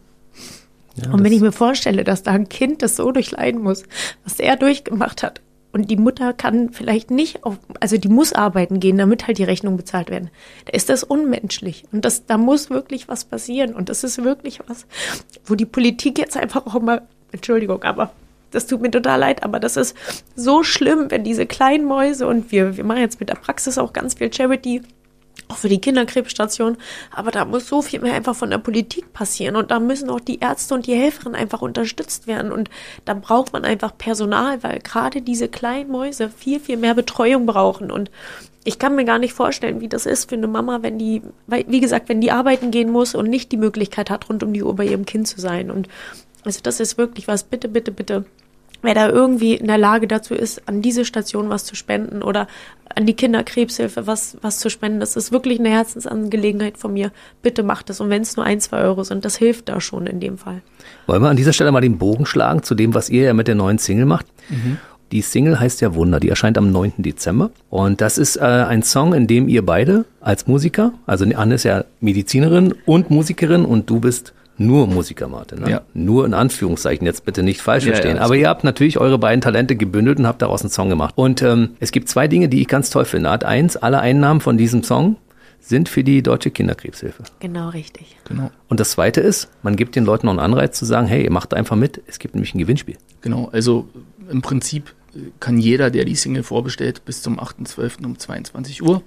und 1.12 1.24
wenn 1.24 1.32
ich 1.32 1.40
mir 1.40 1.52
vorstelle, 1.52 2.04
dass 2.04 2.22
da 2.22 2.32
ein 2.32 2.48
Kind 2.48 2.82
das 2.82 2.96
so 2.96 3.10
durchleiden 3.10 3.62
muss, 3.62 3.84
was 4.24 4.38
er 4.38 4.56
durchgemacht 4.56 5.22
hat, 5.22 5.40
und 5.74 5.90
die 5.90 5.96
Mutter 5.96 6.32
kann 6.32 6.70
vielleicht 6.70 7.10
nicht 7.10 7.42
auf, 7.42 7.58
also 7.80 7.98
die 7.98 8.08
muss 8.08 8.32
arbeiten 8.32 8.78
gehen, 8.78 8.96
damit 8.96 9.26
halt 9.26 9.38
die 9.38 9.44
Rechnungen 9.44 9.76
bezahlt 9.76 10.08
werden, 10.08 10.30
da 10.66 10.72
ist 10.72 10.88
das 10.88 11.02
unmenschlich. 11.02 11.82
Und 11.90 12.04
das, 12.04 12.26
da 12.26 12.38
muss 12.38 12.70
wirklich 12.70 13.08
was 13.08 13.24
passieren. 13.24 13.74
Und 13.74 13.88
das 13.88 14.04
ist 14.04 14.22
wirklich 14.22 14.60
was, 14.68 14.86
wo 15.44 15.56
die 15.56 15.66
Politik 15.66 16.16
jetzt 16.16 16.36
einfach 16.36 16.64
auch 16.66 16.80
mal, 16.80 17.02
Entschuldigung, 17.32 17.82
aber 17.82 18.12
das 18.52 18.68
tut 18.68 18.82
mir 18.82 18.90
total 18.92 19.18
leid, 19.18 19.42
aber 19.42 19.58
das 19.58 19.76
ist 19.76 19.96
so 20.36 20.62
schlimm, 20.62 21.10
wenn 21.10 21.24
diese 21.24 21.44
kleinen 21.44 21.86
Mäuse 21.86 22.28
und 22.28 22.52
wir, 22.52 22.76
wir 22.76 22.84
machen 22.84 23.00
jetzt 23.00 23.18
mit 23.18 23.28
der 23.28 23.34
Praxis 23.34 23.76
auch 23.76 23.92
ganz 23.92 24.14
viel 24.14 24.32
Charity, 24.32 24.80
auch 25.48 25.56
für 25.56 25.68
die 25.68 25.80
Kinderkrebsstation. 25.80 26.76
Aber 27.10 27.30
da 27.30 27.44
muss 27.44 27.68
so 27.68 27.82
viel 27.82 28.00
mehr 28.00 28.14
einfach 28.14 28.34
von 28.34 28.50
der 28.50 28.58
Politik 28.58 29.12
passieren. 29.12 29.56
Und 29.56 29.70
da 29.70 29.80
müssen 29.80 30.10
auch 30.10 30.20
die 30.20 30.40
Ärzte 30.40 30.74
und 30.74 30.86
die 30.86 30.94
Helferinnen 30.94 31.34
einfach 31.34 31.62
unterstützt 31.62 32.26
werden. 32.26 32.52
Und 32.52 32.70
da 33.04 33.14
braucht 33.14 33.52
man 33.52 33.64
einfach 33.64 33.96
Personal, 33.96 34.62
weil 34.62 34.80
gerade 34.80 35.22
diese 35.22 35.48
kleinen 35.48 35.90
Mäuse 35.90 36.30
viel, 36.30 36.60
viel 36.60 36.76
mehr 36.76 36.94
Betreuung 36.94 37.46
brauchen. 37.46 37.90
Und 37.90 38.10
ich 38.64 38.78
kann 38.78 38.96
mir 38.96 39.04
gar 39.04 39.18
nicht 39.18 39.34
vorstellen, 39.34 39.80
wie 39.80 39.88
das 39.88 40.06
ist 40.06 40.28
für 40.28 40.36
eine 40.36 40.46
Mama, 40.46 40.82
wenn 40.82 40.98
die, 40.98 41.22
wie 41.46 41.80
gesagt, 41.80 42.08
wenn 42.08 42.20
die 42.20 42.30
arbeiten 42.30 42.70
gehen 42.70 42.90
muss 42.90 43.14
und 43.14 43.28
nicht 43.28 43.52
die 43.52 43.58
Möglichkeit 43.58 44.10
hat, 44.10 44.28
rund 44.28 44.42
um 44.42 44.52
die 44.52 44.62
Uhr 44.62 44.74
bei 44.74 44.86
ihrem 44.86 45.04
Kind 45.04 45.28
zu 45.28 45.40
sein. 45.40 45.70
Und 45.70 45.88
also 46.44 46.60
das 46.62 46.80
ist 46.80 46.98
wirklich 46.98 47.28
was, 47.28 47.44
bitte, 47.44 47.68
bitte, 47.68 47.92
bitte 47.92 48.24
wer 48.84 48.94
da 48.94 49.08
irgendwie 49.08 49.54
in 49.54 49.66
der 49.66 49.78
Lage 49.78 50.06
dazu 50.06 50.34
ist, 50.34 50.68
an 50.68 50.82
diese 50.82 51.04
Station 51.04 51.50
was 51.50 51.64
zu 51.64 51.74
spenden 51.74 52.22
oder 52.22 52.46
an 52.94 53.06
die 53.06 53.14
Kinderkrebshilfe 53.14 54.06
was, 54.06 54.36
was 54.40 54.58
zu 54.58 54.70
spenden. 54.70 55.00
Das 55.00 55.16
ist 55.16 55.32
wirklich 55.32 55.58
eine 55.58 55.70
Herzensangelegenheit 55.70 56.78
von 56.78 56.92
mir. 56.92 57.10
Bitte 57.42 57.62
macht 57.62 57.90
das. 57.90 58.00
Und 58.00 58.10
wenn 58.10 58.22
es 58.22 58.36
nur 58.36 58.46
ein, 58.46 58.60
zwei 58.60 58.78
Euro 58.82 59.02
sind, 59.02 59.24
das 59.24 59.36
hilft 59.36 59.68
da 59.68 59.80
schon 59.80 60.06
in 60.06 60.20
dem 60.20 60.38
Fall. 60.38 60.62
Wollen 61.06 61.22
wir 61.22 61.30
an 61.30 61.36
dieser 61.36 61.52
Stelle 61.52 61.72
mal 61.72 61.80
den 61.80 61.98
Bogen 61.98 62.26
schlagen 62.26 62.62
zu 62.62 62.74
dem, 62.74 62.94
was 62.94 63.10
ihr 63.10 63.24
ja 63.24 63.34
mit 63.34 63.48
der 63.48 63.54
neuen 63.54 63.78
Single 63.78 64.06
macht? 64.06 64.26
Die 65.12 65.22
Single 65.22 65.60
heißt 65.60 65.80
ja 65.80 65.94
Wunder, 65.94 66.18
die 66.18 66.28
erscheint 66.28 66.58
am 66.58 66.72
9. 66.72 66.94
Dezember. 66.98 67.50
Und 67.70 68.00
das 68.00 68.18
ist 68.18 68.36
äh, 68.36 68.40
ein 68.40 68.82
Song, 68.82 69.14
in 69.14 69.26
dem 69.26 69.48
ihr 69.48 69.64
beide 69.64 70.04
als 70.20 70.46
Musiker, 70.46 70.92
also 71.06 71.24
Anne 71.24 71.54
ist 71.54 71.64
ja 71.64 71.84
Medizinerin 72.00 72.74
und 72.84 73.10
Musikerin 73.10 73.64
und 73.64 73.88
du 73.88 74.00
bist 74.00 74.34
nur 74.56 74.86
Musiker, 74.86 75.28
Martin. 75.28 75.60
Ne? 75.60 75.70
Ja. 75.70 75.82
Nur 75.94 76.26
in 76.26 76.34
Anführungszeichen, 76.34 77.06
jetzt 77.06 77.24
bitte 77.24 77.42
nicht 77.42 77.60
falsch 77.60 77.84
Ja, 77.84 77.90
ja, 77.90 77.94
verstehen. 77.96 78.16
alles 78.16 78.26
Aber 78.26 78.36
ihr 78.36 78.48
habt 78.48 78.64
natürlich 78.64 78.98
eure 78.98 79.18
beiden 79.18 79.40
Talente 79.40 79.76
gebündelt 79.76 80.18
und 80.18 80.26
habt 80.26 80.42
daraus 80.42 80.62
einen 80.62 80.70
Song 80.70 80.88
gemacht. 80.88 81.14
Und 81.16 81.42
ähm, 81.42 81.70
es 81.80 81.92
gibt 81.92 82.08
zwei 82.08 82.28
Dinge, 82.28 82.48
die 82.48 82.60
ich 82.60 82.68
ganz 82.68 82.90
toll 82.90 83.04
finde. 83.04 83.30
Art 83.30 83.44
eins, 83.44 83.76
alle 83.76 84.00
Einnahmen 84.00 84.40
von 84.40 84.56
diesem 84.56 84.82
Song 84.82 85.16
sind 85.60 85.88
für 85.88 86.04
die 86.04 86.22
Deutsche 86.22 86.50
Kinderkrebshilfe. 86.50 87.22
Genau 87.40 87.70
richtig. 87.70 88.16
Genau. 88.28 88.50
Und 88.68 88.80
das 88.80 88.90
zweite 88.90 89.20
ist, 89.20 89.48
man 89.62 89.76
gibt 89.76 89.96
den 89.96 90.04
Leuten 90.04 90.26
noch 90.26 90.32
einen 90.32 90.40
Anreiz 90.40 90.78
zu 90.78 90.84
sagen, 90.84 91.06
hey, 91.06 91.24
ihr 91.24 91.32
macht 91.32 91.54
einfach 91.54 91.76
mit, 91.76 92.02
es 92.06 92.18
gibt 92.18 92.34
nämlich 92.34 92.54
ein 92.54 92.58
Gewinnspiel. 92.58 92.96
Genau, 93.22 93.48
also 93.50 93.88
im 94.30 94.42
Prinzip 94.42 94.94
äh, 95.14 95.20
kann 95.40 95.58
jeder, 95.58 95.90
der 95.90 96.04
die 96.04 96.16
Single 96.16 96.42
vorbestellt, 96.42 97.04
bis 97.06 97.22
zum 97.22 97.40
8.12. 97.40 98.04
um 98.04 98.18
22 98.18 98.82
Uhr 98.82 99.02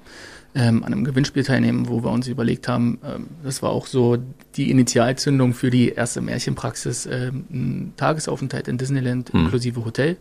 ähm, 0.58 0.84
an 0.84 0.92
einem 0.92 1.04
Gewinnspiel 1.04 1.44
teilnehmen, 1.44 1.88
wo 1.88 2.04
wir 2.04 2.10
uns 2.10 2.28
überlegt 2.28 2.68
haben, 2.68 2.98
ähm, 3.06 3.28
das 3.44 3.62
war 3.62 3.70
auch 3.70 3.86
so 3.86 4.18
die 4.56 4.72
Initialzündung 4.72 5.54
für 5.54 5.70
die 5.70 5.90
erste 5.90 6.20
Märchenpraxis, 6.20 7.06
ähm, 7.06 7.46
einen 7.52 7.94
Tagesaufenthalt 7.96 8.68
in 8.68 8.80
Disneyland 8.80 9.30
inklusive 9.30 9.86
Hotel 9.86 10.18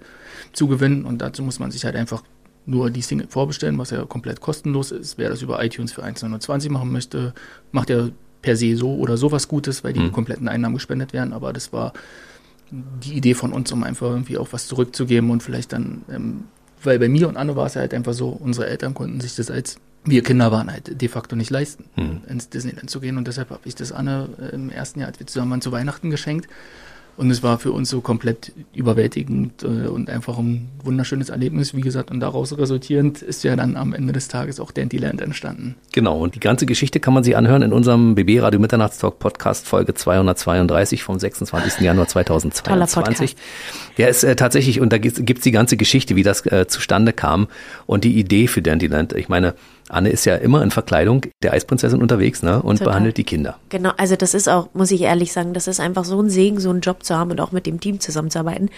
zu 0.53 0.69
gewinnen. 0.69 1.07
Und 1.07 1.23
dazu 1.23 1.43
muss 1.43 1.59
man 1.59 1.71
sich 1.71 1.87
halt 1.87 1.97
einfach 1.97 2.23
nur 2.67 2.91
die 2.91 3.01
Single 3.01 3.29
vorbestellen, 3.29 3.79
was 3.79 3.91
ja 3.91 4.05
komplett 4.05 4.43
kostenlos 4.43 4.91
ist. 4.91 5.17
Wer 5.17 5.31
das 5.31 5.41
über 5.41 5.65
iTunes 5.65 5.93
für 5.93 6.05
1,29 6.05 6.71
machen 6.71 6.93
möchte, 6.93 7.33
macht 7.73 7.89
ja 7.89 8.11
per 8.43 8.57
se 8.57 8.77
so 8.77 8.95
oder 8.97 9.17
sowas 9.17 9.49
Gutes, 9.49 9.85
weil 9.85 9.95
die 9.95 10.11
kompletten 10.11 10.49
Einnahmen 10.49 10.75
gespendet 10.75 11.15
werden. 11.15 11.33
Aber 11.33 11.55
das 11.55 11.73
war 11.73 11.95
die 12.71 13.15
Idee 13.15 13.35
von 13.35 13.53
uns, 13.53 13.73
um 13.73 13.85
einfach 13.85 14.11
irgendwie 14.11 14.37
auch 14.37 14.49
was 14.51 14.67
zurückzugeben 14.67 15.31
und 15.31 15.43
vielleicht 15.43 15.73
dann, 15.73 16.03
ähm, 16.11 16.45
weil 16.83 16.99
bei 16.99 17.09
mir 17.09 17.29
und 17.29 17.39
Anne 17.39 17.57
war 17.57 17.67
es 17.67 17.75
ja 17.75 17.81
halt 17.81 17.95
einfach 17.95 18.13
so, 18.13 18.29
unsere 18.29 18.67
Eltern 18.67 18.93
konnten 18.93 19.21
sich 19.21 19.35
das 19.37 19.51
als 19.51 19.79
wir 20.07 20.23
Kinder 20.23 20.53
waren 20.53 20.71
halt 20.71 21.01
de 21.01 21.09
facto 21.09 21.37
nicht 21.37 21.51
leisten, 21.51 21.85
ins 22.29 22.49
Disneyland 22.49 22.89
zu 22.91 23.01
gehen 23.01 23.17
und 23.17 23.27
deshalb 23.27 23.51
habe 23.51 23.63
ich 23.65 23.75
das 23.75 23.93
Anne 23.93 24.29
äh, 24.41 24.55
im 24.55 24.71
ersten 24.71 25.01
Jahr, 25.01 25.09
als 25.09 25.19
wir 25.19 25.27
zusammen 25.27 25.51
waren, 25.51 25.61
zu 25.61 25.73
Weihnachten 25.73 26.11
geschenkt 26.11 26.49
und 27.17 27.31
es 27.31 27.43
war 27.43 27.59
für 27.59 27.73
uns 27.73 27.89
so 27.89 28.01
komplett 28.01 28.53
überwältigend 28.75 29.63
äh, 29.63 29.89
und 29.89 30.11
einfach 30.11 30.39
ein 30.39 30.69
wunderschönes 30.85 31.31
Erlebnis, 31.31 31.75
wie 31.75 31.81
gesagt, 31.81 32.11
und 32.11 32.21
daraus 32.21 32.57
resultierend 32.57 33.23
ist 33.23 33.43
ja 33.43 33.57
dann 33.57 33.77
am 33.77 33.95
Ende 33.95 34.13
des 34.13 34.29
Tages 34.29 34.61
auch 34.61 34.71
Dandyland 34.71 35.21
entstanden. 35.23 35.77
Genau, 35.93 36.19
und 36.19 36.35
die 36.35 36.41
ganze 36.41 36.67
Geschichte 36.67 37.01
kann 37.01 37.15
man 37.15 37.25
sich 37.25 37.37
anhören 37.37 37.63
in 37.63 37.73
unserem 37.73 38.15
BB 38.15 38.43
Radio 38.43 38.61
Mitternachtstalk 38.61 39.19
Podcast 39.19 39.67
Folge 39.67 39.95
232 39.95 41.03
vom 41.03 41.19
26. 41.19 41.81
Januar 41.81 42.07
2022. 42.07 43.37
Der 43.97 44.09
ist 44.09 44.25
äh, 44.25 44.37
tatsächlich, 44.37 44.81
und 44.81 44.93
da 44.93 44.99
gibt's 44.99 45.21
gibt's 45.23 45.43
die 45.43 45.53
ganze 45.53 45.77
Geschichte, 45.77 46.17
wie 46.17 46.23
das 46.23 46.45
äh, 46.47 46.67
zustande 46.67 47.13
kam 47.13 47.49
und 47.87 48.05
die 48.05 48.19
Idee 48.19 48.47
für 48.47 48.63
Dandyland. 48.63 49.13
Ich 49.13 49.29
meine, 49.29 49.55
Anne 49.89 50.09
ist 50.09 50.25
ja 50.25 50.35
immer 50.35 50.63
in 50.63 50.71
Verkleidung 50.71 51.23
der 51.43 51.53
Eisprinzessin 51.53 52.03
unterwegs 52.03 52.43
ne, 52.43 52.61
und 52.61 52.79
Total. 52.79 52.93
behandelt 52.93 53.17
die 53.19 53.25
Kinder. 53.25 53.57
Genau, 53.69 53.93
also 53.97 54.17
das 54.17 54.35
ist 54.35 54.49
auch, 54.49 54.69
muss 54.75 54.91
ich 54.91 55.03
ehrlich 55.03 55.33
sagen, 55.33 55.55
das 55.55 55.69
ist 55.69 55.79
einfach 55.79 56.05
so 56.05 56.21
ein 56.21 56.29
Segen, 56.29 56.59
so 56.59 56.71
einen 56.71 56.81
Job 56.81 57.05
zu 57.05 57.17
haben 57.17 57.31
und 57.31 57.41
auch 57.41 57.53
mit 57.53 57.67
dem 57.67 57.79
Team 57.79 58.01
zusammenzuarbeiten. 58.01 58.71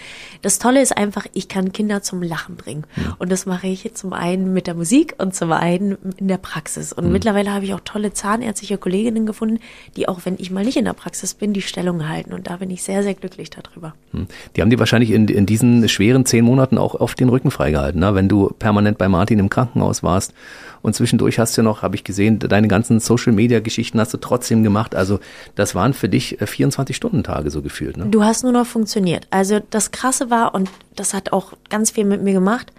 Das 0.43 0.59
Tolle 0.59 0.81
ist 0.81 0.95
einfach, 0.95 1.25
ich 1.33 1.47
kann 1.47 1.71
Kinder 1.71 2.03
zum 2.03 2.21
Lachen 2.21 2.55
bringen. 2.55 2.83
Und 3.17 3.31
das 3.31 3.45
mache 3.45 3.67
ich 3.67 3.91
zum 3.95 4.13
einen 4.13 4.53
mit 4.53 4.67
der 4.67 4.75
Musik 4.75 5.15
und 5.17 5.33
zum 5.33 5.51
einen 5.51 5.97
in 6.17 6.27
der 6.27 6.37
Praxis. 6.37 6.93
Und 6.93 7.11
mittlerweile 7.11 7.51
habe 7.51 7.65
ich 7.65 7.73
auch 7.73 7.81
tolle 7.83 8.13
zahnärztliche 8.13 8.77
Kolleginnen 8.77 9.25
gefunden, 9.25 9.59
die 9.95 10.07
auch, 10.07 10.21
wenn 10.25 10.35
ich 10.37 10.51
mal 10.51 10.63
nicht 10.63 10.77
in 10.77 10.85
der 10.85 10.93
Praxis 10.93 11.33
bin, 11.33 11.53
die 11.53 11.61
Stellung 11.61 12.07
halten. 12.07 12.33
Und 12.33 12.47
da 12.47 12.57
bin 12.57 12.69
ich 12.69 12.83
sehr, 12.83 13.01
sehr 13.01 13.15
glücklich 13.15 13.49
darüber. 13.49 13.95
Hm. 14.11 14.27
Die 14.55 14.61
haben 14.61 14.69
dir 14.69 14.79
wahrscheinlich 14.79 15.08
in, 15.13 15.27
in 15.27 15.45
diesen 15.45 15.87
schweren 15.89 16.25
zehn 16.25 16.45
Monaten 16.45 16.77
auch 16.77 16.95
auf 16.95 17.15
den 17.15 17.29
Rücken 17.29 17.51
freigehalten, 17.51 17.99
ne? 17.99 18.15
wenn 18.15 18.27
du 18.27 18.53
permanent 18.59 18.97
bei 18.97 19.07
Martin 19.07 19.39
im 19.39 19.49
Krankenhaus 19.49 20.03
warst 20.03 20.33
Und 20.81 20.95
zwischendurch 20.95 21.39
hast 21.39 21.57
du 21.57 21.63
noch, 21.63 21.81
habe 21.81 21.95
ich 21.95 22.03
gesehen, 22.03 22.39
deine 22.39 22.67
ganzen 22.67 22.99
Social-Media-Geschichten 22.99 23.99
hast 23.99 24.13
du 24.13 24.17
trotzdem 24.17 24.63
gemacht. 24.63 24.95
Also 24.95 25.19
das 25.55 25.75
waren 25.75 25.93
für 25.93 26.09
dich 26.09 26.39
24-Stunden-Tage 26.39 27.47
äh, 27.47 27.51
so 27.51 27.61
gefühlt. 27.61 27.97
Ne? 27.97 28.07
Du 28.07 28.23
hast 28.23 28.43
nur 28.43 28.53
noch 28.53 28.65
funktioniert. 28.65 29.27
Also 29.29 29.59
das 29.69 29.91
Krasse 29.91 30.29
war, 30.29 30.55
und 30.55 30.69
das 30.95 31.13
hat 31.13 31.33
auch 31.33 31.53
ganz 31.69 31.91
viel 31.91 32.05
mit 32.05 32.21
mir 32.23 32.33
gemacht, 32.33 32.71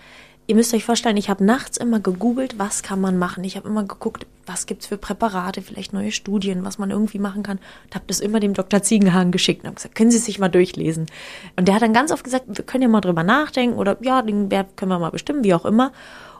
Ihr 0.51 0.57
müsst 0.57 0.75
euch 0.75 0.85
vorstellen, 0.85 1.17
ich 1.17 1.31
habe 1.31 1.45
nachts 1.45 1.77
immer 1.77 2.01
gegoogelt, 2.01 2.59
was 2.59 2.83
kann 2.83 3.01
man 3.01 3.17
machen. 3.17 3.45
Ich 3.45 3.55
habe 3.55 3.69
immer 3.69 3.85
geguckt, 3.85 4.27
was 4.47 4.67
gibt's 4.67 4.87
für 4.87 4.97
Präparate, 4.97 5.63
vielleicht 5.63 5.93
neue 5.93 6.11
Studien, 6.11 6.65
was 6.65 6.77
man 6.77 6.91
irgendwie 6.91 7.21
machen 7.21 7.45
kann. 7.45 7.59
Und 7.85 7.95
habe 7.95 8.07
das 8.09 8.19
immer 8.19 8.41
dem 8.41 8.55
Dr. 8.55 8.83
Ziegenhagen 8.83 9.31
geschickt 9.31 9.63
und 9.63 9.69
habe 9.69 9.77
gesagt, 9.77 9.95
können 9.95 10.11
Sie 10.11 10.19
sich 10.19 10.41
mal 10.41 10.49
durchlesen. 10.49 11.07
Und 11.55 11.69
der 11.69 11.77
hat 11.77 11.83
dann 11.83 11.93
ganz 11.93 12.11
oft 12.11 12.25
gesagt, 12.25 12.47
wir 12.49 12.65
können 12.65 12.83
ja 12.83 12.89
mal 12.89 13.01
drüber 13.01 13.23
nachdenken 13.23 13.79
oder 13.79 13.97
ja, 14.01 14.23
den 14.23 14.51
Wert 14.51 14.77
können 14.77 14.91
wir 14.91 14.99
mal 14.99 15.11
bestimmen, 15.11 15.45
wie 15.45 15.55
auch 15.55 15.65
immer. 15.65 15.93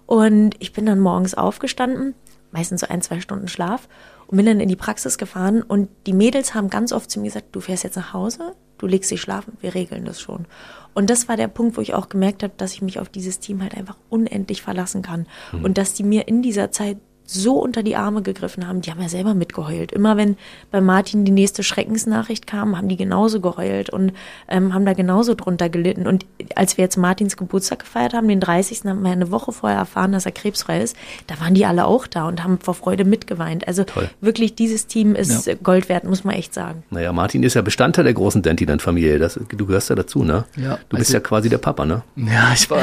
Und 0.07 0.57
ich 0.59 0.73
bin 0.73 0.87
dann 0.87 0.99
morgens 0.99 1.35
aufgestanden, 1.35 2.17
meistens 2.51 2.81
so 2.81 2.89
ein, 2.89 3.03
zwei 3.03 3.21
Stunden 3.21 3.47
Schlaf 3.47 3.87
und 4.27 4.37
bin 4.39 4.47
dann 4.47 4.59
in 4.59 4.69
die 4.69 4.75
Praxis 4.75 5.19
gefahren 5.19 5.63
und 5.63 5.89
die 6.09 6.15
Mädels 6.15 6.53
haben 6.53 6.69
ganz 6.69 6.93
oft 6.93 7.13
zu 7.13 7.21
mir 7.21 7.27
gesagt, 7.27 7.55
du 7.55 7.61
fährst 7.61 7.85
jetzt 7.85 7.95
nach 7.95 8.13
Hause, 8.13 8.57
du 8.79 8.89
legst 8.89 9.13
dich 9.13 9.21
schlafen, 9.21 9.57
wir 9.61 9.77
regeln 9.77 10.05
das 10.05 10.21
schon. 10.21 10.47
Und 10.95 11.11
das 11.11 11.29
war 11.29 11.37
der 11.37 11.49
Punkt, 11.49 11.77
wo 11.77 11.81
ich 11.81 11.95
auch 11.95 12.09
gemerkt 12.09 12.43
habe, 12.43 12.53
dass 12.57 12.73
ich 12.73 12.83
mich 12.83 12.99
auf 12.99 13.09
dieses 13.09 13.39
Team 13.39 13.63
halt 13.63 13.77
einfach 13.77 13.97
unendlich 14.09 14.63
verlassen 14.63 15.03
kann. 15.03 15.27
Mhm. 15.53 15.65
Und 15.65 15.79
dass 15.79 15.95
die 15.95 16.03
mir 16.03 16.29
in 16.29 16.43
dieser 16.43 16.71
Zeit 16.71 16.99
so 17.33 17.59
unter 17.59 17.83
die 17.83 17.97
Arme 17.97 18.23
gegriffen 18.23 18.67
haben, 18.67 18.81
die 18.81 18.91
haben 18.91 19.01
ja 19.01 19.09
selber 19.09 19.35
mitgeheult. 19.35 19.93
Immer 19.93 20.17
wenn 20.17 20.37
bei 20.71 20.81
Martin 20.81 21.25
die 21.25 21.33
nächste 21.33 21.63
Schreckensnachricht 21.63 22.47
kam, 22.47 22.77
haben 22.77 22.89
die 22.89 22.97
genauso 22.97 23.41
geheult 23.41 23.91
und 23.91 24.13
ähm, 24.49 24.75
haben 24.75 24.85
da 24.85 24.95
genauso 24.95 25.35
drunter 25.35 25.69
gelitten. 25.69 26.07
Und 26.07 26.27
als 26.57 26.77
wir 26.77 26.85
jetzt 26.85 26.97
Martins 26.97 27.37
Geburtstag 27.37 27.81
gefeiert 27.81 28.15
haben, 28.15 28.29
den 28.29 28.41
30. 28.41 28.83
haben 28.85 29.03
wir 29.03 29.11
eine 29.11 29.31
Woche 29.31 29.53
vorher 29.53 29.79
erfahren, 29.79 30.13
dass 30.13 30.27
er 30.27 30.33
krebsfrei 30.33 30.81
ist, 30.81 30.97
da 31.27 31.41
waren 31.41 31.55
die 31.55 31.67
alle 31.67 31.87
auch 31.87 32.07
da 32.07 32.27
und 32.27 32.43
haben 32.43 32.59
vor 32.59 32.75
Freude 32.75 33.05
mitgeweint. 33.05 33.67
Also 33.69 33.85
Toll. 33.85 34.11
wirklich, 34.21 34.55
dieses 34.55 34.87
Team 34.87 35.15
ist 35.15 35.47
ja. 35.47 35.55
Gold 35.55 35.89
wert, 35.89 36.05
muss 36.05 36.25
man 36.25 36.35
echt 36.35 36.55
sagen. 36.55 36.83
Naja, 36.91 37.13
Martin 37.13 37.43
ist 37.43 37.55
ja 37.55 37.63
Bestandteil 37.63 38.05
der 38.05 38.15
großen 38.15 38.43
Dentiland-Familie. 38.43 39.31
Du 39.57 39.67
gehörst 39.67 39.91
ja 39.91 39.97
dazu, 39.97 40.25
ne? 40.25 40.45
Ja. 40.57 40.79
Du 40.89 40.97
bist 40.97 41.11
also, 41.11 41.15
ja 41.15 41.21
quasi 41.21 41.49
der 41.49 41.59
Papa, 41.59 41.85
ne? 41.85 42.03
Ja, 42.17 42.53
ich 42.55 42.69
war, 42.71 42.83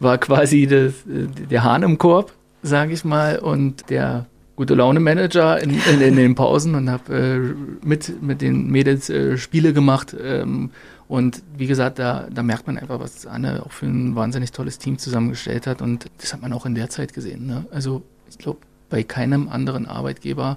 war 0.00 0.18
quasi 0.18 0.66
das, 0.66 0.94
der 1.04 1.64
Hahn 1.64 1.82
im 1.82 1.98
Korb 1.98 2.32
sage 2.64 2.94
ich 2.94 3.04
mal, 3.04 3.38
und 3.38 3.90
der 3.90 4.26
gute 4.56 4.74
Laune 4.74 5.00
Manager 5.00 5.60
in, 5.60 5.70
in, 5.70 6.00
in 6.00 6.16
den 6.16 6.34
Pausen 6.34 6.74
und 6.74 6.90
habe 6.90 7.14
äh, 7.14 7.86
mit 7.86 8.22
mit 8.22 8.40
den 8.40 8.70
Mädels 8.70 9.10
äh, 9.10 9.36
Spiele 9.36 9.72
gemacht 9.72 10.16
ähm, 10.20 10.70
und 11.08 11.42
wie 11.56 11.66
gesagt, 11.66 11.98
da, 11.98 12.28
da 12.32 12.42
merkt 12.42 12.66
man 12.66 12.78
einfach, 12.78 13.00
was 13.00 13.26
Anne 13.26 13.62
auch 13.64 13.72
für 13.72 13.86
ein 13.86 14.14
wahnsinnig 14.16 14.52
tolles 14.52 14.78
Team 14.78 14.98
zusammengestellt 14.98 15.66
hat 15.66 15.82
und 15.82 16.06
das 16.18 16.32
hat 16.32 16.40
man 16.40 16.52
auch 16.52 16.66
in 16.66 16.74
der 16.74 16.88
Zeit 16.88 17.12
gesehen. 17.12 17.46
Ne? 17.46 17.66
Also 17.70 18.02
ich 18.30 18.38
glaube, 18.38 18.60
bei 18.88 19.02
keinem 19.02 19.48
anderen 19.48 19.86
Arbeitgeber 19.86 20.56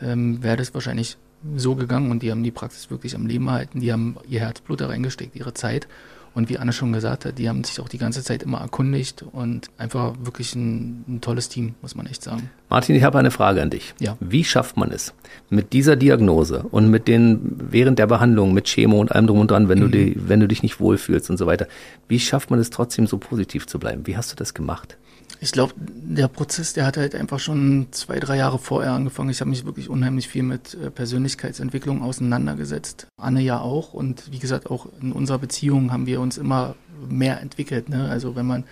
ähm, 0.00 0.42
wäre 0.42 0.56
das 0.56 0.72
wahrscheinlich 0.72 1.18
so 1.56 1.74
gegangen 1.74 2.10
und 2.10 2.22
die 2.22 2.30
haben 2.30 2.44
die 2.44 2.52
Praxis 2.52 2.90
wirklich 2.90 3.14
am 3.16 3.26
Leben 3.26 3.48
erhalten, 3.48 3.80
die 3.80 3.92
haben 3.92 4.16
ihr 4.28 4.40
Herzblut 4.40 4.80
da 4.80 4.86
reingesteckt, 4.86 5.36
ihre 5.36 5.52
Zeit 5.52 5.88
und 6.34 6.48
wie 6.48 6.58
Anne 6.58 6.72
schon 6.72 6.92
gesagt 6.92 7.24
hat, 7.24 7.38
die 7.38 7.48
haben 7.48 7.62
sich 7.64 7.80
auch 7.80 7.88
die 7.88 7.98
ganze 7.98 8.22
Zeit 8.22 8.42
immer 8.42 8.60
erkundigt 8.60 9.22
und 9.22 9.70
einfach 9.78 10.14
wirklich 10.22 10.54
ein, 10.54 11.04
ein 11.08 11.20
tolles 11.20 11.48
Team, 11.48 11.74
muss 11.82 11.94
man 11.94 12.06
echt 12.06 12.22
sagen. 12.22 12.50
Martin, 12.68 12.96
ich 12.96 13.02
habe 13.02 13.18
eine 13.18 13.30
Frage 13.30 13.60
an 13.60 13.70
dich. 13.70 13.94
Ja. 14.00 14.16
Wie 14.20 14.44
schafft 14.44 14.76
man 14.76 14.90
es 14.90 15.12
mit 15.50 15.72
dieser 15.72 15.96
Diagnose 15.96 16.64
und 16.70 16.88
mit 16.88 17.08
den 17.08 17.56
während 17.70 17.98
der 17.98 18.06
Behandlung 18.06 18.54
mit 18.54 18.66
Chemo 18.66 18.98
und 19.00 19.12
allem 19.12 19.26
drum 19.26 19.40
und 19.40 19.50
dran, 19.50 19.68
wenn 19.68 19.78
mhm. 19.78 19.82
du 19.82 19.88
die, 19.88 20.16
wenn 20.16 20.40
du 20.40 20.48
dich 20.48 20.62
nicht 20.62 20.80
wohlfühlst 20.80 21.28
und 21.30 21.36
so 21.36 21.46
weiter, 21.46 21.66
wie 22.08 22.18
schafft 22.18 22.50
man 22.50 22.58
es 22.58 22.70
trotzdem 22.70 23.06
so 23.06 23.18
positiv 23.18 23.66
zu 23.66 23.78
bleiben? 23.78 24.06
Wie 24.06 24.16
hast 24.16 24.32
du 24.32 24.36
das 24.36 24.54
gemacht? 24.54 24.96
Ich 25.40 25.52
glaube, 25.52 25.74
der 25.76 26.28
Prozess, 26.28 26.72
der 26.72 26.86
hat 26.86 26.96
halt 26.96 27.14
einfach 27.14 27.40
schon 27.40 27.88
zwei, 27.90 28.20
drei 28.20 28.36
Jahre 28.36 28.58
vorher 28.58 28.92
angefangen. 28.92 29.30
Ich 29.30 29.40
habe 29.40 29.50
mich 29.50 29.64
wirklich 29.64 29.88
unheimlich 29.88 30.28
viel 30.28 30.42
mit 30.42 30.74
äh, 30.74 30.90
Persönlichkeitsentwicklung 30.90 32.02
auseinandergesetzt. 32.02 33.08
Anne 33.16 33.40
ja 33.40 33.60
auch. 33.60 33.92
Und 33.92 34.30
wie 34.30 34.38
gesagt, 34.38 34.70
auch 34.70 34.86
in 35.00 35.12
unserer 35.12 35.38
Beziehung 35.38 35.92
haben 35.92 36.06
wir 36.06 36.20
uns 36.20 36.38
immer 36.38 36.76
mehr 37.08 37.40
entwickelt. 37.40 37.88
Ne? 37.88 38.08
Also 38.08 38.36
wenn 38.36 38.46
man 38.46 38.64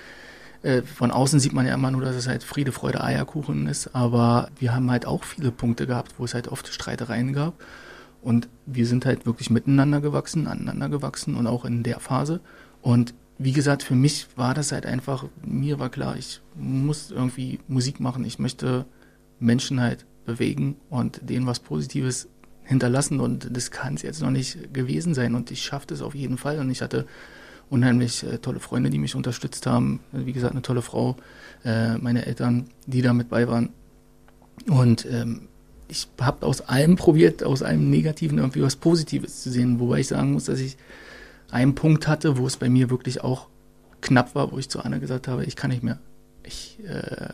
äh, 0.63 0.83
von 0.83 1.11
außen 1.11 1.41
sieht 1.41 1.53
man 1.53 1.67
ja 1.67 1.75
immer 1.75 1.91
nur, 1.91 2.03
dass 2.03 2.17
es 2.17 2.29
halt 2.29 2.43
Friede, 2.43 2.73
Freude, 2.73 3.03
Eierkuchen 3.03 3.67
ist. 3.67 3.95
Aber 3.95 4.51
wir 4.59 4.75
haben 4.75 4.91
halt 4.91 5.07
auch 5.07 5.25
viele 5.25 5.51
Punkte 5.51 5.87
gehabt, 5.87 6.15
wo 6.19 6.25
es 6.25 6.35
halt 6.35 6.49
oft 6.49 6.69
Streitereien 6.69 7.33
gab. 7.33 7.55
Und 8.23 8.49
wir 8.67 8.87
sind 8.87 9.07
halt 9.07 9.25
wirklich 9.25 9.51
miteinander 9.51 10.01
gewachsen, 10.01 10.47
aneinander 10.47 10.91
gewachsen 10.91 11.35
und 11.35 11.47
auch 11.47 11.65
in 11.65 11.83
der 11.83 12.01
Phase. 12.01 12.41
Und 12.83 13.15
wie 13.43 13.53
gesagt, 13.53 13.83
für 13.83 13.95
mich 13.95 14.27
war 14.37 14.53
das 14.53 14.71
halt 14.71 14.85
einfach, 14.85 15.25
mir 15.43 15.79
war 15.79 15.89
klar, 15.89 16.15
ich 16.19 16.43
muss 16.57 17.11
irgendwie 17.11 17.59
Musik 17.69 17.99
machen, 17.99 18.23
ich 18.27 18.39
möchte 18.39 18.85
Menschen 19.39 19.81
halt 19.81 20.05
bewegen 20.27 20.77
und 20.91 21.23
denen 21.23 21.47
was 21.47 21.59
Positives 21.59 22.29
hinterlassen 22.65 23.19
und 23.19 23.49
das 23.57 23.71
kann 23.71 23.95
es 23.95 24.03
jetzt 24.03 24.21
noch 24.21 24.31
nicht 24.31 24.75
gewesen 24.75 25.15
sein 25.15 25.35
und 25.35 25.51
ich 25.51 25.63
schaffe 25.63 25.87
das 25.87 26.03
auf 26.03 26.15
jeden 26.15 26.37
Fall 26.37 26.59
und 26.59 26.71
ich 26.71 26.83
hatte 26.83 27.07
unheimlich 27.71 28.25
äh, 28.25 28.37
tolle 28.37 28.61
Freunde, 28.61 28.91
die 28.91 28.99
mich 28.99 29.15
unterstützt 29.15 29.67
haben, 29.67 30.01
wie 30.13 30.35
gesagt, 30.35 30.53
eine 30.53 30.61
tolle 30.61 30.83
Frau, 30.83 31.17
äh, 31.65 31.97
meine 31.97 32.27
Eltern, 32.27 32.69
die 32.87 33.01
da 33.01 33.15
mit 33.15 33.31
bei 33.31 33.49
waren 33.49 33.71
und 34.69 35.07
ähm, 35.11 35.49
ich 35.89 36.09
habe 36.21 36.45
aus 36.45 36.61
allem 36.61 36.97
probiert, 36.97 37.43
aus 37.43 37.63
allem 37.63 37.89
Negativen 37.89 38.37
irgendwie 38.37 38.61
was 38.61 38.77
Positives 38.77 39.43
zu 39.43 39.51
sehen, 39.51 39.81
wobei 39.81 40.01
ich 40.01 40.09
sagen 40.09 40.33
muss, 40.33 40.45
dass 40.45 40.61
ich 40.61 40.77
einen 41.53 41.75
Punkt 41.75 42.09
hatte, 42.09 42.39
wo 42.39 42.47
es 42.47 42.57
bei 42.57 42.69
mir 42.69 42.91
wirklich 42.91 43.23
auch 43.23 43.49
knapp 44.01 44.35
war, 44.35 44.53
wo 44.53 44.59
ich 44.59 44.69
zu 44.69 44.81
Anna 44.81 44.99
gesagt 44.99 45.29
habe, 45.29 45.45
ich 45.45 45.57
kann 45.57 45.71
nicht 45.71 45.83
mehr. 45.83 45.99
Ich, 46.43 46.79
äh, 46.87 47.33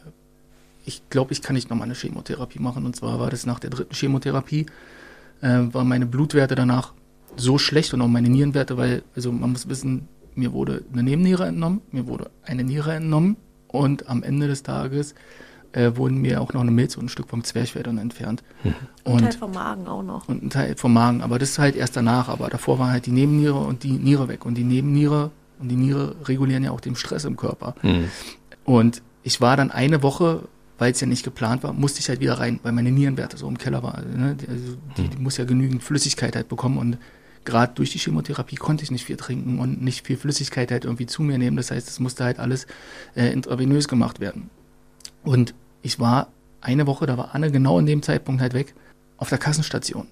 ich 0.85 1.09
glaube, 1.11 1.33
ich 1.33 1.43
kann 1.43 1.55
nicht 1.55 1.71
nochmal 1.71 1.87
eine 1.87 1.95
Chemotherapie 1.95 2.59
machen. 2.59 2.87
Und 2.87 2.97
zwar 2.97 3.21
war 3.21 3.31
das 3.31 3.47
nach 3.47 3.61
der 3.61 3.71
dritten 3.71 3.95
Chemotherapie, 3.95 4.67
äh, 5.41 5.63
waren 5.73 5.89
meine 5.89 6.07
Blutwerte 6.07 6.55
danach 6.55 6.93
so 7.37 7.59
schlecht 7.59 7.93
und 7.95 8.01
auch 8.01 8.09
meine 8.09 8.29
Nierenwerte, 8.29 8.77
weil, 8.77 9.03
also 9.15 9.31
man 9.33 9.53
muss 9.53 9.69
wissen, 9.69 10.09
mir 10.35 10.53
wurde 10.53 10.85
eine 10.93 11.03
Nebenniere 11.03 11.47
entnommen, 11.47 11.83
mir 11.93 12.07
wurde 12.07 12.31
eine 12.45 12.65
Niere 12.65 12.95
entnommen 12.95 13.37
und 13.69 14.09
am 14.09 14.23
Ende 14.23 14.49
des 14.49 14.63
Tages 14.63 15.15
äh, 15.77 15.97
wurden 15.97 16.19
mir 16.19 16.41
auch 16.41 16.53
noch 16.55 16.63
eine 16.63 16.71
Milz 16.71 16.97
und 16.97 17.05
ein 17.05 17.09
Stück 17.09 17.29
vom 17.29 17.45
Zwerchfell 17.45 17.87
entfernt. 17.87 18.43
Mhm. 18.65 18.75
Und, 19.05 19.13
ein 19.13 19.31
Teil 19.31 19.39
vom 19.39 19.53
Magen 19.53 19.87
auch 19.87 20.03
noch. 20.03 20.29
Und 20.29 20.43
ein 20.43 20.51
Teil 20.51 20.77
vom 20.77 20.93
Magen, 20.93 21.21
aber 21.21 21.39
das 21.39 21.51
ist 21.51 21.59
halt 21.59 21.77
erst 21.77 21.97
danach. 21.97 22.29
Aber 22.29 22.49
davor 22.49 22.79
war 22.79 22.91
halt 22.91 23.07
die 23.07 23.13
Nebenniere 23.13 23.59
und 23.59 23.83
die 23.83 23.93
Niere 23.93 24.29
weg. 24.29 24.47
Und 24.47 24.55
die 24.55 24.65
Nebenniere 24.65 25.31
und 25.61 25.69
die 25.69 25.77
Niere 25.77 26.17
regulieren 26.25 26.65
ja 26.65 26.71
auch 26.71 26.81
den 26.81 26.97
Stress 26.97 27.25
im 27.25 27.37
Körper. 27.37 27.75
Mhm. 27.83 28.09
Und 28.65 29.03
ich 29.23 29.41
war 29.41 29.57
dann 29.57 29.71
eine 29.71 30.03
Woche, 30.03 30.49
weil 30.79 30.93
es 30.93 31.01
ja 31.01 31.07
nicht 31.07 31.25
geplant 31.25 31.63
war, 31.63 31.73
musste 31.73 32.01
ich 32.01 32.09
halt 32.09 32.21
wieder 32.21 32.39
rein, 32.39 32.59
weil 32.63 32.73
meine 32.73 32.91
Nierenwerte 32.91 33.37
so 33.37 33.47
im 33.47 33.59
Keller 33.59 33.83
waren. 33.83 34.19
Ne? 34.19 34.35
Die, 34.35 34.49
also 34.49 34.77
die, 34.97 35.03
hm. 35.03 35.11
die 35.11 35.17
muss 35.19 35.37
ja 35.37 35.45
genügend 35.45 35.83
Flüssigkeit 35.83 36.37
halt 36.37 36.49
bekommen 36.49 36.79
und 36.79 36.99
gerade 37.45 37.73
durch 37.75 37.93
die 37.93 37.99
Chemotherapie 37.99 38.57
konnte 38.57 38.85
ich 38.85 38.91
nicht 38.91 39.05
viel 39.05 39.17
trinken 39.17 39.59
und 39.59 39.81
nicht 39.83 40.07
viel 40.07 40.17
Flüssigkeit 40.17 40.71
halt 40.71 40.85
irgendwie 40.85 41.07
zu 41.07 41.23
mir 41.23 41.39
nehmen. 41.39 41.57
Das 41.57 41.71
heißt, 41.71 41.89
es 41.89 41.99
musste 41.99 42.25
halt 42.25 42.39
alles 42.39 42.67
äh, 43.15 43.33
intravenös 43.33 43.89
gemacht 43.89 44.21
werden. 44.21 44.51
Und 45.27 45.55
ich 45.87 46.01
war 46.01 46.29
eine 46.61 46.87
Woche, 46.87 47.07
da 47.07 47.17
war 47.17 47.35
Anne 47.35 47.51
genau 47.51 47.79
in 47.79 47.87
dem 47.87 48.03
Zeitpunkt 48.03 48.43
halt 48.43 48.53
weg, 48.53 48.75
auf 49.19 49.29
der 49.29 49.39
Kassenstation. 49.39 50.09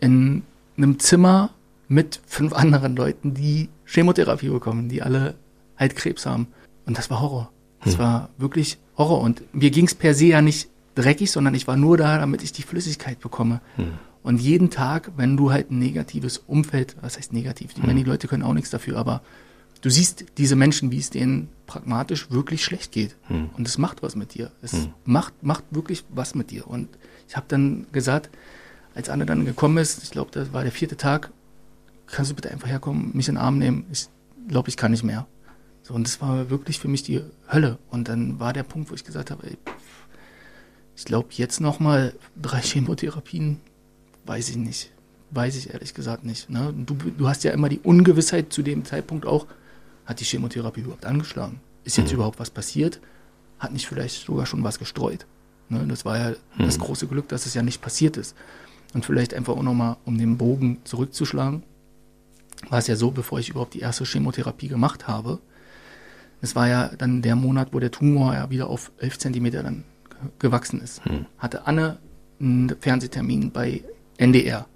In 0.00 0.42
einem 0.76 0.98
Zimmer 0.98 1.50
mit 1.86 2.20
fünf 2.26 2.52
anderen 2.52 2.96
Leuten, 2.96 3.34
die 3.34 3.68
Chemotherapie 3.84 4.48
bekommen, 4.48 4.88
die 4.88 5.02
alle 5.02 5.34
halt 5.76 5.96
Krebs 5.96 6.24
haben. 6.26 6.48
Und 6.86 6.96
das 6.98 7.10
war 7.10 7.20
Horror. 7.20 7.50
Das 7.84 7.94
hm. 7.94 8.00
war 8.00 8.30
wirklich 8.38 8.78
Horror. 8.96 9.20
Und 9.20 9.42
mir 9.54 9.70
ging 9.70 9.86
es 9.86 9.94
per 9.94 10.14
se 10.14 10.26
ja 10.26 10.42
nicht 10.42 10.68
dreckig, 10.94 11.30
sondern 11.30 11.54
ich 11.54 11.66
war 11.66 11.76
nur 11.76 11.96
da, 11.96 12.18
damit 12.18 12.42
ich 12.42 12.52
die 12.52 12.62
Flüssigkeit 12.62 13.20
bekomme. 13.20 13.60
Hm. 13.76 13.92
Und 14.22 14.40
jeden 14.40 14.70
Tag, 14.70 15.12
wenn 15.16 15.36
du 15.36 15.52
halt 15.52 15.70
ein 15.70 15.78
negatives 15.78 16.38
Umfeld, 16.38 16.96
was 17.00 17.16
heißt 17.16 17.32
negativ? 17.32 17.72
Ich 17.72 17.78
meine, 17.78 17.92
hm. 17.92 18.04
die 18.04 18.10
Leute 18.10 18.28
können 18.28 18.42
auch 18.42 18.54
nichts 18.54 18.70
dafür, 18.70 18.96
aber 18.96 19.20
du 19.80 19.90
siehst 19.90 20.24
diese 20.36 20.56
Menschen, 20.56 20.90
wie 20.90 20.98
es 20.98 21.10
denen 21.10 21.48
pragmatisch 21.66 22.30
wirklich 22.30 22.64
schlecht 22.64 22.92
geht. 22.92 23.16
Hm. 23.24 23.50
Und 23.56 23.66
es 23.68 23.78
macht 23.78 24.02
was 24.02 24.16
mit 24.16 24.34
dir. 24.34 24.50
Es 24.62 24.72
hm. 24.72 24.92
macht, 25.04 25.42
macht 25.42 25.64
wirklich 25.70 26.04
was 26.08 26.34
mit 26.34 26.50
dir. 26.50 26.66
Und 26.66 26.88
ich 27.28 27.36
habe 27.36 27.46
dann 27.48 27.86
gesagt, 27.92 28.30
als 28.94 29.08
Anne 29.08 29.26
dann 29.26 29.44
gekommen 29.44 29.78
ist, 29.78 30.02
ich 30.02 30.10
glaube, 30.10 30.30
das 30.32 30.52
war 30.52 30.62
der 30.62 30.72
vierte 30.72 30.96
Tag, 30.96 31.30
kannst 32.06 32.30
du 32.30 32.34
bitte 32.34 32.50
einfach 32.50 32.68
herkommen, 32.68 33.10
mich 33.14 33.28
in 33.28 33.34
den 33.34 33.40
Arm 33.40 33.58
nehmen? 33.58 33.86
Ich 33.92 34.08
glaube, 34.48 34.68
ich 34.68 34.76
kann 34.76 34.90
nicht 34.90 35.04
mehr. 35.04 35.26
So, 35.82 35.94
und 35.94 36.06
das 36.06 36.20
war 36.20 36.50
wirklich 36.50 36.78
für 36.78 36.88
mich 36.88 37.02
die 37.02 37.22
Hölle. 37.50 37.78
Und 37.90 38.08
dann 38.08 38.40
war 38.40 38.52
der 38.52 38.62
Punkt, 38.62 38.90
wo 38.90 38.94
ich 38.94 39.04
gesagt 39.04 39.30
habe, 39.30 39.46
ey, 39.46 39.58
ich 40.96 41.04
glaube, 41.04 41.28
jetzt 41.32 41.60
nochmal 41.60 42.14
drei 42.40 42.60
Chemotherapien, 42.62 43.60
weiß 44.26 44.48
ich 44.48 44.56
nicht. 44.56 44.90
Weiß 45.30 45.56
ich 45.56 45.70
ehrlich 45.70 45.94
gesagt 45.94 46.24
nicht. 46.24 46.48
Ne? 46.48 46.74
Du, 46.74 46.94
du 46.94 47.28
hast 47.28 47.44
ja 47.44 47.52
immer 47.52 47.68
die 47.68 47.80
Ungewissheit 47.80 48.52
zu 48.52 48.62
dem 48.62 48.84
Zeitpunkt 48.84 49.26
auch, 49.26 49.46
hat 50.08 50.20
die 50.20 50.24
Chemotherapie 50.24 50.80
überhaupt 50.80 51.04
angeschlagen? 51.04 51.60
Ist 51.84 51.98
jetzt 51.98 52.08
mhm. 52.08 52.14
überhaupt 52.16 52.40
was 52.40 52.50
passiert? 52.50 52.98
Hat 53.58 53.72
nicht 53.72 53.86
vielleicht 53.86 54.24
sogar 54.24 54.46
schon 54.46 54.64
was 54.64 54.78
gestreut? 54.78 55.26
Ne? 55.68 55.84
Das 55.86 56.06
war 56.06 56.18
ja 56.18 56.30
mhm. 56.30 56.64
das 56.64 56.78
große 56.78 57.06
Glück, 57.06 57.28
dass 57.28 57.44
es 57.44 57.52
ja 57.52 57.62
nicht 57.62 57.82
passiert 57.82 58.16
ist. 58.16 58.34
Und 58.94 59.04
vielleicht 59.04 59.34
einfach 59.34 59.54
auch 59.54 59.62
nochmal, 59.62 59.98
um 60.06 60.16
den 60.16 60.38
Bogen 60.38 60.78
zurückzuschlagen, 60.84 61.62
war 62.70 62.78
es 62.78 62.86
ja 62.86 62.96
so, 62.96 63.10
bevor 63.10 63.38
ich 63.38 63.50
überhaupt 63.50 63.74
die 63.74 63.80
erste 63.80 64.04
Chemotherapie 64.04 64.68
gemacht 64.68 65.06
habe, 65.06 65.40
es 66.40 66.56
war 66.56 66.68
ja 66.68 66.90
dann 66.96 67.20
der 67.20 67.36
Monat, 67.36 67.68
wo 67.72 67.78
der 67.78 67.90
Tumor 67.90 68.32
ja 68.32 68.48
wieder 68.48 68.68
auf 68.68 68.90
11 68.98 69.18
Zentimeter 69.18 69.62
dann 69.62 69.84
gewachsen 70.38 70.80
ist, 70.80 71.04
hm. 71.04 71.26
hatte 71.36 71.66
Anne 71.66 71.98
einen 72.40 72.74
Fernsehtermin 72.80 73.50
bei 73.50 73.82
NDR 74.16 74.66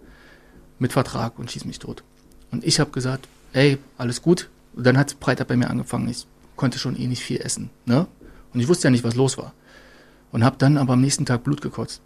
mit 0.78 0.92
Vertrag 0.92 1.38
und 1.38 1.50
schieß 1.50 1.64
mich 1.64 1.78
tot. 1.78 2.04
Und 2.50 2.64
ich 2.64 2.80
habe 2.80 2.90
gesagt, 2.90 3.28
ey, 3.54 3.78
alles 3.96 4.20
gut. 4.20 4.50
Und 4.74 4.86
dann 4.86 4.98
hat 4.98 5.16
Freitag 5.20 5.48
bei 5.48 5.56
mir 5.56 5.70
angefangen. 5.70 6.08
Ich 6.08 6.26
konnte 6.56 6.78
schon 6.78 6.96
eh 6.96 7.06
nicht 7.06 7.22
viel 7.22 7.40
essen. 7.40 7.70
Ne? 7.86 8.06
Und 8.52 8.60
ich 8.60 8.68
wusste 8.68 8.88
ja 8.88 8.90
nicht, 8.90 9.04
was 9.04 9.14
los 9.14 9.38
war. 9.38 9.52
Und 10.30 10.44
habe 10.44 10.56
dann 10.58 10.78
aber 10.78 10.94
am 10.94 11.00
nächsten 11.00 11.26
Tag 11.26 11.44
Blut 11.44 11.60
gekotzt. 11.60 12.00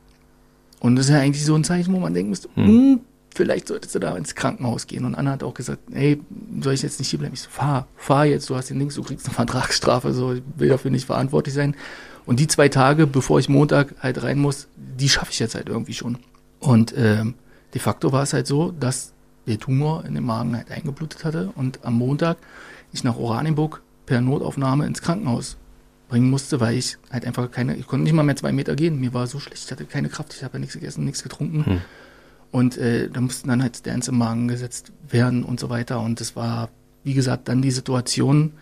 Und 0.80 0.96
das 0.96 1.06
ist 1.06 1.12
ja 1.12 1.20
eigentlich 1.20 1.44
so 1.44 1.54
ein 1.54 1.64
Zeichen, 1.64 1.94
wo 1.94 1.98
man 1.98 2.12
denken 2.12 2.30
müsste, 2.30 2.48
hm. 2.54 2.66
hm, 2.66 3.00
vielleicht 3.34 3.68
solltest 3.68 3.94
du 3.94 3.98
da 3.98 4.16
ins 4.16 4.34
Krankenhaus 4.34 4.86
gehen. 4.86 5.04
Und 5.04 5.14
Anna 5.14 5.32
hat 5.32 5.42
auch 5.42 5.54
gesagt, 5.54 5.80
hey, 5.92 6.20
soll 6.60 6.74
ich 6.74 6.82
jetzt 6.82 6.98
nicht 6.98 7.08
hier 7.08 7.18
bleiben? 7.18 7.34
Ich 7.34 7.42
so, 7.42 7.50
fahr, 7.50 7.86
fahr 7.96 8.26
jetzt, 8.26 8.50
du 8.50 8.56
hast 8.56 8.70
den 8.70 8.78
Links, 8.78 8.94
du 8.94 9.02
kriegst 9.02 9.26
eine 9.26 9.34
Vertragsstrafe, 9.34 10.12
so, 10.12 10.34
ich 10.34 10.42
will 10.56 10.68
dafür 10.68 10.90
nicht 10.90 11.06
verantwortlich 11.06 11.54
sein. 11.54 11.76
Und 12.24 12.40
die 12.40 12.48
zwei 12.48 12.68
Tage, 12.68 13.06
bevor 13.06 13.38
ich 13.38 13.48
Montag 13.48 13.94
halt 14.00 14.22
rein 14.22 14.38
muss, 14.38 14.68
die 14.76 15.08
schaffe 15.08 15.30
ich 15.30 15.38
jetzt 15.38 15.54
halt 15.54 15.68
irgendwie 15.68 15.94
schon. 15.94 16.18
Und 16.58 16.92
ähm, 16.96 17.34
de 17.72 17.80
facto 17.80 18.10
war 18.12 18.24
es 18.24 18.32
halt 18.32 18.46
so, 18.46 18.72
dass 18.72 19.12
der 19.46 19.58
Tumor 19.58 20.04
in 20.04 20.14
dem 20.14 20.24
Magen 20.24 20.56
halt 20.56 20.70
eingeblutet 20.70 21.24
hatte 21.24 21.50
und 21.54 21.84
am 21.84 21.94
Montag 21.94 22.36
ich 22.92 23.04
nach 23.04 23.16
Oranienburg 23.16 23.82
per 24.06 24.20
Notaufnahme 24.20 24.86
ins 24.86 25.02
Krankenhaus 25.02 25.56
bringen 26.08 26.30
musste, 26.30 26.60
weil 26.60 26.76
ich 26.76 26.98
halt 27.10 27.24
einfach 27.24 27.50
keine, 27.50 27.76
ich 27.76 27.86
konnte 27.86 28.04
nicht 28.04 28.12
mal 28.12 28.22
mehr 28.22 28.36
zwei 28.36 28.52
Meter 28.52 28.76
gehen. 28.76 29.00
Mir 29.00 29.12
war 29.12 29.26
so 29.26 29.40
schlecht, 29.40 29.64
ich 29.64 29.70
hatte 29.70 29.84
keine 29.84 30.08
Kraft, 30.08 30.34
ich 30.34 30.44
habe 30.44 30.54
ja 30.54 30.60
nichts 30.60 30.74
gegessen, 30.74 31.04
nichts 31.04 31.22
getrunken. 31.22 31.66
Hm. 31.66 31.80
Und 32.52 32.78
äh, 32.78 33.10
da 33.10 33.20
mussten 33.20 33.48
dann 33.48 33.62
halt 33.62 33.76
Stans 33.76 34.08
im 34.08 34.18
Magen 34.18 34.48
gesetzt 34.48 34.92
werden 35.08 35.42
und 35.42 35.58
so 35.58 35.68
weiter. 35.68 36.00
Und 36.00 36.20
es 36.20 36.36
war, 36.36 36.70
wie 37.02 37.14
gesagt, 37.14 37.48
dann 37.48 37.60
die 37.60 37.72
Situation, 37.72 38.52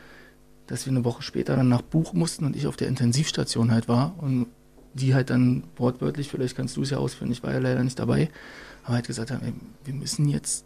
dass 0.66 0.86
wir 0.86 0.90
eine 0.90 1.04
Woche 1.04 1.22
später 1.22 1.54
dann 1.56 1.68
nach 1.68 1.82
Buch 1.82 2.14
mussten 2.14 2.46
und 2.46 2.56
ich 2.56 2.66
auf 2.66 2.76
der 2.76 2.88
Intensivstation 2.88 3.70
halt 3.70 3.88
war 3.88 4.14
und 4.18 4.46
die 4.94 5.14
halt 5.14 5.28
dann 5.30 5.64
wortwörtlich, 5.76 6.28
vielleicht 6.28 6.56
kannst 6.56 6.76
du 6.76 6.82
es 6.82 6.90
ja 6.90 6.98
ausführen, 6.98 7.30
ich 7.30 7.42
war 7.42 7.52
ja 7.52 7.58
leider 7.58 7.82
nicht 7.82 7.98
dabei, 7.98 8.30
aber 8.84 8.94
halt 8.94 9.06
gesagt 9.06 9.30
haben, 9.30 9.60
wir 9.84 9.94
müssen 9.94 10.28
jetzt 10.28 10.64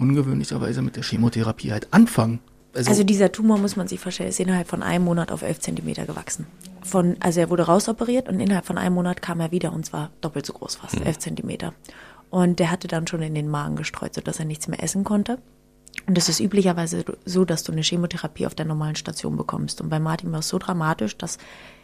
ungewöhnlicherweise 0.00 0.82
mit 0.82 0.96
der 0.96 1.02
Chemotherapie 1.02 1.72
halt 1.72 1.92
anfangen. 1.92 2.40
Also, 2.74 2.90
also, 2.90 3.04
dieser 3.04 3.32
Tumor, 3.32 3.58
muss 3.58 3.76
man 3.76 3.88
sich 3.88 3.98
vorstellen, 3.98 4.28
ist 4.28 4.38
innerhalb 4.38 4.68
von 4.68 4.82
einem 4.82 5.04
Monat 5.04 5.32
auf 5.32 5.42
elf 5.42 5.58
Zentimeter 5.58 6.06
gewachsen. 6.06 6.46
Von, 6.82 7.16
also 7.20 7.40
er 7.40 7.50
wurde 7.50 7.64
rausoperiert 7.64 8.28
und 8.28 8.38
innerhalb 8.38 8.64
von 8.64 8.78
einem 8.78 8.94
Monat 8.94 9.22
kam 9.22 9.40
er 9.40 9.50
wieder 9.50 9.72
und 9.72 9.84
zwar 9.84 10.10
doppelt 10.20 10.46
so 10.46 10.52
groß 10.52 10.76
fast, 10.76 10.98
mhm. 10.98 11.06
elf 11.06 11.18
Zentimeter. 11.18 11.74
Und 12.30 12.60
der 12.60 12.70
hatte 12.70 12.86
dann 12.86 13.08
schon 13.08 13.22
in 13.22 13.34
den 13.34 13.48
Magen 13.48 13.74
gestreut, 13.74 14.14
sodass 14.14 14.38
er 14.38 14.44
nichts 14.44 14.68
mehr 14.68 14.82
essen 14.82 15.02
konnte. 15.02 15.38
Und 16.06 16.16
es 16.16 16.28
ist 16.28 16.40
üblicherweise 16.40 17.04
so, 17.24 17.44
dass 17.44 17.64
du 17.64 17.72
eine 17.72 17.82
Chemotherapie 17.82 18.46
auf 18.46 18.54
der 18.54 18.66
normalen 18.66 18.96
Station 18.96 19.36
bekommst. 19.36 19.80
Und 19.80 19.88
bei 19.88 19.98
Martin 19.98 20.30
war 20.30 20.38
es 20.38 20.48
so 20.48 20.58
dramatisch, 20.58 21.18
dass 21.18 21.38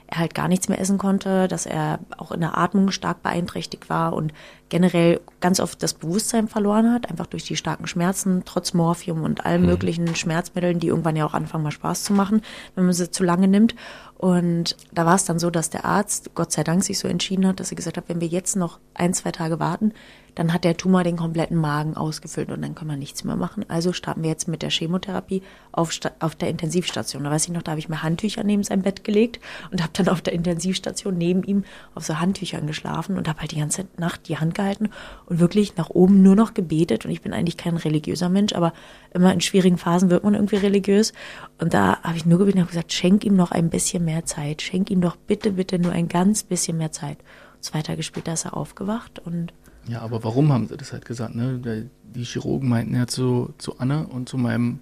er 0.07 0.19
halt 0.19 0.35
gar 0.35 0.47
nichts 0.47 0.69
mehr 0.69 0.81
essen 0.81 0.99
konnte, 0.99 1.49
dass 1.49 1.67
er 1.67 1.99
auch 2.17 2.31
in 2.31 2.41
der 2.41 2.57
Atmung 2.57 2.93
stark 2.93 3.23
beeinträchtigt 3.23 3.91
war 3.91 4.13
und 4.13 4.33
generell 4.69 5.21
ganz 5.41 5.61
oft 5.61 5.83
das 5.83 5.95
Bewusstsein 5.95 6.49
verloren 6.49 6.93
hat, 6.93 7.09
einfach 7.11 7.27
durch 7.27 7.45
die 7.45 7.57
starken 7.57 7.87
Schmerzen, 7.87 8.43
trotz 8.45 8.75
Morphium 8.75 9.23
und 9.23 9.47
allen 9.47 9.63
mhm. 9.63 9.69
möglichen 9.69 10.17
Schmerzmitteln, 10.17 10.81
die 10.81 10.89
irgendwann 10.89 11.17
ja 11.17 11.25
auch 11.25 11.35
anfangen 11.35 11.65
mal 11.65 11.71
Spaß 11.71 12.05
zu 12.05 12.13
machen, 12.13 12.43
wenn 12.75 12.85
man 12.85 12.95
sie 12.95 13.11
zu 13.11 13.23
lange 13.23 13.49
nimmt. 13.49 13.75
Und 14.19 14.77
da 14.93 15.05
war 15.05 15.15
es 15.15 15.25
dann 15.25 15.39
so, 15.39 15.51
dass 15.51 15.71
der 15.71 15.85
Arzt, 15.85 16.35
Gott 16.35 16.51
sei 16.51 16.65
Dank, 16.65 16.83
sich 16.83 16.99
so 16.99 17.07
entschieden 17.07 17.47
hat, 17.47 17.61
dass 17.61 17.71
er 17.71 17.77
gesagt 17.77 17.97
hat, 17.97 18.09
wenn 18.09 18.21
wir 18.21 18.29
jetzt 18.29 18.57
noch 18.57 18.79
ein, 18.95 19.13
zwei 19.13 19.31
Tage 19.31 19.61
warten, 19.61 19.93
dann 20.37 20.53
hat 20.53 20.65
der 20.65 20.77
Tumor 20.77 21.03
den 21.03 21.17
kompletten 21.17 21.57
Magen 21.57 21.97
ausgefüllt 21.97 22.51
und 22.51 22.61
dann 22.61 22.75
können 22.75 22.91
wir 22.91 22.97
nichts 22.99 23.25
mehr 23.25 23.37
machen. 23.37 23.65
Also 23.69 23.93
starten 23.95 24.23
wir 24.23 24.31
jetzt 24.31 24.49
mit 24.49 24.61
der 24.63 24.71
Chemotherapie 24.71 25.43
auf, 25.73 25.99
auf 26.21 26.35
der 26.35 26.51
Intensivstation. 26.51 27.25
Da 27.25 27.31
weiß 27.31 27.47
ich 27.47 27.53
noch, 27.53 27.63
da 27.63 27.73
habe 27.73 27.79
ich 27.79 27.89
mir 27.89 28.03
Handtücher 28.03 28.45
neben 28.45 28.63
sein 28.63 28.83
Bett 28.83 29.03
gelegt 29.03 29.41
und 29.71 29.83
habe 29.83 29.93
dann 29.95 30.09
auf 30.09 30.21
der 30.21 30.35
Intensivstation 30.35 31.17
neben 31.17 31.43
ihm 31.43 31.65
auf 31.95 32.05
so 32.05 32.19
Handtüchern 32.21 32.67
geschlafen 32.67 33.17
und 33.17 33.29
habe 33.29 33.41
halt 33.41 33.53
die 33.53 33.59
ganze 33.59 33.87
Nacht 33.97 34.29
die 34.29 34.37
Hand 34.37 34.55
gehalten 34.57 34.91
und 35.27 35.39
wirklich 35.39 35.77
nach 35.77 35.91
oben 35.91 36.23
nur 36.23 36.35
noch 36.35 36.55
gebetet. 36.55 37.05
Und 37.05 37.13
ich 37.13 37.23
bin 37.23 37.33
eigentlich 37.33 37.57
kein 37.57 37.77
religiöser 37.77 38.29
Mensch, 38.29 38.53
aber 38.55 38.73
immer 39.13 39.33
in 39.33 39.41
schwierigen 39.41 39.79
Phasen 39.79 40.11
wird 40.11 40.25
man 40.25 40.35
irgendwie 40.35 40.57
religiös. 40.57 41.13
Und 41.59 41.73
da 41.75 42.03
habe 42.03 42.17
ich 42.17 42.27
nur 42.27 42.39
gebetet 42.39 42.63
und 42.63 42.69
gesagt, 42.69 42.93
schenk 42.93 43.25
ihm 43.25 43.37
noch 43.37 43.53
ein 43.53 43.71
bisschen 43.71 44.05
mehr 44.05 44.25
Zeit. 44.25 44.63
Schenk 44.63 44.91
ihm 44.91 45.01
doch 45.01 45.17
bitte, 45.17 45.53
bitte 45.53 45.79
nur 45.79 45.93
ein 45.93 46.09
ganz 46.09 46.43
bisschen 46.43 46.79
mehr 46.79 46.93
Zeit. 46.93 47.19
zwei 47.61 47.83
Tage 47.83 48.03
später 48.03 48.33
ist 48.33 48.45
er 48.45 48.57
aufgewacht 48.57 49.21
und 49.25 49.53
ja, 49.89 50.01
aber 50.01 50.25
warum 50.25 50.53
haben 50.53 50.67
sie 50.67 50.77
das 50.77 50.93
halt 50.93 51.05
gesagt? 51.05 51.37
Ne? 51.37 51.89
Die 52.03 52.25
Chirurgen 52.25 52.69
meinten 52.69 52.97
ja 52.97 53.07
zu, 53.07 53.55
zu 53.59 53.79
Anne 53.79 54.07
und 54.09 54.29
zu 54.29 54.37
meinem 54.37 54.81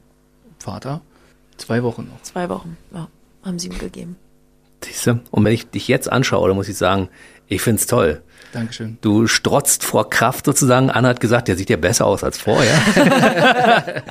Vater 0.59 1.03
zwei 1.57 1.83
Wochen 1.83 2.09
noch. 2.11 2.23
Zwei 2.23 2.49
Wochen, 2.49 2.77
ja, 2.93 3.09
haben 3.45 3.59
sie 3.59 3.69
ihm 3.69 3.79
gegeben. 3.79 4.17
Siehste? 4.83 5.21
Und 5.31 5.45
wenn 5.45 5.53
ich 5.53 5.69
dich 5.71 5.89
jetzt 5.89 6.11
anschaue, 6.11 6.49
dann 6.49 6.57
muss 6.57 6.69
ich 6.69 6.77
sagen, 6.77 7.09
ich 7.47 7.63
find's 7.63 7.87
toll. 7.87 8.23
Dankeschön. 8.55 8.99
Du 9.01 9.27
strotzt 9.27 9.83
vor 9.83 10.09
Kraft 10.11 10.47
sozusagen. 10.47 10.89
Anna 10.89 11.09
hat 11.09 11.21
gesagt, 11.21 11.49
der 11.49 11.57
sieht 11.57 11.71
ja 11.71 11.77
besser 11.77 12.07
aus 12.07 12.23
als 12.23 12.39
vorher. 12.39 12.73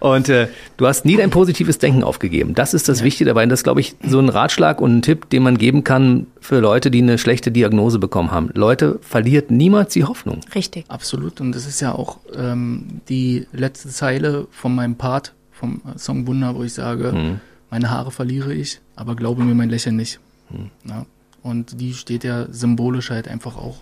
und 0.00 0.28
äh, 0.28 0.46
du 0.76 0.86
hast 0.86 1.04
nie 1.04 1.16
dein 1.16 1.30
positives 1.30 1.78
Denken 1.78 2.04
aufgegeben. 2.04 2.54
Das 2.54 2.74
ist 2.74 2.88
das 2.88 3.00
ja. 3.00 3.04
Wichtige 3.04 3.28
dabei. 3.28 3.42
Und 3.42 3.48
das 3.48 3.60
ist, 3.60 3.64
glaube 3.64 3.80
ich, 3.80 3.96
so 4.06 4.20
ein 4.20 4.28
Ratschlag 4.28 4.80
und 4.80 4.98
ein 4.98 5.02
Tipp, 5.02 5.28
den 5.30 5.42
man 5.42 5.58
geben 5.58 5.82
kann 5.82 6.28
für 6.40 6.60
Leute, 6.60 6.92
die 6.92 7.02
eine 7.02 7.18
schlechte 7.18 7.50
Diagnose 7.50 7.98
bekommen 7.98 8.30
haben. 8.30 8.50
Leute, 8.54 9.00
verliert 9.02 9.50
niemals 9.50 9.92
die 9.92 10.04
Hoffnung. 10.04 10.40
Richtig. 10.54 10.84
Absolut. 10.86 11.40
Und 11.40 11.56
das 11.56 11.66
ist 11.66 11.80
ja 11.80 11.92
auch 11.92 12.18
ähm, 12.36 13.00
die 13.08 13.48
letzte 13.52 13.88
Zeile 13.88 14.46
von 14.52 14.76
meinem 14.76 14.94
Part, 14.94 15.32
vom 15.50 15.82
Song 15.96 16.28
Wunder, 16.28 16.54
wo 16.54 16.62
ich 16.62 16.74
sage, 16.74 17.10
hm. 17.10 17.40
meine 17.68 17.90
Haare 17.90 18.12
verliere 18.12 18.54
ich, 18.54 18.80
aber 18.94 19.16
glaube 19.16 19.42
mir 19.42 19.54
mein 19.56 19.70
Lächeln 19.70 19.96
nicht. 19.96 20.20
Hm. 20.50 20.70
Ja. 20.88 21.06
Und 21.44 21.78
die 21.78 21.92
steht 21.92 22.24
ja 22.24 22.46
symbolisch 22.50 23.10
halt 23.10 23.28
einfach 23.28 23.56
auch 23.56 23.76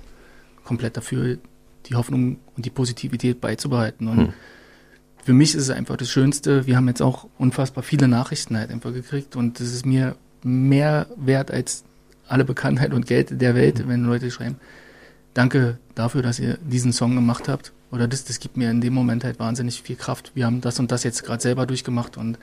komplett 0.64 0.96
dafür, 0.96 1.38
die 1.87 1.94
Hoffnung 1.94 2.38
und 2.57 2.66
die 2.66 2.70
Positivität 2.70 3.40
beizubehalten. 3.40 4.09
Und 4.09 4.18
hm. 4.18 4.33
für 5.25 5.33
mich 5.33 5.55
ist 5.55 5.62
es 5.62 5.70
einfach 5.70 5.96
das 5.96 6.11
Schönste. 6.11 6.66
Wir 6.66 6.77
haben 6.77 6.88
jetzt 6.88 7.01
auch 7.01 7.29
unfassbar 7.38 7.85
viele 7.85 8.09
Nachrichten 8.09 8.57
halt 8.57 8.70
einfach 8.70 8.92
gekriegt 8.92 9.37
und 9.37 9.61
das 9.61 9.72
ist 9.72 9.87
mir 9.87 10.16
mehr 10.42 11.07
wert 11.16 11.53
als 11.53 11.85
alle 12.27 12.44
Bekanntheit 12.44 12.92
und 12.92 13.07
Geld 13.07 13.40
der 13.40 13.55
Welt, 13.55 13.79
hm. 13.79 13.88
wenn 13.88 14.05
Leute 14.05 14.31
schreiben, 14.33 14.57
danke 15.33 15.79
dafür, 15.94 16.22
dass 16.22 16.40
ihr 16.40 16.59
diesen 16.59 16.92
Song 16.92 17.14
gemacht 17.14 17.48
habt. 17.48 17.72
Oder 17.92 18.09
das, 18.09 18.25
das 18.25 18.40
gibt 18.40 18.57
mir 18.57 18.70
in 18.70 18.81
dem 18.81 18.94
Moment 18.94 19.22
halt 19.22 19.38
wahnsinnig 19.38 19.83
viel 19.83 19.96
Kraft. 19.96 20.33
Wir 20.35 20.46
haben 20.46 20.61
das 20.62 20.81
und 20.81 20.90
das 20.90 21.05
jetzt 21.05 21.22
gerade 21.25 21.42
selber 21.42 21.66
durchgemacht 21.66 22.16
und 22.16 22.38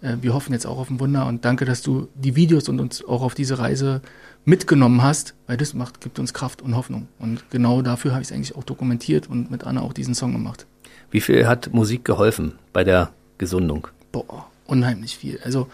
äh, 0.00 0.16
wir 0.20 0.34
hoffen 0.34 0.52
jetzt 0.52 0.66
auch 0.66 0.78
auf 0.78 0.90
ein 0.90 1.00
Wunder 1.00 1.26
und 1.26 1.44
danke, 1.44 1.64
dass 1.64 1.82
du 1.82 2.08
die 2.14 2.36
Videos 2.36 2.68
und 2.68 2.80
uns 2.80 3.04
auch 3.04 3.22
auf 3.22 3.34
diese 3.34 3.58
Reise 3.58 4.02
mitgenommen 4.44 5.02
hast, 5.02 5.34
weil 5.46 5.56
das 5.56 5.74
macht, 5.74 6.00
gibt 6.00 6.18
uns 6.18 6.34
Kraft 6.34 6.62
und 6.62 6.76
Hoffnung. 6.76 7.08
Und 7.18 7.50
genau 7.50 7.82
dafür 7.82 8.12
habe 8.12 8.22
ich 8.22 8.28
es 8.28 8.34
eigentlich 8.34 8.56
auch 8.56 8.64
dokumentiert 8.64 9.28
und 9.28 9.50
mit 9.50 9.64
Anna 9.64 9.80
auch 9.80 9.92
diesen 9.92 10.14
Song 10.14 10.32
gemacht. 10.32 10.66
Wie 11.10 11.20
viel 11.20 11.46
hat 11.46 11.72
Musik 11.72 12.04
geholfen 12.04 12.52
bei 12.72 12.84
der 12.84 13.12
Gesundung? 13.38 13.88
Boah, 14.12 14.50
unheimlich 14.66 15.16
viel. 15.16 15.40
Also 15.44 15.68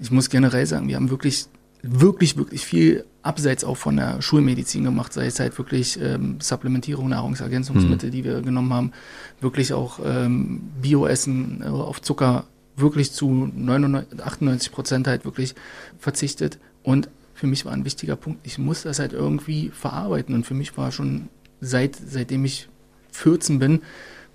ich 0.00 0.10
muss 0.10 0.30
generell 0.30 0.66
sagen, 0.66 0.88
wir 0.88 0.96
haben 0.96 1.10
wirklich, 1.10 1.46
wirklich, 1.82 2.36
wirklich 2.36 2.64
viel 2.64 3.04
abseits 3.22 3.64
auch 3.64 3.76
von 3.76 3.96
der 3.96 4.22
Schulmedizin 4.22 4.84
gemacht, 4.84 5.12
sei 5.12 5.26
es 5.26 5.40
halt 5.40 5.58
wirklich 5.58 5.98
ähm, 6.00 6.36
Supplementierung, 6.40 7.08
Nahrungsergänzungsmittel, 7.08 8.08
hm. 8.08 8.12
die 8.12 8.24
wir 8.24 8.40
genommen 8.42 8.72
haben, 8.72 8.92
wirklich 9.40 9.72
auch 9.72 9.98
ähm, 10.04 10.70
Bioessen 10.80 11.62
äh, 11.62 11.66
auf 11.66 12.00
Zucker 12.02 12.44
wirklich 12.76 13.12
zu 13.12 13.50
99, 13.54 14.22
98 14.22 14.72
Prozent 14.72 15.06
halt 15.06 15.24
wirklich 15.24 15.54
verzichtet 15.98 16.58
und 16.82 17.08
für 17.36 17.46
mich 17.46 17.66
war 17.66 17.72
ein 17.72 17.84
wichtiger 17.84 18.16
Punkt, 18.16 18.40
ich 18.44 18.58
muss 18.58 18.82
das 18.82 18.98
halt 18.98 19.12
irgendwie 19.12 19.68
verarbeiten. 19.68 20.34
Und 20.34 20.46
für 20.46 20.54
mich 20.54 20.76
war 20.78 20.90
schon 20.90 21.28
seit, 21.60 21.94
seitdem 21.94 22.46
ich 22.46 22.68
14 23.12 23.58
bin, 23.58 23.82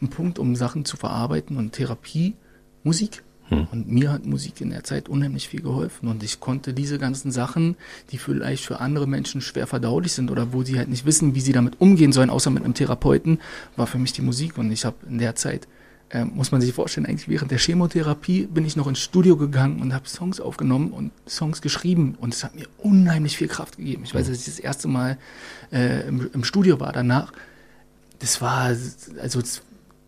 ein 0.02 0.10
Punkt, 0.10 0.38
um 0.38 0.56
Sachen 0.56 0.86
zu 0.86 0.98
verarbeiten 0.98 1.58
und 1.58 1.72
Therapie, 1.74 2.36
Musik. 2.84 3.24
Hm. 3.50 3.68
Und 3.72 3.92
mir 3.92 4.12
hat 4.12 4.28
Musik 4.28 4.62
in 4.62 4.70
der 4.70 4.84
Zeit 4.84 5.10
unheimlich 5.10 5.50
viel 5.50 5.64
geholfen. 5.64 6.10
Und 6.10 6.22
ich 6.22 6.40
konnte 6.40 6.76
diese 6.76 7.00
ganzen 7.00 7.32
Sachen, 7.32 7.76
die 8.12 8.20
vielleicht 8.20 8.66
für 8.66 8.80
andere 8.80 9.08
Menschen 9.08 9.42
schwer 9.42 9.66
verdaulich 9.66 10.14
sind 10.14 10.30
oder 10.30 10.54
wo 10.54 10.62
sie 10.62 10.78
halt 10.78 10.90
nicht 10.90 11.06
wissen, 11.06 11.34
wie 11.34 11.42
sie 11.42 11.54
damit 11.54 11.82
umgehen 11.82 12.12
sollen, 12.12 12.30
außer 12.30 12.52
mit 12.52 12.64
einem 12.64 12.76
Therapeuten, 12.76 13.40
war 13.76 13.88
für 13.88 13.98
mich 13.98 14.14
die 14.14 14.22
Musik. 14.22 14.60
Und 14.60 14.72
ich 14.72 14.86
habe 14.86 14.98
in 15.10 15.18
der 15.18 15.36
Zeit 15.36 15.68
äh, 16.14 16.26
muss 16.26 16.52
man 16.52 16.62
sich 16.62 16.74
vorstellen, 16.74 17.06
eigentlich 17.06 17.30
während 17.30 17.52
der 17.52 17.58
Chemotherapie 17.58 18.48
bin 18.48 18.66
ich 18.66 18.76
noch 18.76 18.88
ins 18.88 19.00
Studio 19.00 19.38
gegangen 19.38 19.82
und 19.82 19.94
habe 19.94 20.08
Songs 20.08 20.42
aufgenommen 20.42 20.92
und 20.92 21.12
Songs 21.28 21.62
geschrieben 21.62 22.16
und 22.20 22.34
es 22.34 22.44
hat 22.44 22.56
mir 22.56 22.68
unheimlich 22.78 23.38
viel 23.38 23.48
Kraft 23.48 23.78
gegeben. 23.78 24.04
Ich 24.04 24.14
weiß, 24.14 24.28
dass 24.28 24.38
ich 24.38 24.46
das 24.46 24.60
erste 24.60 24.88
Mal 24.88 25.18
äh, 25.72 26.08
im, 26.08 26.30
im, 26.34 26.44
Studio 26.44 26.80
war 26.80 26.92
danach. 26.92 27.32
Das 28.20 28.42
war, 28.42 28.76
also 29.22 29.42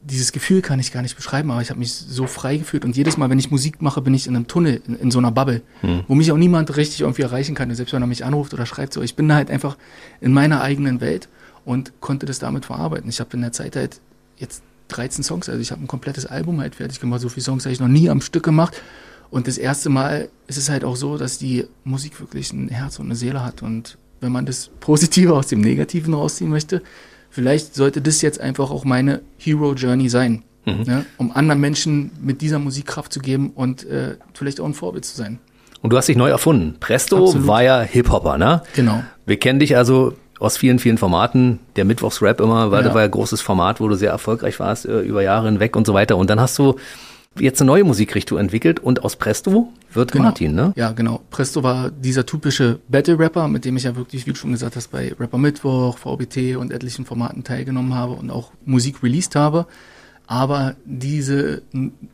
dieses 0.02 0.34
Gefühl 0.34 0.62
kann 0.62 0.80
ich 0.80 0.92
gar 0.92 1.02
nicht 1.02 1.16
beschreiben, 1.16 1.50
aber 1.52 1.62
ich 1.62 1.70
habe 1.70 1.80
mich 1.80 1.94
so 1.94 2.28
frei 2.28 2.58
gefühlt 2.58 2.84
und 2.84 2.98
jedes 2.98 3.16
Mal, 3.16 3.30
wenn 3.30 3.40
ich 3.40 3.50
Musik 3.50 3.82
mache, 3.82 4.02
bin 4.02 4.14
ich 4.14 4.28
in 4.28 4.36
einem 4.36 4.48
Tunnel, 4.48 4.82
in, 4.86 4.96
in 4.96 5.12
so 5.12 5.20
einer 5.20 5.32
Bubble, 5.32 5.62
hm. 5.82 6.04
wo 6.08 6.16
mich 6.16 6.32
auch 6.34 6.38
niemand 6.38 6.76
richtig 6.76 7.02
irgendwie 7.02 7.22
erreichen 7.22 7.56
kann, 7.56 7.74
selbst 7.74 7.94
wenn 7.94 8.04
er 8.04 8.08
mich 8.08 8.26
anruft 8.26 8.54
oder 8.54 8.66
schreibt 8.66 8.94
so. 8.94 9.02
Ich 9.02 9.16
bin 9.16 9.34
halt 9.34 9.50
einfach 9.50 9.78
in 10.20 10.34
meiner 10.34 10.62
eigenen 10.62 11.00
Welt 11.00 11.30
und 11.64 11.94
konnte 12.02 12.26
das 12.26 12.40
damit 12.40 12.66
verarbeiten. 12.66 13.10
Ich 13.10 13.22
habe 13.22 13.30
in 13.34 13.42
der 13.42 13.54
Zeit 13.54 13.78
halt 13.78 14.02
jetzt 14.36 14.64
13 14.90 15.24
Songs. 15.24 15.50
Also 15.50 15.62
ich 15.62 15.72
habe 15.72 15.84
ein 15.84 15.88
komplettes 15.88 16.26
Album 16.26 16.60
halt 16.60 16.76
fertig 16.76 17.00
gemacht. 17.00 17.22
So 17.22 17.30
viele 17.30 17.44
Songs 17.44 17.66
habe 17.66 17.74
ich 17.74 17.80
noch 17.80 17.88
nie 17.88 18.10
am 18.10 18.22
Stück 18.22 18.44
gemacht. 18.44 18.82
Und 19.30 19.48
das 19.48 19.58
erste 19.58 19.90
Mal 19.90 20.30
ist 20.48 20.58
es 20.58 20.70
halt 20.70 20.84
auch 20.84 20.96
so, 20.96 21.18
dass 21.18 21.40
die 21.40 21.66
Musik 21.84 22.20
wirklich 22.20 22.54
ein 22.54 22.70
Herz 22.70 23.00
und 23.00 23.06
eine 23.06 23.16
Seele 23.16 23.44
hat. 23.44 23.64
Und 23.64 23.98
wenn 24.22 24.32
man 24.32 24.46
das 24.46 24.70
Positive 24.80 25.34
aus 25.34 25.48
dem 25.48 25.62
Negativen 25.62 26.14
rausziehen 26.14 26.50
möchte, 26.50 26.82
vielleicht 27.30 27.74
sollte 27.76 28.02
das 28.02 28.22
jetzt 28.22 28.40
einfach 28.40 28.70
auch 28.70 28.86
meine 28.86 29.22
Hero 29.38 29.74
Journey 29.74 30.10
sein, 30.10 30.44
mhm. 30.66 30.84
ne? 30.84 31.06
um 31.18 31.32
anderen 31.32 31.60
Menschen 31.62 32.12
mit 32.22 32.42
dieser 32.42 32.60
Musik 32.60 32.86
Kraft 32.86 33.12
zu 33.12 33.20
geben 33.20 33.52
und 33.56 33.86
äh, 33.86 34.18
vielleicht 34.34 34.60
auch 34.60 34.66
ein 34.66 34.76
Vorbild 34.76 35.06
zu 35.06 35.18
sein. 35.18 35.40
Und 35.82 35.92
du 35.92 35.98
hast 35.98 36.08
dich 36.08 36.16
neu 36.16 36.30
erfunden. 36.30 36.78
Presto 36.80 37.26
Absolut. 37.26 37.48
war 37.48 37.64
ja 37.64 37.82
Hip-Hopper, 37.82 38.38
ne? 38.38 38.62
Genau. 38.74 39.04
Wir 39.26 39.38
kennen 39.38 39.60
dich 39.60 39.76
also 39.76 40.14
aus 40.40 40.58
vielen, 40.58 40.80
vielen 40.80 40.98
Formaten. 40.98 41.60
Der 41.76 41.86
Mittwochsrap 41.86 42.42
immer, 42.42 42.72
weil 42.72 42.80
ja. 42.80 42.86
das 42.86 42.94
war 42.94 43.02
ja 43.02 43.06
ein 43.06 43.12
großes 43.12 43.42
Format, 43.42 43.80
wo 43.80 43.88
du 43.88 43.96
sehr 43.96 44.12
erfolgreich 44.12 44.60
warst, 44.60 44.86
äh, 44.86 45.02
über 45.02 45.24
Jahre 45.24 45.48
hinweg 45.48 45.76
und 45.76 45.88
so 45.88 45.94
weiter. 45.94 46.18
Und 46.18 46.30
dann 46.30 46.40
hast 46.40 46.58
du 46.60 46.76
jetzt 47.40 47.62
eine 47.62 47.68
neue 47.68 47.84
Musikrichtung 47.84 48.38
entwickelt 48.38 48.80
und 48.80 49.04
aus 49.04 49.16
Presto 49.16 49.72
wird 49.92 50.12
genau. 50.12 50.26
Martin, 50.26 50.54
ne? 50.54 50.74
Ja, 50.76 50.92
genau. 50.92 51.22
Presto 51.30 51.64
war 51.64 51.90
dieser 51.90 52.26
typische 52.26 52.80
Battle-Rapper, 52.88 53.48
mit 53.48 53.66
dem 53.66 53.78
ich 53.78 53.84
ja 53.84 53.96
wirklich, 53.96 54.28
wie 54.28 54.32
du 54.32 54.38
schon 54.38 54.52
gesagt 54.52 54.76
hast, 54.76 54.92
bei 54.92 55.14
Rapper 55.20 55.38
Mittwoch, 55.38 55.98
VBT 55.98 56.58
und 56.58 56.72
etlichen 56.72 57.06
Formaten 57.06 57.44
teilgenommen 57.44 57.96
habe 57.96 58.14
und 58.14 58.30
auch 58.30 58.52
Musik 58.66 59.02
released 59.04 59.36
habe. 59.36 59.66
Aber 60.28 60.76
diese 60.86 61.64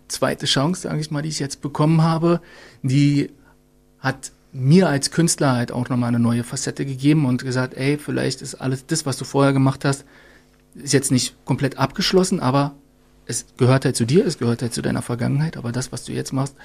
zweite 0.07 0.45
Chance, 0.45 0.81
sage 0.81 0.99
ich 0.99 1.11
mal, 1.11 1.21
die 1.21 1.29
ich 1.29 1.39
jetzt 1.39 1.61
bekommen 1.61 2.01
habe, 2.01 2.41
die 2.81 3.29
hat 3.99 4.31
mir 4.51 4.89
als 4.89 5.11
Künstler 5.11 5.55
halt 5.55 5.71
auch 5.71 5.89
nochmal 5.89 6.09
eine 6.09 6.19
neue 6.19 6.43
Facette 6.43 6.85
gegeben 6.85 7.25
und 7.25 7.43
gesagt, 7.43 7.75
ey, 7.75 7.97
vielleicht 7.97 8.41
ist 8.41 8.55
alles 8.55 8.85
das, 8.85 9.05
was 9.05 9.17
du 9.17 9.25
vorher 9.25 9.53
gemacht 9.53 9.85
hast, 9.85 10.05
ist 10.75 10.93
jetzt 10.93 11.11
nicht 11.11 11.35
komplett 11.45 11.77
abgeschlossen, 11.77 12.39
aber 12.39 12.75
es 13.25 13.45
gehört 13.57 13.85
halt 13.85 13.95
zu 13.95 14.05
dir, 14.05 14.25
es 14.25 14.39
gehört 14.39 14.63
halt 14.63 14.73
zu 14.73 14.81
deiner 14.81 15.03
Vergangenheit, 15.03 15.55
aber 15.55 15.71
das, 15.71 15.91
was 15.91 16.03
du 16.03 16.13
jetzt 16.13 16.33
machst, 16.33 16.55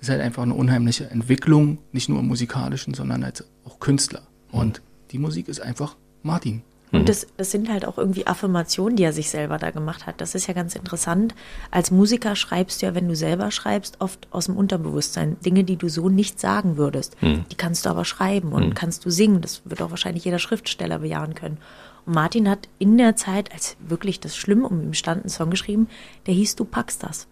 ist 0.00 0.08
halt 0.08 0.22
einfach 0.22 0.42
eine 0.42 0.54
unheimliche 0.54 1.10
Entwicklung, 1.10 1.78
nicht 1.92 2.08
nur 2.08 2.20
im 2.20 2.28
musikalischen, 2.28 2.94
sondern 2.94 3.22
als 3.24 3.44
auch 3.64 3.78
Künstler. 3.78 4.22
Mhm. 4.50 4.58
Und 4.58 4.82
die 5.10 5.18
Musik 5.18 5.48
ist 5.48 5.60
einfach 5.60 5.96
Martin. 6.22 6.62
Und 6.94 7.02
mhm. 7.02 7.06
das, 7.06 7.26
das 7.36 7.50
sind 7.50 7.68
halt 7.68 7.84
auch 7.84 7.98
irgendwie 7.98 8.26
Affirmationen, 8.26 8.96
die 8.96 9.02
er 9.02 9.12
sich 9.12 9.28
selber 9.28 9.58
da 9.58 9.70
gemacht 9.70 10.06
hat. 10.06 10.20
Das 10.20 10.34
ist 10.34 10.46
ja 10.46 10.54
ganz 10.54 10.76
interessant. 10.76 11.34
Als 11.72 11.90
Musiker 11.90 12.36
schreibst 12.36 12.80
du 12.80 12.86
ja, 12.86 12.94
wenn 12.94 13.08
du 13.08 13.16
selber 13.16 13.50
schreibst, 13.50 14.00
oft 14.00 14.28
aus 14.30 14.46
dem 14.46 14.56
Unterbewusstsein. 14.56 15.36
Dinge, 15.40 15.64
die 15.64 15.76
du 15.76 15.88
so 15.88 16.08
nicht 16.08 16.38
sagen 16.38 16.76
würdest. 16.76 17.20
Mhm. 17.20 17.44
Die 17.50 17.56
kannst 17.56 17.84
du 17.84 17.90
aber 17.90 18.04
schreiben 18.04 18.52
und 18.52 18.68
mhm. 18.68 18.74
kannst 18.74 19.04
du 19.04 19.10
singen. 19.10 19.40
Das 19.40 19.62
wird 19.64 19.82
auch 19.82 19.90
wahrscheinlich 19.90 20.24
jeder 20.24 20.38
Schriftsteller 20.38 21.00
bejahen 21.00 21.34
können. 21.34 21.58
Und 22.06 22.14
Martin 22.14 22.48
hat 22.48 22.68
in 22.78 22.96
der 22.96 23.16
Zeit, 23.16 23.52
als 23.52 23.76
wirklich 23.80 24.20
das 24.20 24.36
Schlimm 24.36 24.64
um 24.64 24.80
ihn 24.80 24.94
stand, 24.94 25.22
einen 25.22 25.30
Song 25.30 25.50
geschrieben, 25.50 25.88
der 26.26 26.34
hieß 26.34 26.54
Du 26.54 26.64
packst 26.64 27.02
das. 27.02 27.26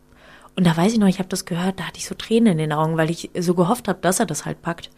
Und 0.56 0.66
da 0.66 0.76
weiß 0.76 0.92
ich 0.92 0.98
noch, 0.98 1.08
ich 1.08 1.18
habe 1.18 1.28
das 1.28 1.44
gehört, 1.44 1.78
da 1.78 1.84
hatte 1.84 1.98
ich 1.98 2.06
so 2.06 2.14
Tränen 2.14 2.52
in 2.52 2.58
den 2.58 2.72
Augen, 2.72 2.96
weil 2.96 3.10
ich 3.10 3.30
so 3.38 3.54
gehofft 3.54 3.88
habe, 3.88 4.00
dass 4.02 4.20
er 4.20 4.26
das 4.26 4.44
halt 4.44 4.60
packt. 4.60 4.90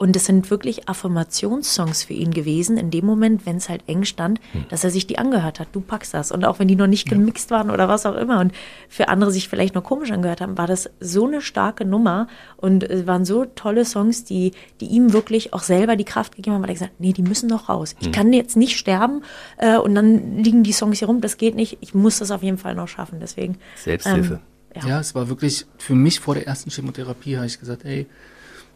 Und 0.00 0.16
es 0.16 0.24
sind 0.24 0.50
wirklich 0.50 0.88
Affirmationssongs 0.88 2.04
für 2.04 2.14
ihn 2.14 2.30
gewesen, 2.30 2.78
in 2.78 2.90
dem 2.90 3.04
Moment, 3.04 3.44
wenn 3.44 3.58
es 3.58 3.68
halt 3.68 3.82
eng 3.86 4.04
stand, 4.04 4.40
hm. 4.52 4.64
dass 4.70 4.82
er 4.82 4.90
sich 4.90 5.06
die 5.06 5.18
angehört 5.18 5.60
hat. 5.60 5.68
Du 5.72 5.82
packst 5.82 6.14
das. 6.14 6.32
Und 6.32 6.46
auch 6.46 6.58
wenn 6.58 6.68
die 6.68 6.74
noch 6.74 6.86
nicht 6.86 7.06
gemixt 7.06 7.50
waren 7.50 7.68
oder 7.68 7.86
was 7.86 8.06
auch 8.06 8.16
immer 8.16 8.40
und 8.40 8.54
für 8.88 9.08
andere 9.08 9.30
sich 9.30 9.50
vielleicht 9.50 9.74
noch 9.74 9.84
komisch 9.84 10.10
angehört 10.10 10.40
haben, 10.40 10.56
war 10.56 10.66
das 10.66 10.88
so 11.00 11.26
eine 11.26 11.42
starke 11.42 11.84
Nummer 11.84 12.28
und 12.56 12.82
es 12.82 13.06
waren 13.06 13.26
so 13.26 13.44
tolle 13.44 13.84
Songs, 13.84 14.24
die, 14.24 14.52
die 14.80 14.86
ihm 14.86 15.12
wirklich 15.12 15.52
auch 15.52 15.62
selber 15.62 15.96
die 15.96 16.06
Kraft 16.06 16.34
gegeben 16.34 16.54
haben, 16.54 16.62
weil 16.62 16.70
er 16.70 16.76
gesagt 16.76 16.98
nee, 16.98 17.12
die 17.12 17.20
müssen 17.20 17.50
noch 17.50 17.68
raus. 17.68 17.94
Ich 18.00 18.06
hm. 18.06 18.12
kann 18.14 18.32
jetzt 18.32 18.56
nicht 18.56 18.78
sterben 18.78 19.22
äh, 19.58 19.76
und 19.76 19.94
dann 19.94 20.38
liegen 20.38 20.62
die 20.62 20.72
Songs 20.72 20.98
hier 20.98 21.08
rum. 21.08 21.20
Das 21.20 21.36
geht 21.36 21.56
nicht. 21.56 21.76
Ich 21.82 21.92
muss 21.92 22.20
das 22.20 22.30
auf 22.30 22.42
jeden 22.42 22.56
Fall 22.56 22.74
noch 22.74 22.88
schaffen. 22.88 23.18
Deswegen. 23.20 23.58
Selbsthilfe. 23.76 24.40
Ähm, 24.74 24.82
ja. 24.82 24.88
ja, 24.88 25.00
es 25.00 25.14
war 25.14 25.28
wirklich 25.28 25.66
für 25.76 25.94
mich 25.94 26.20
vor 26.20 26.32
der 26.32 26.46
ersten 26.46 26.70
Chemotherapie, 26.70 27.36
habe 27.36 27.44
ich 27.44 27.60
gesagt, 27.60 27.84
ey, 27.84 28.06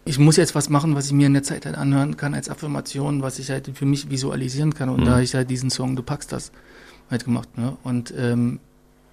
ich 0.05 0.19
muss 0.19 0.37
jetzt 0.37 0.55
was 0.55 0.69
machen, 0.69 0.95
was 0.95 1.07
ich 1.07 1.13
mir 1.13 1.27
in 1.27 1.35
der 1.35 1.43
Zeit 1.43 1.67
halt 1.67 1.77
anhören 1.77 2.17
kann 2.17 2.35
als 2.35 2.49
Affirmation, 2.49 3.23
was 3.23 3.39
ich 3.39 3.51
halt 3.51 3.71
für 3.75 3.87
mich 3.87 4.11
visualisieren 4.11 4.75
kann. 4.75 4.89
Und 4.89 5.01
mhm. 5.01 5.07
da 5.07 5.21
ich 5.21 5.35
halt 5.35 5.51
diesen 5.51 5.71
Song 5.71 5.97
Du 5.97 6.03
packst 6.03 6.33
das 6.33 6.53
halt 7.11 7.25
gemacht. 7.25 7.57
Ne? 7.57 7.77
Und 7.83 8.13
ähm, 8.17 8.61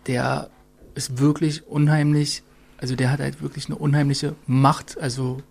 der 0.08 0.50
ist 0.96 1.20
wirklich 1.20 1.68
unheimlich, 1.68 2.44
also 2.78 2.96
der 2.96 3.12
hat 3.12 3.20
halt 3.20 3.42
wirklich 3.42 3.68
eine 3.68 3.76
unheimliche 3.76 4.36
Macht, 4.48 5.00
also 5.00 5.42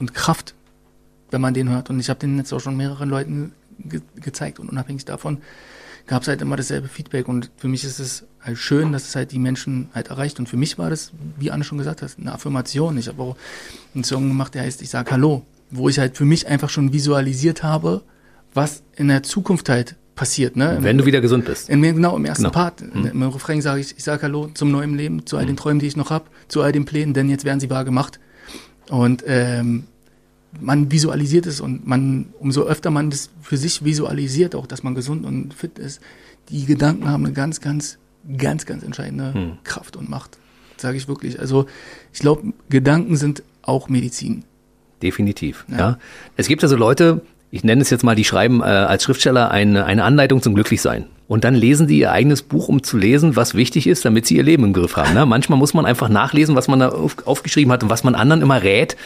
und 0.00 0.14
Kraft, 0.14 0.54
wenn 1.30 1.40
man 1.40 1.54
den 1.54 1.68
hört. 1.68 1.90
Und 1.90 2.00
ich 2.00 2.08
habe 2.08 2.20
den 2.20 2.36
jetzt 2.38 2.52
auch 2.52 2.60
schon 2.60 2.76
mehreren 2.76 3.08
Leuten 3.08 3.52
ge 3.78 4.00
gezeigt 4.16 4.58
und 4.58 4.68
unabhängig 4.68 5.04
davon 5.04 5.38
gab 6.08 6.22
es 6.22 6.28
halt 6.28 6.42
immer 6.42 6.56
dasselbe 6.56 6.88
Feedback. 6.88 7.28
Und 7.28 7.50
für 7.56 7.68
mich 7.68 7.84
ist 7.84 8.00
es 8.00 8.24
halt 8.40 8.58
schön, 8.58 8.92
dass 8.92 9.06
es 9.06 9.14
halt 9.14 9.30
die 9.30 9.38
Menschen 9.38 9.88
halt 9.94 10.08
erreicht. 10.08 10.40
Und 10.40 10.48
für 10.48 10.56
mich 10.56 10.78
war 10.78 10.90
das, 10.90 11.12
wie 11.38 11.52
Anne 11.52 11.62
schon 11.62 11.78
gesagt 11.78 12.02
hat, 12.02 12.16
eine 12.18 12.32
Affirmation. 12.32 12.98
Ich 12.98 13.06
habe 13.08 13.22
auch 13.22 13.36
einen 13.94 14.04
Song 14.04 14.26
gemacht, 14.26 14.54
der 14.54 14.62
heißt 14.62 14.82
Ich 14.82 14.90
sag 14.90 15.12
Hallo, 15.12 15.44
wo 15.70 15.88
ich 15.88 15.98
halt 15.98 16.16
für 16.16 16.24
mich 16.24 16.48
einfach 16.48 16.70
schon 16.70 16.92
visualisiert 16.92 17.62
habe, 17.62 18.02
was 18.54 18.82
in 18.96 19.08
der 19.08 19.22
Zukunft 19.22 19.68
halt 19.68 19.96
passiert. 20.16 20.56
Ne? 20.56 20.78
Wenn 20.80 20.98
du 20.98 21.04
wieder 21.06 21.20
gesund 21.20 21.44
bist. 21.44 21.68
In, 21.68 21.82
genau, 21.82 22.16
im 22.16 22.24
ersten 22.24 22.44
genau. 22.44 22.52
Part. 22.52 22.80
Mhm. 22.82 23.06
Im 23.06 23.22
Refrain 23.22 23.62
sage 23.62 23.80
ich, 23.80 23.96
ich 23.96 24.02
sage 24.02 24.22
Hallo 24.22 24.48
zum 24.52 24.72
neuen 24.72 24.96
Leben, 24.96 25.26
zu 25.26 25.36
all 25.36 25.44
den 25.44 25.52
mhm. 25.52 25.58
Träumen, 25.58 25.78
die 25.78 25.86
ich 25.86 25.96
noch 25.96 26.10
habe, 26.10 26.24
zu 26.48 26.62
all 26.62 26.72
den 26.72 26.86
Plänen, 26.86 27.14
denn 27.14 27.28
jetzt 27.28 27.44
werden 27.44 27.60
sie 27.60 27.70
wahr 27.70 27.84
gemacht. 27.84 28.18
Und 28.88 29.22
ähm, 29.26 29.84
man 30.60 30.90
visualisiert 30.90 31.46
es 31.46 31.60
und 31.60 31.86
man, 31.86 32.26
umso 32.38 32.64
öfter 32.64 32.90
man 32.90 33.10
das 33.10 33.30
für 33.42 33.56
sich 33.56 33.84
visualisiert, 33.84 34.54
auch 34.54 34.66
dass 34.66 34.82
man 34.82 34.94
gesund 34.94 35.24
und 35.26 35.54
fit 35.54 35.78
ist, 35.78 36.00
die 36.48 36.64
Gedanken 36.64 37.08
haben 37.08 37.24
eine 37.24 37.34
ganz, 37.34 37.60
ganz, 37.60 37.98
ganz, 38.36 38.66
ganz 38.66 38.82
entscheidende 38.82 39.34
hm. 39.34 39.58
Kraft 39.64 39.96
und 39.96 40.08
Macht. 40.08 40.38
Sage 40.76 40.96
ich 40.96 41.08
wirklich. 41.08 41.38
Also 41.38 41.66
ich 42.12 42.20
glaube, 42.20 42.52
Gedanken 42.70 43.16
sind 43.16 43.42
auch 43.62 43.88
Medizin. 43.88 44.44
Definitiv. 45.02 45.64
Ja. 45.68 45.78
ja. 45.78 45.98
Es 46.36 46.48
gibt 46.48 46.62
also 46.62 46.76
Leute, 46.76 47.22
ich 47.50 47.64
nenne 47.64 47.82
es 47.82 47.90
jetzt 47.90 48.04
mal, 48.04 48.14
die 48.14 48.24
schreiben 48.24 48.60
äh, 48.60 48.64
als 48.64 49.04
Schriftsteller 49.04 49.50
eine, 49.50 49.84
eine 49.84 50.04
Anleitung 50.04 50.42
zum 50.42 50.54
Glücklichsein. 50.54 51.06
Und 51.28 51.44
dann 51.44 51.54
lesen 51.54 51.86
die 51.86 51.98
ihr 51.98 52.10
eigenes 52.10 52.42
Buch, 52.42 52.68
um 52.68 52.82
zu 52.82 52.96
lesen, 52.96 53.36
was 53.36 53.54
wichtig 53.54 53.86
ist, 53.86 54.04
damit 54.04 54.26
sie 54.26 54.36
ihr 54.36 54.42
Leben 54.42 54.64
im 54.64 54.72
Griff 54.72 54.96
haben. 54.96 55.12
Ne? 55.12 55.26
Manchmal 55.26 55.58
muss 55.58 55.74
man 55.74 55.84
einfach 55.84 56.08
nachlesen, 56.08 56.56
was 56.56 56.68
man 56.68 56.80
da 56.80 56.88
auf, 56.88 57.16
aufgeschrieben 57.26 57.70
hat 57.70 57.82
und 57.82 57.90
was 57.90 58.02
man 58.02 58.14
anderen 58.14 58.40
immer 58.40 58.62
rät, 58.62 58.96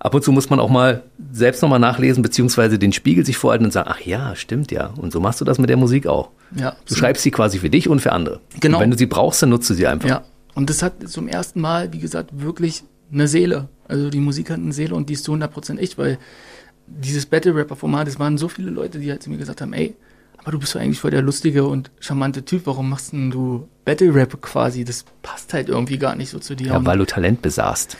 ab 0.00 0.14
und 0.14 0.24
zu 0.24 0.32
muss 0.32 0.50
man 0.50 0.58
auch 0.58 0.70
mal 0.70 1.02
selbst 1.30 1.62
nochmal 1.62 1.78
nachlesen, 1.78 2.22
beziehungsweise 2.22 2.78
den 2.78 2.92
Spiegel 2.92 3.24
sich 3.24 3.36
vorhalten 3.36 3.66
und 3.66 3.72
sagen, 3.72 3.88
ach 3.92 4.00
ja, 4.00 4.34
stimmt 4.34 4.72
ja. 4.72 4.86
Und 4.96 5.12
so 5.12 5.20
machst 5.20 5.40
du 5.40 5.44
das 5.44 5.58
mit 5.58 5.70
der 5.70 5.76
Musik 5.76 6.06
auch. 6.06 6.30
Ja, 6.56 6.74
du 6.86 6.94
schreibst 6.94 7.22
sie 7.22 7.30
quasi 7.30 7.58
für 7.58 7.70
dich 7.70 7.88
und 7.88 8.00
für 8.00 8.12
andere. 8.12 8.40
Genau. 8.58 8.78
Und 8.78 8.82
wenn 8.82 8.90
du 8.90 8.98
sie 8.98 9.06
brauchst, 9.06 9.42
dann 9.42 9.50
nutzt 9.50 9.70
du 9.70 9.74
sie 9.74 9.86
einfach. 9.86 10.08
Ja. 10.08 10.24
Und 10.54 10.68
das 10.68 10.82
hat 10.82 11.08
zum 11.08 11.28
ersten 11.28 11.60
Mal, 11.60 11.92
wie 11.92 12.00
gesagt, 12.00 12.30
wirklich 12.32 12.82
eine 13.12 13.28
Seele. 13.28 13.68
Also 13.86 14.10
die 14.10 14.20
Musik 14.20 14.50
hat 14.50 14.58
eine 14.58 14.72
Seele 14.72 14.94
und 14.94 15.08
die 15.08 15.14
ist 15.14 15.24
zu 15.24 15.32
100% 15.32 15.78
echt, 15.78 15.98
weil 15.98 16.18
dieses 16.86 17.26
Battle-Rapper-Format, 17.26 18.08
es 18.08 18.18
waren 18.18 18.36
so 18.36 18.48
viele 18.48 18.70
Leute, 18.70 18.98
die 18.98 19.10
halt 19.10 19.22
zu 19.22 19.30
mir 19.30 19.36
gesagt 19.36 19.60
haben, 19.60 19.72
ey, 19.72 19.94
aber 20.38 20.52
du 20.52 20.58
bist 20.58 20.74
doch 20.74 20.80
eigentlich 20.80 21.00
voll 21.00 21.10
der 21.10 21.22
lustige 21.22 21.66
und 21.66 21.90
charmante 22.00 22.44
Typ, 22.44 22.62
warum 22.64 22.88
machst 22.88 23.12
denn 23.12 23.30
du 23.30 23.68
Battle-Rap 23.84 24.40
quasi? 24.40 24.84
Das 24.84 25.04
passt 25.22 25.52
halt 25.52 25.68
irgendwie 25.68 25.98
gar 25.98 26.16
nicht 26.16 26.30
so 26.30 26.38
zu 26.38 26.56
dir. 26.56 26.68
Ja, 26.68 26.84
weil 26.86 26.98
du 26.98 27.04
Talent 27.04 27.42
besast 27.42 27.96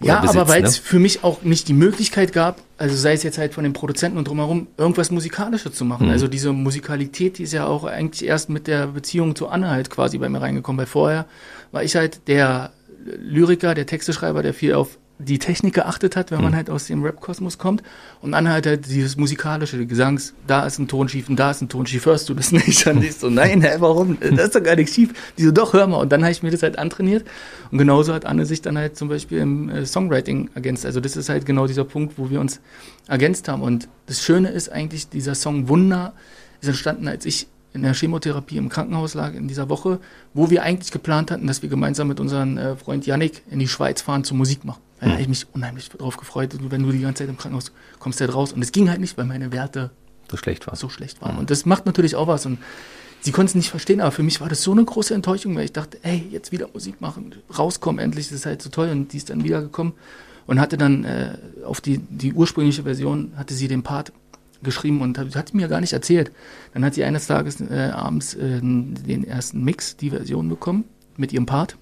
ja, 0.00 0.20
besitzt, 0.20 0.36
aber 0.36 0.48
weil 0.48 0.64
es 0.64 0.76
ne? 0.76 0.82
für 0.84 0.98
mich 0.98 1.24
auch 1.24 1.42
nicht 1.42 1.68
die 1.68 1.72
Möglichkeit 1.72 2.32
gab, 2.32 2.60
also 2.78 2.96
sei 2.96 3.12
es 3.12 3.22
jetzt 3.22 3.38
halt 3.38 3.54
von 3.54 3.64
den 3.64 3.72
Produzenten 3.72 4.18
und 4.18 4.28
drumherum, 4.28 4.66
irgendwas 4.76 5.10
Musikalisches 5.10 5.72
zu 5.72 5.84
machen. 5.84 6.06
Mhm. 6.06 6.12
Also 6.12 6.28
diese 6.28 6.52
Musikalität, 6.52 7.38
die 7.38 7.44
ist 7.44 7.52
ja 7.52 7.66
auch 7.66 7.84
eigentlich 7.84 8.28
erst 8.28 8.50
mit 8.50 8.66
der 8.66 8.88
Beziehung 8.88 9.36
zu 9.36 9.48
Anne 9.48 9.70
halt 9.70 9.90
quasi 9.90 10.18
bei 10.18 10.28
mir 10.28 10.40
reingekommen, 10.40 10.78
weil 10.78 10.86
vorher 10.86 11.26
war 11.72 11.82
ich 11.82 11.96
halt 11.96 12.26
der 12.28 12.72
Lyriker, 13.04 13.74
der 13.74 13.86
Texteschreiber, 13.86 14.42
der 14.42 14.54
viel 14.54 14.74
auf 14.74 14.98
die 15.18 15.38
Technik 15.38 15.74
geachtet 15.74 16.16
hat, 16.16 16.30
wenn 16.32 16.40
man 16.40 16.52
mhm. 16.52 16.56
halt 16.56 16.70
aus 16.70 16.86
dem 16.86 17.02
Rap-Kosmos 17.04 17.58
kommt. 17.58 17.82
Und 18.20 18.32
dann 18.32 18.48
halt, 18.48 18.66
halt 18.66 18.86
dieses 18.86 19.16
musikalische 19.16 19.86
Gesangs, 19.86 20.34
da 20.46 20.66
ist 20.66 20.78
ein 20.78 20.88
Ton 20.88 21.08
schief 21.08 21.28
und 21.28 21.36
da 21.36 21.52
ist 21.52 21.62
ein 21.62 21.68
Ton 21.68 21.86
schief, 21.86 22.06
hörst 22.06 22.28
du 22.28 22.34
das 22.34 22.50
nicht? 22.50 22.86
Dann 22.86 23.00
ich 23.00 23.14
so, 23.14 23.30
nein, 23.30 23.62
hä, 23.62 23.76
warum? 23.78 24.18
Das 24.20 24.46
ist 24.46 24.56
doch 24.56 24.62
gar 24.62 24.76
nicht 24.76 24.92
schief. 24.92 25.10
Die 25.38 25.44
so, 25.44 25.52
doch, 25.52 25.72
hör 25.72 25.86
mal. 25.86 25.98
Und 25.98 26.10
dann 26.10 26.22
habe 26.22 26.32
ich 26.32 26.42
mir 26.42 26.50
das 26.50 26.62
halt 26.62 26.78
antrainiert. 26.78 27.24
Und 27.70 27.78
genauso 27.78 28.12
hat 28.12 28.26
Anne 28.26 28.44
sich 28.44 28.60
dann 28.60 28.76
halt 28.76 28.96
zum 28.96 29.08
Beispiel 29.08 29.38
im 29.38 29.68
äh, 29.68 29.86
Songwriting 29.86 30.50
ergänzt. 30.54 30.84
Also 30.84 31.00
das 31.00 31.16
ist 31.16 31.28
halt 31.28 31.46
genau 31.46 31.66
dieser 31.66 31.84
Punkt, 31.84 32.18
wo 32.18 32.30
wir 32.30 32.40
uns 32.40 32.60
ergänzt 33.06 33.48
haben. 33.48 33.62
Und 33.62 33.88
das 34.06 34.22
Schöne 34.22 34.48
ist 34.48 34.70
eigentlich, 34.70 35.08
dieser 35.08 35.36
Song 35.36 35.68
Wunder 35.68 36.14
ist 36.60 36.68
entstanden, 36.68 37.06
als 37.06 37.24
ich 37.24 37.46
in 37.72 37.82
der 37.82 37.94
Chemotherapie 37.94 38.56
im 38.56 38.68
Krankenhaus 38.68 39.14
lag 39.14 39.34
in 39.34 39.48
dieser 39.48 39.68
Woche, 39.68 39.98
wo 40.32 40.48
wir 40.48 40.62
eigentlich 40.62 40.92
geplant 40.92 41.30
hatten, 41.30 41.46
dass 41.46 41.62
wir 41.62 41.68
gemeinsam 41.68 42.08
mit 42.08 42.20
unserem 42.20 42.56
äh, 42.56 42.76
Freund 42.76 43.04
Yannick 43.06 43.42
in 43.50 43.58
die 43.58 43.68
Schweiz 43.68 44.00
fahren 44.00 44.24
zur 44.24 44.36
Musik 44.36 44.64
machen. 44.64 44.80
Da 45.04 45.10
hätte 45.10 45.22
ich 45.22 45.28
mich 45.28 45.46
unheimlich 45.52 45.88
drauf 45.90 46.16
gefreut, 46.16 46.56
wenn 46.60 46.82
du 46.82 46.90
die 46.90 47.00
ganze 47.00 47.22
Zeit 47.24 47.28
im 47.28 47.36
Krankenhaus 47.36 47.72
kommst 47.98 48.20
halt 48.20 48.34
raus. 48.34 48.52
Und 48.52 48.62
es 48.62 48.72
ging 48.72 48.88
halt 48.88 49.00
nicht, 49.00 49.18
weil 49.18 49.26
meine 49.26 49.52
Werte 49.52 49.90
so 50.30 50.36
schlecht 50.36 50.66
waren. 50.66 50.76
So 50.76 50.88
schlecht 50.88 51.20
waren. 51.20 51.34
Mhm. 51.34 51.40
Und 51.40 51.50
das 51.50 51.66
macht 51.66 51.86
natürlich 51.86 52.16
auch 52.16 52.26
was. 52.26 52.46
Und 52.46 52.58
sie 53.20 53.32
konnten 53.32 53.48
es 53.48 53.54
nicht 53.54 53.70
verstehen, 53.70 54.00
aber 54.00 54.12
für 54.12 54.22
mich 54.22 54.40
war 54.40 54.48
das 54.48 54.62
so 54.62 54.72
eine 54.72 54.84
große 54.84 55.14
Enttäuschung, 55.14 55.54
weil 55.56 55.64
ich 55.64 55.72
dachte, 55.72 55.98
ey, 56.02 56.26
jetzt 56.30 56.52
wieder 56.52 56.68
Musik 56.72 57.00
machen, 57.00 57.34
rauskommen, 57.56 58.02
endlich, 58.02 58.28
das 58.28 58.38
ist 58.38 58.46
halt 58.46 58.62
so 58.62 58.70
toll. 58.70 58.88
Und 58.88 59.12
die 59.12 59.18
ist 59.18 59.30
dann 59.30 59.44
wiedergekommen 59.44 59.92
und 60.46 60.60
hatte 60.60 60.78
dann 60.78 61.04
äh, 61.04 61.36
auf 61.64 61.80
die, 61.80 61.98
die 61.98 62.32
ursprüngliche 62.32 62.84
Version, 62.84 63.32
hatte 63.36 63.54
sie 63.54 63.68
den 63.68 63.82
Part 63.82 64.12
geschrieben 64.62 65.02
und 65.02 65.18
hat, 65.18 65.36
hat 65.36 65.52
mir 65.52 65.68
gar 65.68 65.80
nicht 65.80 65.92
erzählt. 65.92 66.32
Dann 66.72 66.84
hat 66.84 66.94
sie 66.94 67.04
eines 67.04 67.26
Tages 67.26 67.60
äh, 67.60 67.90
abends 67.92 68.34
äh, 68.34 68.60
den 68.60 69.24
ersten 69.24 69.62
Mix, 69.62 69.96
die 69.96 70.10
Version 70.10 70.48
bekommen 70.48 70.84
mit 71.16 71.32
ihrem 71.32 71.44
Part 71.44 71.76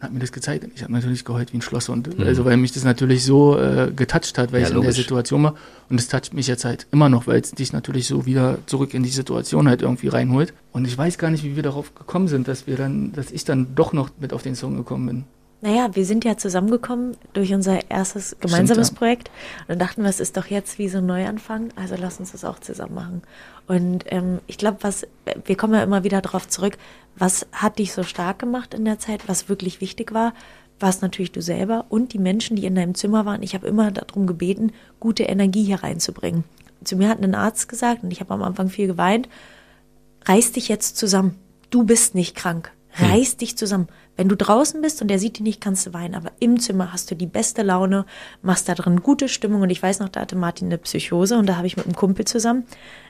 hat 0.00 0.12
mir 0.12 0.18
das 0.18 0.32
gezeigt. 0.32 0.64
Und 0.64 0.72
ich 0.74 0.82
habe 0.82 0.92
natürlich 0.92 1.24
geheult 1.24 1.52
wie 1.52 1.58
ein 1.58 1.62
Schloss. 1.62 1.88
Und 1.88 2.18
mhm. 2.18 2.24
also 2.24 2.44
weil 2.44 2.56
mich 2.56 2.72
das 2.72 2.84
natürlich 2.84 3.24
so 3.24 3.58
äh, 3.58 3.92
getoucht 3.94 4.38
hat, 4.38 4.52
weil 4.52 4.62
ja, 4.62 4.68
ich 4.68 4.72
logisch. 4.72 4.88
in 4.88 4.94
der 4.94 5.02
Situation 5.02 5.42
war. 5.42 5.54
Und 5.88 6.00
es 6.00 6.08
toucht 6.08 6.32
mich 6.32 6.46
jetzt 6.46 6.64
halt 6.64 6.86
immer 6.90 7.08
noch, 7.08 7.26
weil 7.26 7.40
es 7.40 7.50
dich 7.52 7.72
natürlich 7.72 8.06
so 8.06 8.26
wieder 8.26 8.58
zurück 8.66 8.94
in 8.94 9.02
die 9.02 9.10
Situation 9.10 9.68
halt 9.68 9.82
irgendwie 9.82 10.08
reinholt. 10.08 10.54
Und 10.72 10.86
ich 10.86 10.96
weiß 10.96 11.18
gar 11.18 11.30
nicht, 11.30 11.44
wie 11.44 11.56
wir 11.56 11.62
darauf 11.62 11.94
gekommen 11.94 12.28
sind, 12.28 12.48
dass 12.48 12.66
wir 12.66 12.76
dann, 12.76 13.12
dass 13.12 13.30
ich 13.30 13.44
dann 13.44 13.74
doch 13.74 13.92
noch 13.92 14.10
mit 14.18 14.32
auf 14.32 14.42
den 14.42 14.54
Song 14.54 14.76
gekommen 14.76 15.06
bin. 15.06 15.24
Naja, 15.62 15.90
wir 15.94 16.06
sind 16.06 16.24
ja 16.24 16.38
zusammengekommen 16.38 17.16
durch 17.34 17.52
unser 17.52 17.90
erstes 17.90 18.36
gemeinsames 18.40 18.88
Stimmt, 18.88 18.96
ja. 18.96 18.98
Projekt 18.98 19.30
und 19.60 19.68
dann 19.68 19.78
dachten 19.78 20.02
wir, 20.02 20.08
es 20.08 20.20
ist 20.20 20.36
doch 20.36 20.46
jetzt 20.46 20.78
wie 20.78 20.88
so 20.88 20.98
ein 20.98 21.06
Neuanfang, 21.06 21.70
also 21.76 21.96
lass 21.98 22.18
uns 22.18 22.32
das 22.32 22.46
auch 22.46 22.60
zusammen 22.60 22.94
machen. 22.94 23.22
Und 23.66 24.04
ähm, 24.06 24.40
ich 24.46 24.56
glaube, 24.56 24.78
was, 24.80 25.06
wir 25.44 25.56
kommen 25.56 25.74
ja 25.74 25.82
immer 25.82 26.02
wieder 26.02 26.22
darauf 26.22 26.48
zurück, 26.48 26.78
was 27.16 27.46
hat 27.52 27.78
dich 27.78 27.92
so 27.92 28.04
stark 28.04 28.38
gemacht 28.38 28.72
in 28.72 28.86
der 28.86 28.98
Zeit, 28.98 29.28
was 29.28 29.50
wirklich 29.50 29.82
wichtig 29.82 30.14
war, 30.14 30.32
war 30.80 30.88
es 30.88 31.02
natürlich 31.02 31.32
du 31.32 31.42
selber 31.42 31.84
und 31.90 32.14
die 32.14 32.18
Menschen, 32.18 32.56
die 32.56 32.64
in 32.64 32.74
deinem 32.74 32.94
Zimmer 32.94 33.26
waren. 33.26 33.42
Ich 33.42 33.54
habe 33.54 33.66
immer 33.66 33.90
darum 33.90 34.26
gebeten, 34.26 34.72
gute 34.98 35.24
Energie 35.24 35.64
hier 35.64 35.82
reinzubringen. 35.82 36.44
Zu 36.84 36.96
mir 36.96 37.10
hat 37.10 37.22
ein 37.22 37.34
Arzt 37.34 37.68
gesagt, 37.68 38.02
und 38.02 38.10
ich 38.10 38.20
habe 38.20 38.32
am 38.32 38.42
Anfang 38.42 38.70
viel 38.70 38.86
geweint, 38.86 39.28
reiß 40.24 40.52
dich 40.52 40.68
jetzt 40.68 40.96
zusammen. 40.96 41.36
Du 41.68 41.84
bist 41.84 42.14
nicht 42.14 42.34
krank. 42.34 42.72
Hm. 42.88 43.10
Reiß 43.10 43.32
hm. 43.32 43.38
dich 43.38 43.56
zusammen. 43.56 43.88
Wenn 44.16 44.28
du 44.28 44.36
draußen 44.36 44.80
bist 44.82 45.00
und 45.00 45.08
der 45.08 45.18
sieht 45.18 45.38
dich 45.38 45.42
nicht, 45.42 45.60
kannst 45.60 45.86
du 45.86 45.94
weinen. 45.94 46.14
Aber 46.14 46.32
im 46.40 46.60
Zimmer 46.60 46.92
hast 46.92 47.10
du 47.10 47.14
die 47.14 47.26
beste 47.26 47.62
Laune, 47.62 48.04
machst 48.42 48.68
da 48.68 48.74
drin 48.74 49.00
gute 49.00 49.28
Stimmung. 49.28 49.62
Und 49.62 49.70
ich 49.70 49.82
weiß 49.82 50.00
noch, 50.00 50.08
da 50.08 50.20
hatte 50.20 50.36
Martin 50.36 50.68
eine 50.68 50.78
Psychose 50.78 51.38
und 51.38 51.46
da 51.46 51.56
habe 51.56 51.66
ich 51.66 51.76
mit 51.76 51.86
einem 51.86 51.96
Kumpel 51.96 52.26
zusammen 52.26 52.64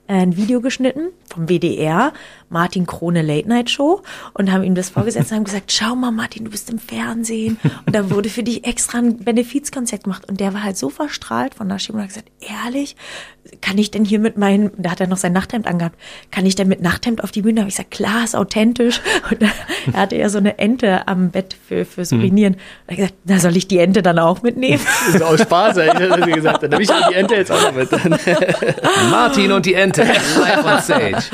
äh, 0.06 0.14
ein 0.14 0.36
Video 0.36 0.60
geschnitten 0.60 1.10
vom 1.32 1.48
WDR, 1.48 2.12
Martin 2.48 2.86
Krone 2.86 3.22
Late 3.22 3.48
Night 3.48 3.70
Show 3.70 4.02
und 4.34 4.50
haben 4.50 4.64
ihm 4.64 4.74
das 4.74 4.90
vorgesetzt 4.90 5.30
und 5.30 5.38
haben 5.38 5.44
gesagt, 5.44 5.72
schau 5.76 5.94
mal 5.94 6.10
Martin, 6.10 6.44
du 6.44 6.50
bist 6.50 6.70
im 6.70 6.78
Fernsehen 6.78 7.58
und 7.86 7.94
da 7.94 8.10
wurde 8.10 8.28
für 8.28 8.42
dich 8.42 8.66
extra 8.66 8.98
ein 8.98 9.18
Benefizkonzert 9.18 10.04
gemacht 10.04 10.28
und 10.28 10.40
der 10.40 10.52
war 10.52 10.64
halt 10.64 10.76
so 10.76 10.90
verstrahlt 10.90 11.54
von 11.54 11.68
der 11.68 11.78
und 11.90 12.00
hat 12.00 12.08
gesagt, 12.08 12.30
ehrlich, 12.40 12.96
kann 13.60 13.78
ich 13.78 13.90
denn 13.90 14.04
hier 14.04 14.18
mit 14.18 14.36
meinem, 14.36 14.70
da 14.76 14.90
hat 14.90 15.00
er 15.00 15.06
noch 15.06 15.16
sein 15.16 15.32
Nachthemd 15.32 15.66
angehabt, 15.66 15.96
kann 16.30 16.46
ich 16.46 16.54
denn 16.54 16.68
mit 16.68 16.80
Nachthemd 16.80 17.22
auf 17.22 17.30
die 17.30 17.42
Bühne? 17.42 17.56
Da 17.56 17.60
habe 17.62 17.68
ich 17.68 17.76
gesagt, 17.76 17.90
klar, 17.90 18.24
ist 18.24 18.36
authentisch 18.36 19.00
und 19.30 19.42
er 19.42 20.00
hatte 20.00 20.16
ja 20.16 20.28
so 20.28 20.38
eine 20.38 20.58
Ente 20.58 21.06
am 21.06 21.30
Bett 21.30 21.56
für, 21.68 21.84
fürs 21.84 22.12
mhm. 22.12 22.20
Urinieren. 22.20 22.52
Mhm. 22.54 22.58
Und 22.58 22.88
er 22.88 22.92
hat 22.92 22.96
gesagt, 22.96 23.14
na 23.24 23.38
soll 23.38 23.56
ich 23.56 23.68
die 23.68 23.78
Ente 23.78 24.02
dann 24.02 24.18
auch 24.18 24.42
mitnehmen? 24.42 24.80
Das 25.06 25.14
ist 25.16 25.22
auch 25.22 25.38
Spaß, 25.38 25.76
ich 25.78 25.92
hätte 25.92 26.30
gesagt, 26.30 26.62
dann 26.62 26.70
nehme 26.70 26.82
ich 26.82 26.90
die 26.90 27.14
Ente 27.14 27.34
jetzt 27.34 27.52
auch 27.52 27.62
noch 27.62 27.74
mit. 27.74 27.90
Martin 29.10 29.52
und 29.52 29.66
die 29.66 29.74
Ente. 29.74 30.02
live 30.02 30.64
on 30.64 30.80
stage. 30.80 31.24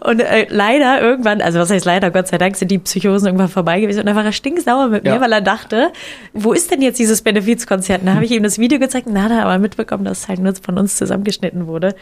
Und 0.00 0.20
äh, 0.20 0.46
leider 0.48 1.00
irgendwann, 1.00 1.40
also 1.40 1.58
was 1.58 1.70
heißt 1.70 1.84
leider, 1.84 2.10
Gott 2.10 2.28
sei 2.28 2.38
Dank 2.38 2.56
sind 2.56 2.70
die 2.70 2.78
Psychosen 2.78 3.26
irgendwann 3.26 3.48
vorbei 3.48 3.80
gewesen 3.80 4.00
und 4.00 4.06
dann 4.06 4.16
war 4.16 4.24
er 4.24 4.32
stinksauer 4.32 4.88
mit 4.88 5.04
mir, 5.04 5.14
ja. 5.14 5.20
weil 5.20 5.32
er 5.32 5.40
dachte, 5.40 5.92
wo 6.32 6.52
ist 6.52 6.70
denn 6.70 6.82
jetzt 6.82 6.98
dieses 6.98 7.22
Benefizkonzert? 7.22 8.02
Dann 8.04 8.14
habe 8.14 8.24
ich 8.24 8.30
ihm 8.30 8.42
das 8.42 8.58
Video 8.58 8.78
gezeigt 8.78 9.08
hat 9.22 9.30
er 9.30 9.44
aber 9.44 9.58
mitbekommen, 9.58 10.04
dass 10.04 10.20
es 10.20 10.28
halt 10.28 10.40
nur 10.40 10.54
von 10.54 10.78
uns 10.78 10.96
zusammengeschnitten 11.08 11.66
wurde 11.66 11.94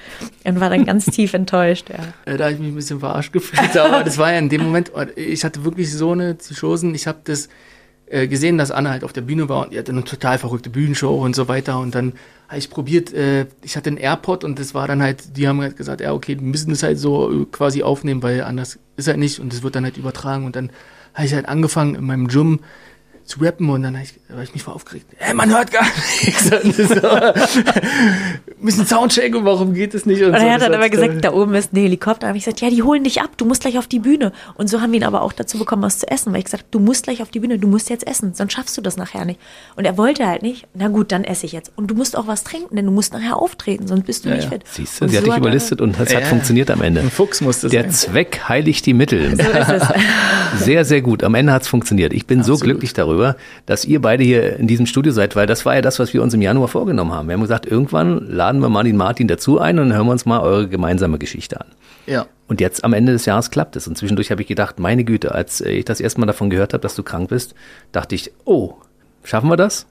und 0.44 0.60
war 0.60 0.70
dann 0.70 0.84
ganz 0.84 1.06
tief 1.10 1.34
enttäuscht. 1.34 1.88
Ja. 1.90 2.32
Äh, 2.32 2.36
da 2.36 2.44
habe 2.44 2.54
ich 2.54 2.60
mich 2.60 2.68
ein 2.68 2.74
bisschen 2.74 3.00
verarscht 3.00 3.32
gefühlt, 3.32 3.76
aber 3.78 4.04
das 4.04 4.18
war 4.18 4.32
ja 4.32 4.38
in 4.38 4.48
dem 4.48 4.62
Moment, 4.62 4.92
ich 5.16 5.44
hatte 5.44 5.64
wirklich 5.64 5.92
so 5.92 6.12
eine 6.12 6.34
Psychosen, 6.34 6.94
ich 6.94 7.06
habe 7.06 7.18
das 7.24 7.48
äh, 8.08 8.28
gesehen, 8.28 8.58
dass 8.58 8.70
Anna 8.70 8.90
halt 8.90 9.04
auf 9.04 9.12
der 9.12 9.22
Bühne 9.22 9.48
war 9.48 9.64
und 9.64 9.72
die 9.72 9.78
hatte 9.78 9.92
eine 9.92 10.04
total 10.04 10.38
verrückte 10.38 10.70
Bühnenshow 10.70 11.24
und 11.24 11.34
so 11.34 11.48
weiter 11.48 11.78
und 11.78 11.94
dann 11.94 12.12
habe 12.48 12.58
ich 12.58 12.70
probiert, 12.70 13.12
äh, 13.12 13.46
ich 13.62 13.76
hatte 13.76 13.90
einen 13.90 13.96
AirPod 13.96 14.44
und 14.44 14.58
das 14.58 14.74
war 14.74 14.86
dann 14.86 15.02
halt, 15.02 15.36
die 15.36 15.48
haben 15.48 15.60
halt 15.60 15.76
gesagt, 15.76 16.00
ja 16.00 16.12
okay, 16.12 16.36
wir 16.36 16.46
müssen 16.46 16.70
das 16.70 16.82
halt 16.82 16.98
so 16.98 17.46
quasi 17.50 17.82
aufnehmen, 17.82 18.22
weil 18.22 18.42
anders 18.42 18.78
ist 18.96 19.08
halt 19.08 19.18
nicht 19.18 19.40
und 19.40 19.52
das 19.52 19.62
wird 19.62 19.74
dann 19.74 19.84
halt 19.84 19.96
übertragen 19.96 20.44
und 20.44 20.54
dann 20.54 20.70
habe 21.14 21.26
ich 21.26 21.34
halt 21.34 21.48
angefangen 21.48 21.94
in 21.94 22.04
meinem 22.04 22.28
Gym 22.28 22.60
zu 23.26 23.40
rappen 23.40 23.68
und 23.68 23.82
dann 23.82 23.94
habe 23.94 24.04
ich, 24.04 24.14
hab 24.32 24.42
ich 24.42 24.54
mich 24.54 24.62
voll 24.62 24.74
aufgeregt. 24.74 25.06
Ey, 25.18 25.34
man 25.34 25.50
hört 25.50 25.72
gar 25.72 25.82
nichts. 25.82 26.44
so, 26.76 26.94
müssen 28.60 28.86
Soundcheck 28.86 29.34
und 29.34 29.44
warum 29.44 29.74
geht 29.74 29.94
es 29.94 30.06
nicht? 30.06 30.22
Und, 30.22 30.28
und 30.28 30.40
so, 30.40 30.46
er 30.46 30.54
hat 30.54 30.62
dann 30.62 30.74
aber 30.74 30.88
gesagt, 30.88 31.24
da 31.24 31.32
oben 31.32 31.54
ist 31.54 31.72
ein 31.72 31.80
Helikopter. 31.80 32.20
Da 32.20 32.28
habe 32.28 32.38
ich 32.38 32.44
gesagt, 32.44 32.60
ja, 32.60 32.70
die 32.70 32.82
holen 32.82 33.04
dich 33.04 33.20
ab, 33.20 33.30
du 33.36 33.44
musst 33.44 33.62
gleich 33.62 33.78
auf 33.78 33.88
die 33.88 33.98
Bühne. 33.98 34.32
Und 34.54 34.68
so 34.68 34.80
haben 34.80 34.92
wir 34.92 35.00
ihn 35.00 35.04
aber 35.04 35.22
auch 35.22 35.32
dazu 35.32 35.58
bekommen, 35.58 35.82
was 35.82 35.98
zu 35.98 36.08
essen, 36.08 36.32
weil 36.32 36.38
ich 36.38 36.44
gesagt 36.44 36.62
habe, 36.64 36.70
du 36.70 36.78
musst 36.78 37.04
gleich 37.04 37.20
auf 37.20 37.30
die 37.30 37.40
Bühne, 37.40 37.58
du 37.58 37.66
musst 37.66 37.90
jetzt 37.90 38.06
essen, 38.06 38.32
sonst 38.34 38.52
schaffst 38.52 38.76
du 38.76 38.80
das 38.80 38.96
nachher 38.96 39.24
nicht. 39.24 39.40
Und 39.74 39.84
er 39.84 39.98
wollte 39.98 40.26
halt 40.26 40.42
nicht. 40.42 40.66
Na 40.74 40.88
gut, 40.88 41.10
dann 41.10 41.24
esse 41.24 41.46
ich 41.46 41.52
jetzt. 41.52 41.72
Und 41.74 41.90
du 41.90 41.94
musst 41.94 42.16
auch 42.16 42.28
was 42.28 42.44
trinken, 42.44 42.76
denn 42.76 42.86
du 42.86 42.92
musst 42.92 43.12
nachher 43.12 43.36
auftreten, 43.36 43.88
sonst 43.88 44.06
bist 44.06 44.24
du 44.24 44.28
ja, 44.28 44.36
nicht 44.36 44.48
fit. 44.48 44.62
Siehst 44.70 45.00
du, 45.00 45.08
sie 45.08 45.16
so 45.16 45.20
hat 45.20 45.26
dich 45.26 45.36
überlistet 45.36 45.80
und 45.80 45.98
es 45.98 46.12
ja, 46.12 46.20
hat 46.20 46.26
funktioniert 46.28 46.70
am 46.70 46.80
Ende. 46.82 47.00
Ein 47.00 47.10
Fuchs 47.10 47.40
musste 47.40 47.68
Der 47.68 47.82
sein. 47.82 47.92
Zweck 47.92 48.42
heiligt 48.48 48.86
die 48.86 48.94
Mittel. 48.94 49.36
So 49.36 49.42
ist 49.42 49.68
es. 49.68 50.64
sehr, 50.64 50.84
sehr 50.84 51.02
gut. 51.02 51.22
Am 51.22 51.34
Ende 51.34 51.52
hat 51.52 51.62
es 51.62 51.68
funktioniert. 51.68 52.12
Ich 52.12 52.26
bin 52.26 52.40
Absolut. 52.40 52.58
so 52.58 52.64
glücklich 52.64 52.94
darüber, 52.94 53.15
dass 53.66 53.84
ihr 53.84 54.00
beide 54.00 54.24
hier 54.24 54.56
in 54.56 54.66
diesem 54.66 54.86
Studio 54.86 55.12
seid, 55.12 55.36
weil 55.36 55.46
das 55.46 55.66
war 55.66 55.74
ja 55.74 55.82
das, 55.82 55.98
was 55.98 56.12
wir 56.14 56.22
uns 56.22 56.34
im 56.34 56.42
Januar 56.42 56.68
vorgenommen 56.68 57.12
haben. 57.12 57.28
Wir 57.28 57.34
haben 57.34 57.40
gesagt, 57.40 57.66
irgendwann 57.66 58.30
laden 58.30 58.60
wir 58.60 58.68
mal 58.68 58.84
den 58.84 58.96
Martin 58.96 59.28
dazu 59.28 59.60
ein 59.60 59.78
und 59.78 59.88
dann 59.88 59.96
hören 59.96 60.06
wir 60.06 60.12
uns 60.12 60.26
mal 60.26 60.40
eure 60.40 60.68
gemeinsame 60.68 61.18
Geschichte 61.18 61.60
an. 61.60 61.66
Ja. 62.06 62.26
Und 62.48 62.60
jetzt 62.60 62.84
am 62.84 62.92
Ende 62.92 63.12
des 63.12 63.26
Jahres 63.26 63.50
klappt 63.50 63.76
es. 63.76 63.88
Und 63.88 63.98
zwischendurch 63.98 64.30
habe 64.30 64.42
ich 64.42 64.48
gedacht, 64.48 64.78
meine 64.78 65.04
Güte, 65.04 65.34
als 65.34 65.60
ich 65.60 65.84
das 65.84 66.00
erste 66.00 66.20
Mal 66.20 66.26
davon 66.26 66.50
gehört 66.50 66.72
habe, 66.72 66.82
dass 66.82 66.94
du 66.94 67.02
krank 67.02 67.28
bist, 67.28 67.54
dachte 67.92 68.14
ich, 68.14 68.32
oh, 68.44 68.74
schaffen 69.24 69.50
wir 69.50 69.56
das? 69.56 69.86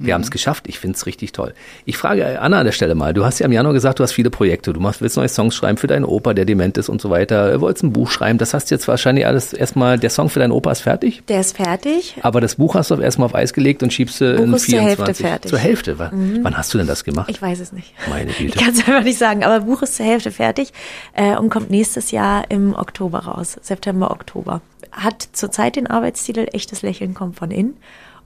Wir 0.00 0.12
mhm. 0.12 0.14
haben 0.14 0.22
es 0.22 0.30
geschafft. 0.30 0.64
Ich 0.66 0.78
finde 0.78 0.96
es 0.96 1.04
richtig 1.04 1.32
toll. 1.32 1.52
Ich 1.84 1.98
frage 1.98 2.40
Anna 2.40 2.58
an 2.58 2.64
der 2.64 2.72
Stelle 2.72 2.94
mal. 2.94 3.12
Du 3.12 3.24
hast 3.24 3.38
ja 3.38 3.46
im 3.46 3.52
Januar 3.52 3.74
gesagt, 3.74 3.98
du 3.98 4.02
hast 4.02 4.12
viele 4.12 4.30
Projekte. 4.30 4.72
Du 4.72 4.80
machst, 4.80 5.02
willst 5.02 5.16
neue 5.18 5.28
Songs 5.28 5.54
schreiben 5.54 5.76
für 5.76 5.86
deinen 5.86 6.06
Opa, 6.06 6.32
der 6.32 6.46
dement 6.46 6.78
ist 6.78 6.88
und 6.88 7.02
so 7.02 7.10
weiter. 7.10 7.52
Du 7.52 7.60
wolltest 7.60 7.84
ein 7.84 7.92
Buch 7.92 8.10
schreiben. 8.10 8.38
Das 8.38 8.54
hast 8.54 8.70
du 8.70 8.74
jetzt 8.74 8.88
wahrscheinlich 8.88 9.26
alles 9.26 9.52
erstmal, 9.52 9.98
der 9.98 10.08
Song 10.08 10.30
für 10.30 10.40
deinen 10.40 10.52
Opa 10.52 10.72
ist 10.72 10.80
fertig? 10.80 11.22
Der 11.28 11.40
ist 11.40 11.56
fertig. 11.56 12.16
Aber 12.22 12.40
das 12.40 12.54
Buch 12.54 12.74
hast 12.74 12.90
du 12.90 12.94
erstmal 12.96 13.26
auf 13.26 13.34
Eis 13.34 13.52
gelegt 13.52 13.82
und 13.82 13.92
schiebst 13.92 14.22
du 14.22 14.32
in 14.32 14.58
24. 14.58 14.70
Zur 14.70 14.80
Hälfte 14.80 15.14
fertig. 15.14 15.50
Zur 15.50 15.58
Hälfte. 15.58 15.94
Mhm. 16.10 16.40
Wann 16.42 16.56
hast 16.56 16.72
du 16.72 16.78
denn 16.78 16.86
das 16.86 17.04
gemacht? 17.04 17.28
Ich 17.30 17.42
weiß 17.42 17.60
es 17.60 17.72
nicht. 17.72 17.92
Meine 18.08 18.32
Güte. 18.38 18.56
Ich 18.56 18.64
kann 18.64 18.72
es 18.72 18.78
einfach 18.78 19.04
nicht 19.04 19.18
sagen. 19.18 19.44
Aber 19.44 19.60
Buch 19.60 19.82
ist 19.82 19.96
zur 19.96 20.06
Hälfte 20.06 20.30
fertig 20.30 20.72
äh, 21.12 21.36
und 21.36 21.50
kommt 21.50 21.70
nächstes 21.70 22.10
Jahr 22.10 22.50
im 22.50 22.74
Oktober 22.74 23.18
raus. 23.20 23.58
September, 23.60 24.10
Oktober. 24.10 24.62
Hat 24.92 25.28
zurzeit 25.32 25.76
den 25.76 25.86
Arbeitstitel 25.86 26.46
Echtes 26.52 26.80
Lächeln 26.80 27.12
kommt 27.12 27.36
von 27.36 27.50
innen. 27.50 27.76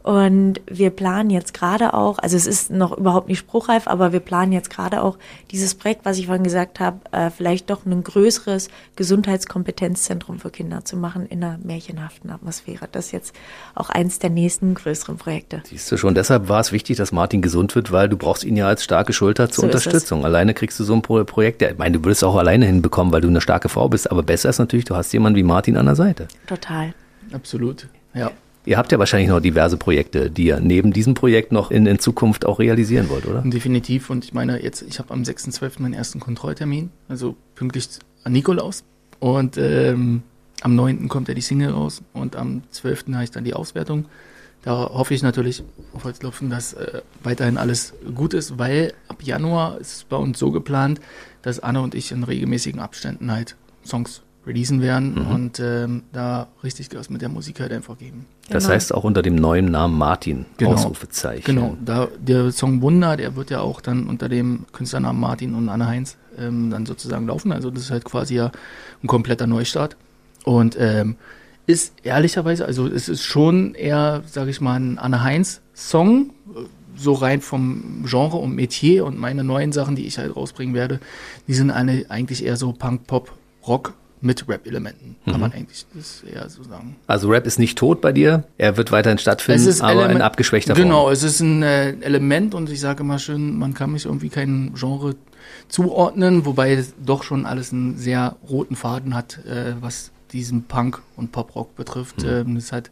Und 0.04 0.60
wir 0.66 0.90
planen 0.90 1.30
jetzt 1.30 1.54
gerade 1.54 1.94
auch, 1.94 2.18
also 2.18 2.36
es 2.36 2.46
ist 2.46 2.70
noch 2.70 2.94
überhaupt 2.94 3.26
nicht 3.26 3.38
spruchreif, 3.38 3.88
aber 3.88 4.12
wir 4.12 4.20
planen 4.20 4.52
jetzt 4.52 4.68
gerade 4.68 5.02
auch 5.02 5.16
dieses 5.50 5.74
Projekt, 5.74 6.04
was 6.04 6.18
ich 6.18 6.26
vorhin 6.26 6.44
gesagt 6.44 6.78
habe, 6.78 6.98
äh, 7.10 7.30
vielleicht 7.30 7.70
doch 7.70 7.86
ein 7.86 8.04
größeres 8.04 8.68
Gesundheitskompetenzzentrum 8.96 10.40
für 10.40 10.50
Kinder 10.50 10.84
zu 10.84 10.98
machen 10.98 11.24
in 11.24 11.42
einer 11.42 11.58
märchenhaften 11.64 12.28
Atmosphäre. 12.28 12.86
Das 12.92 13.06
ist 13.06 13.12
jetzt 13.12 13.34
auch 13.74 13.88
eins 13.88 14.18
der 14.18 14.28
nächsten 14.28 14.74
größeren 14.74 15.16
Projekte. 15.16 15.62
Siehst 15.64 15.90
du 15.90 15.96
schon, 15.96 16.14
deshalb 16.14 16.50
war 16.50 16.60
es 16.60 16.70
wichtig, 16.70 16.98
dass 16.98 17.10
Martin 17.10 17.40
gesund 17.40 17.74
wird, 17.74 17.90
weil 17.90 18.10
du 18.10 18.18
brauchst 18.18 18.44
ihn 18.44 18.58
ja 18.58 18.66
als 18.66 18.84
starke 18.84 19.14
Schulter 19.14 19.48
zur 19.48 19.62
so 19.62 19.66
Unterstützung. 19.68 20.26
Alleine 20.26 20.52
kriegst 20.52 20.78
du 20.78 20.84
so 20.84 20.92
ein 20.92 21.00
Projekt, 21.00 21.62
ich 21.62 21.78
meine, 21.78 21.96
du 21.96 22.04
würdest 22.04 22.24
auch 22.24 22.36
alleine 22.36 22.66
hinbekommen, 22.66 23.10
weil 23.10 23.22
du 23.22 23.28
eine 23.28 23.40
starke 23.40 23.70
Frau 23.70 23.88
bist, 23.88 24.10
aber 24.10 24.22
besser 24.22 24.50
ist 24.50 24.58
natürlich, 24.58 24.84
du 24.84 24.96
hast 24.96 25.10
jemanden 25.14 25.38
wie 25.38 25.44
Martin 25.44 25.78
an 25.78 25.86
der 25.86 25.96
Seite. 25.96 26.28
Total. 26.46 26.92
Absolut, 27.32 27.88
ja. 28.12 28.30
Ihr 28.66 28.78
habt 28.78 28.92
ja 28.92 28.98
wahrscheinlich 28.98 29.28
noch 29.28 29.40
diverse 29.40 29.76
Projekte, 29.76 30.30
die 30.30 30.46
ihr 30.46 30.60
neben 30.60 30.92
diesem 30.92 31.14
Projekt 31.14 31.52
noch 31.52 31.70
in, 31.70 31.84
in 31.86 31.98
Zukunft 31.98 32.46
auch 32.46 32.58
realisieren 32.58 33.10
wollt, 33.10 33.26
oder? 33.26 33.42
Definitiv. 33.42 34.08
Und 34.08 34.24
ich 34.24 34.32
meine, 34.32 34.62
jetzt, 34.62 34.82
ich 34.82 34.98
habe 34.98 35.12
am 35.12 35.22
6.12. 35.22 35.82
meinen 35.82 35.92
ersten 35.92 36.18
Kontrolltermin, 36.18 36.90
also 37.08 37.36
pünktlich 37.54 37.88
an 38.24 38.32
Nikolaus. 38.32 38.84
Und 39.20 39.58
ähm, 39.58 40.22
am 40.62 40.74
9. 40.74 41.08
kommt 41.08 41.28
ja 41.28 41.34
die 41.34 41.42
Single 41.42 41.72
raus 41.72 42.02
und 42.14 42.36
am 42.36 42.62
12. 42.70 43.06
habe 43.12 43.24
ich 43.24 43.30
dann 43.30 43.44
die 43.44 43.54
Auswertung. 43.54 44.06
Da 44.62 44.88
hoffe 44.94 45.12
ich 45.12 45.22
natürlich 45.22 45.62
auf 45.92 46.04
Holzklopfen, 46.04 46.48
dass 46.48 46.72
äh, 46.72 47.02
weiterhin 47.22 47.58
alles 47.58 47.92
gut 48.14 48.32
ist, 48.32 48.58
weil 48.58 48.94
ab 49.08 49.22
Januar 49.22 49.78
ist 49.78 49.92
es 49.96 50.04
bei 50.04 50.16
uns 50.16 50.38
so 50.38 50.50
geplant, 50.52 51.02
dass 51.42 51.60
Anne 51.60 51.82
und 51.82 51.94
ich 51.94 52.12
in 52.12 52.24
regelmäßigen 52.24 52.80
Abständen 52.80 53.30
halt 53.30 53.56
Songs 53.84 54.22
releasen 54.46 54.80
werden 54.80 55.14
mhm. 55.14 55.26
und 55.34 55.60
ähm, 55.60 56.02
da 56.12 56.48
richtig 56.62 56.90
Gas 56.90 57.10
mit 57.10 57.22
der 57.22 57.28
Musik 57.28 57.60
halt 57.60 57.72
einfach 57.72 57.98
geben. 57.98 58.26
Das 58.48 58.64
genau. 58.64 58.74
heißt 58.74 58.94
auch 58.94 59.04
unter 59.04 59.22
dem 59.22 59.36
neuen 59.36 59.70
Namen 59.70 59.96
Martin, 59.96 60.46
genau. 60.56 60.72
Ausrufezeichen. 60.72 61.44
Genau, 61.44 61.76
da, 61.84 62.08
der 62.18 62.52
Song 62.52 62.82
Wunder, 62.82 63.16
der 63.16 63.36
wird 63.36 63.50
ja 63.50 63.60
auch 63.60 63.80
dann 63.80 64.06
unter 64.06 64.28
dem 64.28 64.66
Künstlernamen 64.72 65.18
Martin 65.18 65.54
und 65.54 65.68
Anne 65.68 65.86
Heinz 65.86 66.16
ähm, 66.38 66.70
dann 66.70 66.84
sozusagen 66.86 67.26
laufen. 67.26 67.52
Also 67.52 67.70
das 67.70 67.84
ist 67.84 67.90
halt 67.90 68.04
quasi 68.04 68.34
ja 68.34 68.50
ein 69.02 69.06
kompletter 69.06 69.46
Neustart. 69.46 69.96
Und 70.44 70.76
ähm, 70.78 71.16
ist 71.66 71.94
ehrlicherweise, 72.02 72.66
also 72.66 72.86
es 72.86 73.08
ist 73.08 73.22
schon 73.22 73.74
eher, 73.74 74.22
sage 74.26 74.50
ich 74.50 74.60
mal, 74.60 74.78
ein 74.78 74.98
Anne 74.98 75.22
Heinz-Song, 75.22 76.30
so 76.96 77.12
rein 77.14 77.40
vom 77.40 78.04
Genre 78.06 78.36
und 78.36 78.54
Metier 78.54 79.04
und 79.06 79.18
meine 79.18 79.42
neuen 79.42 79.72
Sachen, 79.72 79.96
die 79.96 80.06
ich 80.06 80.18
halt 80.18 80.36
rausbringen 80.36 80.74
werde, 80.74 81.00
die 81.48 81.54
sind 81.54 81.70
eine, 81.70 82.04
eigentlich 82.08 82.44
eher 82.44 82.56
so 82.56 82.72
Punk, 82.72 83.06
Pop, 83.06 83.32
Rock 83.66 83.94
mit 84.24 84.48
Rap-Elementen, 84.48 85.16
kann 85.24 85.34
mhm. 85.34 85.40
man 85.40 85.52
eigentlich 85.52 85.86
das 85.94 86.22
eher 86.22 86.48
so 86.48 86.62
sagen. 86.62 86.96
Also 87.06 87.28
Rap 87.28 87.46
ist 87.46 87.58
nicht 87.58 87.78
tot 87.78 88.00
bei 88.00 88.12
dir, 88.12 88.44
er 88.58 88.76
wird 88.76 88.90
weiterhin 88.90 89.18
stattfinden, 89.18 89.80
aber 89.80 89.92
Element, 89.92 90.16
in 90.16 90.22
abgeschwächter 90.22 90.74
Form. 90.74 90.82
Genau, 90.82 91.10
es 91.10 91.22
ist 91.22 91.40
ein 91.40 91.62
äh, 91.62 91.90
Element 92.00 92.54
und 92.54 92.70
ich 92.70 92.80
sage 92.80 93.02
immer 93.02 93.18
schön, 93.18 93.58
man 93.58 93.74
kann 93.74 93.92
mich 93.92 94.06
irgendwie 94.06 94.30
kein 94.30 94.72
Genre 94.74 95.14
zuordnen, 95.68 96.46
wobei 96.46 96.72
es 96.72 96.94
doch 97.04 97.22
schon 97.22 97.46
alles 97.46 97.72
einen 97.72 97.98
sehr 97.98 98.36
roten 98.48 98.76
Faden 98.76 99.14
hat, 99.14 99.44
äh, 99.44 99.74
was 99.80 100.10
diesen 100.32 100.64
Punk 100.64 101.02
und 101.16 101.30
Poprock 101.30 101.76
betrifft. 101.76 102.22
Mhm. 102.22 102.28
Ähm, 102.28 102.54
das 102.54 102.64
ist 102.64 102.72
halt 102.72 102.90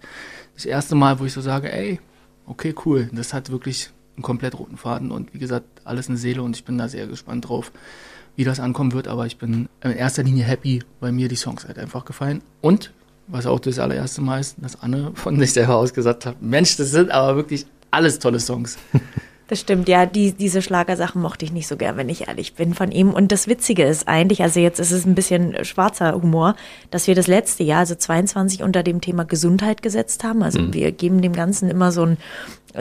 das 0.54 0.66
erste 0.66 0.94
Mal, 0.94 1.18
wo 1.18 1.24
ich 1.24 1.32
so 1.32 1.40
sage, 1.40 1.72
ey, 1.72 1.98
okay, 2.46 2.74
cool, 2.84 3.08
das 3.12 3.32
hat 3.32 3.50
wirklich 3.50 3.90
einen 4.16 4.22
komplett 4.22 4.58
roten 4.58 4.76
Faden 4.76 5.10
und 5.10 5.32
wie 5.32 5.38
gesagt, 5.38 5.64
alles 5.84 6.08
eine 6.08 6.18
Seele 6.18 6.42
und 6.42 6.56
ich 6.56 6.64
bin 6.64 6.76
da 6.76 6.88
sehr 6.88 7.06
gespannt 7.06 7.48
drauf, 7.48 7.72
wie 8.36 8.44
das 8.44 8.60
ankommen 8.60 8.92
wird, 8.92 9.08
aber 9.08 9.26
ich 9.26 9.38
bin 9.38 9.68
in 9.82 9.92
erster 9.92 10.22
Linie 10.22 10.44
happy, 10.44 10.82
weil 11.00 11.12
mir 11.12 11.28
die 11.28 11.36
Songs 11.36 11.66
halt 11.66 11.78
einfach 11.78 12.04
gefallen. 12.04 12.42
Und, 12.60 12.92
was 13.28 13.46
auch 13.46 13.60
das 13.60 13.78
allererste 13.78 14.20
Mal 14.20 14.40
ist, 14.40 14.56
dass 14.60 14.80
Anne 14.82 15.12
von 15.14 15.38
sich 15.38 15.52
selber 15.52 15.76
aus 15.76 15.94
gesagt 15.94 16.26
hat, 16.26 16.42
Mensch, 16.42 16.76
das 16.76 16.90
sind 16.90 17.10
aber 17.10 17.36
wirklich 17.36 17.66
alles 17.90 18.18
tolle 18.18 18.40
Songs. 18.40 18.78
Das 19.52 19.60
stimmt, 19.60 19.86
ja, 19.86 20.06
die, 20.06 20.32
diese 20.32 20.62
Schlagersachen 20.62 21.20
mochte 21.20 21.44
ich 21.44 21.52
nicht 21.52 21.68
so 21.68 21.76
gern, 21.76 21.98
wenn 21.98 22.08
ich 22.08 22.26
ehrlich 22.26 22.54
bin 22.54 22.72
von 22.72 22.90
ihm. 22.90 23.10
Und 23.10 23.32
das 23.32 23.48
Witzige 23.48 23.84
ist 23.84 24.08
eigentlich, 24.08 24.42
also 24.42 24.60
jetzt 24.60 24.80
ist 24.80 24.92
es 24.92 25.04
ein 25.04 25.14
bisschen 25.14 25.62
schwarzer 25.66 26.14
Humor, 26.14 26.56
dass 26.90 27.06
wir 27.06 27.14
das 27.14 27.26
letzte 27.26 27.62
Jahr, 27.62 27.80
also 27.80 27.94
22, 27.94 28.62
unter 28.62 28.82
dem 28.82 29.02
Thema 29.02 29.26
Gesundheit 29.26 29.82
gesetzt 29.82 30.24
haben. 30.24 30.42
Also 30.42 30.58
mhm. 30.58 30.72
wir 30.72 30.90
geben 30.90 31.20
dem 31.20 31.34
Ganzen 31.34 31.68
immer 31.68 31.92
so 31.92 32.06
ein 32.06 32.16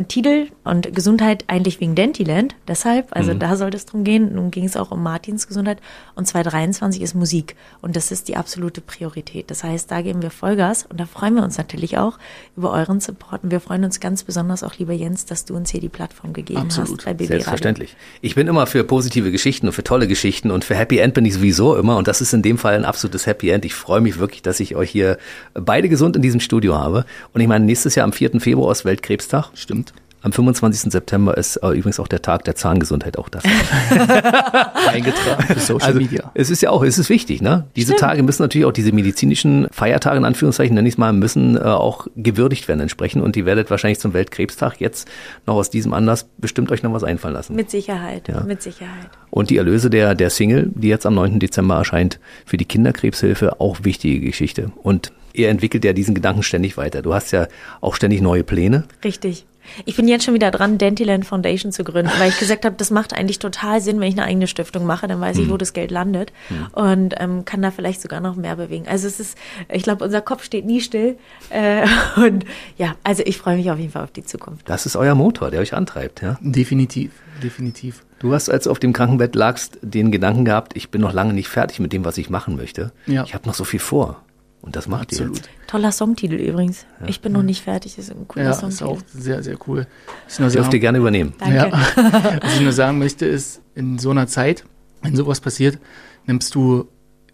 Titel 0.07 0.47
und 0.63 0.95
Gesundheit 0.95 1.43
eigentlich 1.47 1.82
wegen 1.82 1.95
Dentiland, 1.95 2.55
deshalb, 2.67 3.07
also 3.15 3.34
mhm. 3.34 3.39
da 3.39 3.57
sollte 3.57 3.78
es 3.78 3.86
drum 3.86 4.03
gehen. 4.03 4.36
Nun 4.36 4.51
ging 4.51 4.63
es 4.63 4.78
auch 4.78 4.91
um 4.91 5.03
Martins 5.03 5.47
Gesundheit 5.47 5.80
und 6.15 6.26
2023 6.26 7.01
ist 7.01 7.13
Musik 7.13 7.55
und 7.82 7.95
das 7.95 8.11
ist 8.11 8.28
die 8.30 8.38
absolute 8.38 8.80
Priorität. 8.80 9.51
Das 9.51 9.63
heißt, 9.63 9.91
da 9.91 10.01
geben 10.01 10.22
wir 10.22 10.32
Vollgas 10.32 10.86
und 10.86 10.99
da 10.99 11.05
freuen 11.05 11.36
wir 11.36 11.43
uns 11.43 11.57
natürlich 11.57 11.97
auch 11.97 12.17
über 12.55 12.72
euren 12.72 13.01
Support 13.01 13.43
und 13.43 13.51
wir 13.51 13.59
freuen 13.59 13.84
uns 13.84 13.99
ganz 13.99 14.24
besonders 14.24 14.63
auch, 14.63 14.78
lieber 14.78 14.93
Jens, 14.93 15.26
dass 15.26 15.45
du 15.45 15.55
uns 15.55 15.72
hier 15.72 15.82
die 15.82 15.89
Plattform 15.89 16.32
gegeben 16.32 16.61
Absolut. 16.62 16.99
hast 16.99 17.05
bei 17.05 17.14
BB 17.14 17.28
Selbstverständlich. 17.28 17.91
Radio. 17.91 18.20
Ich 18.22 18.36
bin 18.36 18.47
immer 18.47 18.68
für 18.68 18.84
positive 18.84 19.32
Geschichten 19.32 19.68
und 19.68 19.74
für 19.74 19.84
tolle 19.84 20.07
Geschichten 20.07 20.51
und 20.51 20.64
für 20.64 20.76
Happy 20.76 20.99
End 20.99 21.14
bin 21.14 21.26
ich 21.26 21.34
sowieso 21.34 21.76
immer 21.76 21.97
und 21.97 22.07
das 22.07 22.22
ist 22.22 22.34
in 22.34 22.41
dem 22.41 22.57
Fall 22.57 22.76
ein 22.76 22.86
absolutes 22.86 23.26
Happy 23.26 23.49
End. 23.49 23.66
Ich 23.66 23.74
freue 23.74 24.01
mich 24.01 24.20
wirklich, 24.20 24.41
dass 24.41 24.59
ich 24.59 24.76
euch 24.76 24.89
hier 24.89 25.18
beide 25.53 25.89
gesund 25.89 26.16
in 26.16 26.22
diesem 26.22 26.39
Studio 26.39 26.78
habe 26.78 27.05
und 27.34 27.41
ich 27.41 27.47
meine, 27.47 27.66
nächstes 27.66 27.95
Jahr 27.95 28.05
am 28.05 28.14
4. 28.14 28.39
Februar 28.39 28.72
ist 28.72 28.86
Weltkrebstag. 28.86 29.51
Stimmt. 29.53 29.93
Am 30.24 30.32
25. 30.32 30.91
September 30.91 31.36
ist 31.36 31.57
äh, 31.57 31.69
übrigens 31.69 31.99
auch 31.99 32.07
der 32.07 32.22
Tag 32.22 32.43
der 32.45 32.55
Zahngesundheit 32.55 33.17
auch 33.17 33.28
das. 33.28 33.43
Eingetragen 34.88 35.43
für 35.47 35.59
Social 35.59 35.88
also, 35.88 35.99
Media. 35.99 36.32
Es 36.36 36.51
ist 36.51 36.61
ja 36.61 36.69
auch, 36.69 36.84
es 36.84 36.99
ist 36.99 37.09
wichtig, 37.09 37.41
ne? 37.41 37.65
Diese 37.76 37.93
Stimmt. 37.93 38.01
Tage 38.01 38.24
müssen 38.24 38.43
natürlich 38.43 38.65
auch 38.65 38.72
diese 38.72 38.91
medizinischen 38.91 39.67
Feiertage 39.72 40.17
in 40.17 40.26
Anführungszeichen, 40.26 40.76
nenne 40.76 40.88
ich 40.88 40.93
es 40.93 40.97
mal, 40.99 41.11
müssen 41.11 41.57
äh, 41.57 41.61
auch 41.61 42.05
gewürdigt 42.15 42.67
werden 42.67 42.82
entsprechend. 42.82 43.24
Und 43.24 43.36
die 43.36 43.45
werdet 43.45 43.72
wahrscheinlich 43.72 43.99
zum 43.99 44.13
Weltkrebstag 44.13 44.80
jetzt 44.80 45.09
noch 45.47 45.55
aus 45.55 45.72
diesem 45.72 45.93
Anlass 45.93 46.28
bestimmt 46.38 46.72
euch 46.72 46.84
noch 46.84 46.93
was 46.93 47.03
einfallen 47.03 47.34
lassen. 47.34 47.55
Mit 47.55 47.72
Sicherheit, 47.72 48.28
ja. 48.28 48.41
mit 48.41 48.61
Sicherheit. 48.61 49.09
Und 49.32 49.49
die 49.49 49.57
Erlöse 49.57 49.89
der, 49.89 50.13
der 50.13 50.30
Single, 50.30 50.69
die 50.76 50.89
jetzt 50.89 51.07
am 51.07 51.15
9. 51.15 51.39
Dezember 51.39 51.78
erscheint, 51.78 52.19
für 52.45 52.57
die 52.57 52.65
Kinderkrebshilfe 52.65 53.59
auch 53.59 53.80
wichtige 53.84 54.19
Geschichte. 54.19 54.72
Und 54.84 55.11
ihr 55.34 55.49
entwickelt 55.49 55.84
ja 55.84 55.93
diesen 55.93 56.13
Gedanken 56.13 56.43
ständig 56.43 56.78
weiter. 56.78 57.01
Du 57.01 57.13
hast 57.13 57.32
ja 57.32 57.47
auch 57.80 57.95
ständig 57.95 58.22
neue 58.22 58.43
Pläne. 58.43 58.84
Richtig. 59.03 59.45
Ich 59.86 59.95
bin 59.95 60.07
jetzt 60.07 60.26
schon 60.26 60.34
wieder 60.34 60.51
dran, 60.51 60.78
Dentiland 60.78 61.26
Foundation 61.26 61.72
zu 61.72 61.84
gründen, 61.84 62.12
weil 62.20 62.30
ich 62.30 62.39
gesagt 62.39 62.66
habe, 62.66 62.76
das 62.78 62.91
macht 62.91 63.14
eigentlich 63.14 63.39
total 63.39 63.82
Sinn, 63.82 63.99
wenn 63.99 64.09
ich 64.09 64.18
eine 64.18 64.26
eigene 64.26 64.47
Stiftung 64.47 64.86
mache, 64.86 65.07
dann 65.07 65.22
weiß 65.22 65.38
ich, 65.38 65.47
wo 65.47 65.53
hm. 65.53 65.57
das 65.57 65.74
Geld 65.74 65.91
landet 65.91 66.32
hm. 66.47 66.68
und 66.74 67.16
ähm, 67.18 67.45
kann 67.45 67.62
da 67.62 67.72
vielleicht 67.72 68.01
sogar 68.01 68.20
noch 68.20 68.36
mehr 68.36 68.55
bewegen. 68.55 68.88
Also 68.88 69.07
es 69.07 69.20
ist, 69.20 69.38
ich 69.70 69.84
glaube, 69.84 70.03
unser 70.03 70.22
Kopf 70.22 70.43
steht 70.43 70.66
nie 70.66 70.82
still 70.82 71.18
äh, 71.49 71.86
und 72.18 72.45
ja, 72.78 72.95
also 73.03 73.24
ich 73.26 73.38
freue 73.38 73.57
mich 73.57 73.70
auf 73.72 73.80
jeden 73.80 73.91
Fall 73.91 74.03
auf 74.03 74.12
die 74.12 74.24
Zukunft. 74.24 74.70
Das 74.70 74.86
ist 74.86 74.95
euer 74.95 75.16
Motor, 75.16 75.51
der 75.51 75.62
euch 75.62 75.74
antreibt, 75.74 76.22
ja? 76.22 76.38
Definitiv, 76.41 77.12
definitiv. 77.43 78.03
Du 78.20 78.34
hast, 78.34 78.49
als 78.49 78.66
du 78.66 78.72
auf 78.72 78.78
dem 78.78 78.93
Krankenbett 78.93 79.34
lagst, 79.34 79.80
den 79.82 80.12
Gedanken 80.12 80.45
gehabt, 80.45 80.76
ich 80.76 80.91
bin 80.91 81.01
noch 81.01 81.12
lange 81.12 81.34
nicht 81.34 81.47
fertig 81.47 81.80
mit 81.80 81.91
dem, 81.91 82.05
was 82.05 82.20
ich 82.20 82.30
machen 82.30 82.55
möchte. 82.55 82.91
Ja. 83.07 83.24
Ich 83.24 83.34
habe 83.34 83.47
noch 83.47 83.55
so 83.55 83.64
viel 83.64 83.80
vor. 83.80 84.22
Und 84.62 84.76
das 84.76 84.88
macht 84.88 85.09
Absolut. 85.12 85.38
ihr 85.38 85.43
jetzt. 85.43 85.49
Toller 85.68 85.91
Songtitel 85.91 86.36
übrigens. 86.36 86.86
Ja. 86.99 87.07
Ich 87.07 87.22
bin 87.22 87.32
noch 87.32 87.41
nicht 87.41 87.64
fertig. 87.64 87.97
Ist 87.97 88.12
ein 88.12 88.28
cooler 88.28 88.45
ja, 88.45 88.53
Songtitel. 88.53 88.84
ist 88.84 88.89
auch 88.89 89.01
sehr, 89.07 89.41
sehr 89.41 89.57
cool. 89.68 89.88
Ich 90.28 90.36
Dürft 90.36 90.74
ihr 90.74 90.80
gerne 90.80 90.99
übernehmen. 90.99 91.34
Danke. 91.39 91.55
Ja. 91.55 91.72
Was 92.41 92.55
ich 92.55 92.62
nur 92.62 92.72
sagen 92.72 92.99
möchte, 92.99 93.26
ist, 93.26 93.62
in 93.74 93.97
so 93.97 94.12
einer 94.12 94.28
Zeit, 94.28 94.66
wenn 95.01 95.16
sowas 95.16 95.39
passiert, 95.39 95.80
nimmst 96.28 96.53
du 96.53 96.88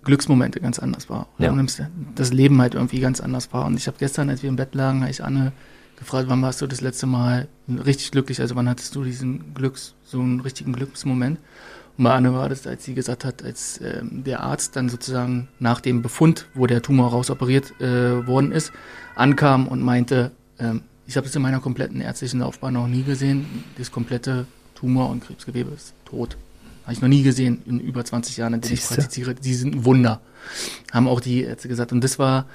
Glücksmomente 0.03 0.61
ganz 0.61 0.79
anders 0.79 1.09
wahr. 1.09 1.27
Ja. 1.37 1.49
Du 1.49 1.55
nimmst 1.55 1.81
das 2.15 2.31
Leben 2.31 2.61
halt 2.61 2.75
irgendwie 2.75 3.01
ganz 3.01 3.19
anders 3.19 3.51
wahr. 3.51 3.65
Und 3.65 3.75
ich 3.75 3.87
habe 3.87 3.97
gestern, 3.99 4.29
als 4.29 4.41
wir 4.41 4.49
im 4.49 4.55
Bett 4.55 4.73
lagen, 4.73 5.01
habe 5.01 5.11
ich 5.11 5.21
Anne 5.21 5.51
gefragt, 5.97 6.29
wann 6.29 6.41
warst 6.41 6.61
du 6.61 6.67
das 6.67 6.79
letzte 6.79 7.07
Mal 7.07 7.49
richtig 7.67 8.11
glücklich? 8.11 8.39
Also 8.39 8.55
wann 8.55 8.69
hattest 8.69 8.95
du 8.95 9.03
diesen 9.03 9.53
Glücks, 9.53 9.95
so 10.05 10.21
einen 10.21 10.39
richtigen 10.39 10.71
Glücksmoment? 10.71 11.39
Anne 12.05 12.33
war 12.33 12.47
das, 12.49 12.67
als 12.67 12.85
sie 12.85 12.93
gesagt 12.93 13.25
hat, 13.25 13.43
als 13.43 13.81
ähm, 13.81 14.23
der 14.23 14.41
Arzt 14.41 14.75
dann 14.75 14.89
sozusagen 14.89 15.47
nach 15.59 15.81
dem 15.81 16.01
Befund, 16.01 16.47
wo 16.53 16.67
der 16.67 16.81
Tumor 16.81 17.09
rausoperiert 17.09 17.79
äh, 17.81 18.25
worden 18.27 18.51
ist, 18.51 18.71
ankam 19.15 19.67
und 19.67 19.81
meinte, 19.81 20.31
ähm, 20.59 20.81
ich 21.07 21.17
habe 21.17 21.25
das 21.25 21.35
in 21.35 21.41
meiner 21.41 21.59
kompletten 21.59 22.01
ärztlichen 22.01 22.41
Laufbahn 22.41 22.73
noch 22.73 22.87
nie 22.87 23.03
gesehen, 23.03 23.63
das 23.77 23.91
komplette 23.91 24.45
Tumor- 24.75 25.09
und 25.09 25.23
Krebsgewebe 25.23 25.71
ist 25.71 25.93
tot. 26.05 26.37
Habe 26.83 26.93
ich 26.93 27.01
noch 27.01 27.09
nie 27.09 27.23
gesehen 27.23 27.61
in 27.65 27.79
über 27.79 28.05
20 28.05 28.37
Jahren, 28.37 28.53
in 28.53 28.61
denen 28.61 28.75
ich 28.75 28.85
praktiziere. 28.85 29.33
Die 29.33 29.53
sind 29.53 29.75
ein 29.75 29.85
Wunder, 29.85 30.21
haben 30.91 31.07
auch 31.07 31.19
die 31.19 31.43
Ärzte 31.43 31.67
gesagt. 31.67 31.91
Und 31.91 32.03
das 32.03 32.19
war 32.19 32.45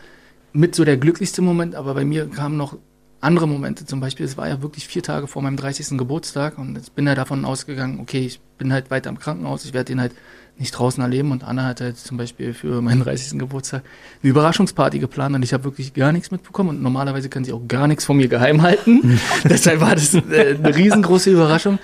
mit 0.52 0.74
so 0.74 0.84
der 0.84 0.96
glücklichste 0.96 1.42
Moment, 1.42 1.74
aber 1.74 1.94
bei 1.94 2.04
mir 2.04 2.28
kamen 2.28 2.56
noch 2.56 2.78
andere 3.22 3.46
Momente. 3.46 3.86
Zum 3.86 4.00
Beispiel, 4.00 4.26
es 4.26 4.36
war 4.36 4.48
ja 4.48 4.60
wirklich 4.60 4.86
vier 4.86 5.02
Tage 5.02 5.26
vor 5.26 5.42
meinem 5.42 5.56
30. 5.56 5.96
Geburtstag 5.96 6.58
und 6.58 6.76
ich 6.76 6.92
bin 6.92 7.06
ja 7.06 7.14
davon 7.14 7.44
ausgegangen, 7.44 8.00
okay, 8.00 8.20
ich 8.20 8.40
bin 8.58 8.72
halt 8.72 8.90
weiter 8.90 9.08
im 9.10 9.18
Krankenhaus, 9.18 9.64
ich 9.64 9.72
werde 9.72 9.86
den 9.86 10.00
halt 10.00 10.12
nicht 10.58 10.72
draußen 10.72 11.02
erleben 11.02 11.32
und 11.32 11.44
Anna 11.44 11.64
hat 11.64 11.80
halt 11.80 11.96
zum 11.96 12.18
Beispiel 12.18 12.52
für 12.52 12.82
meinen 12.82 13.02
30. 13.02 13.38
Geburtstag 13.38 13.82
eine 14.22 14.30
Überraschungsparty 14.30 14.98
geplant 14.98 15.34
und 15.34 15.42
ich 15.42 15.54
habe 15.54 15.64
wirklich 15.64 15.94
gar 15.94 16.12
nichts 16.12 16.30
mitbekommen 16.30 16.70
und 16.70 16.82
normalerweise 16.82 17.28
kann 17.28 17.44
sie 17.44 17.52
auch 17.52 17.66
gar 17.68 17.86
nichts 17.86 18.04
von 18.04 18.16
mir 18.16 18.28
geheim 18.28 18.60
halten. 18.60 19.18
Deshalb 19.44 19.80
war 19.80 19.94
das 19.94 20.14
äh, 20.14 20.56
eine 20.58 20.76
riesengroße 20.76 21.30
Überraschung. 21.30 21.78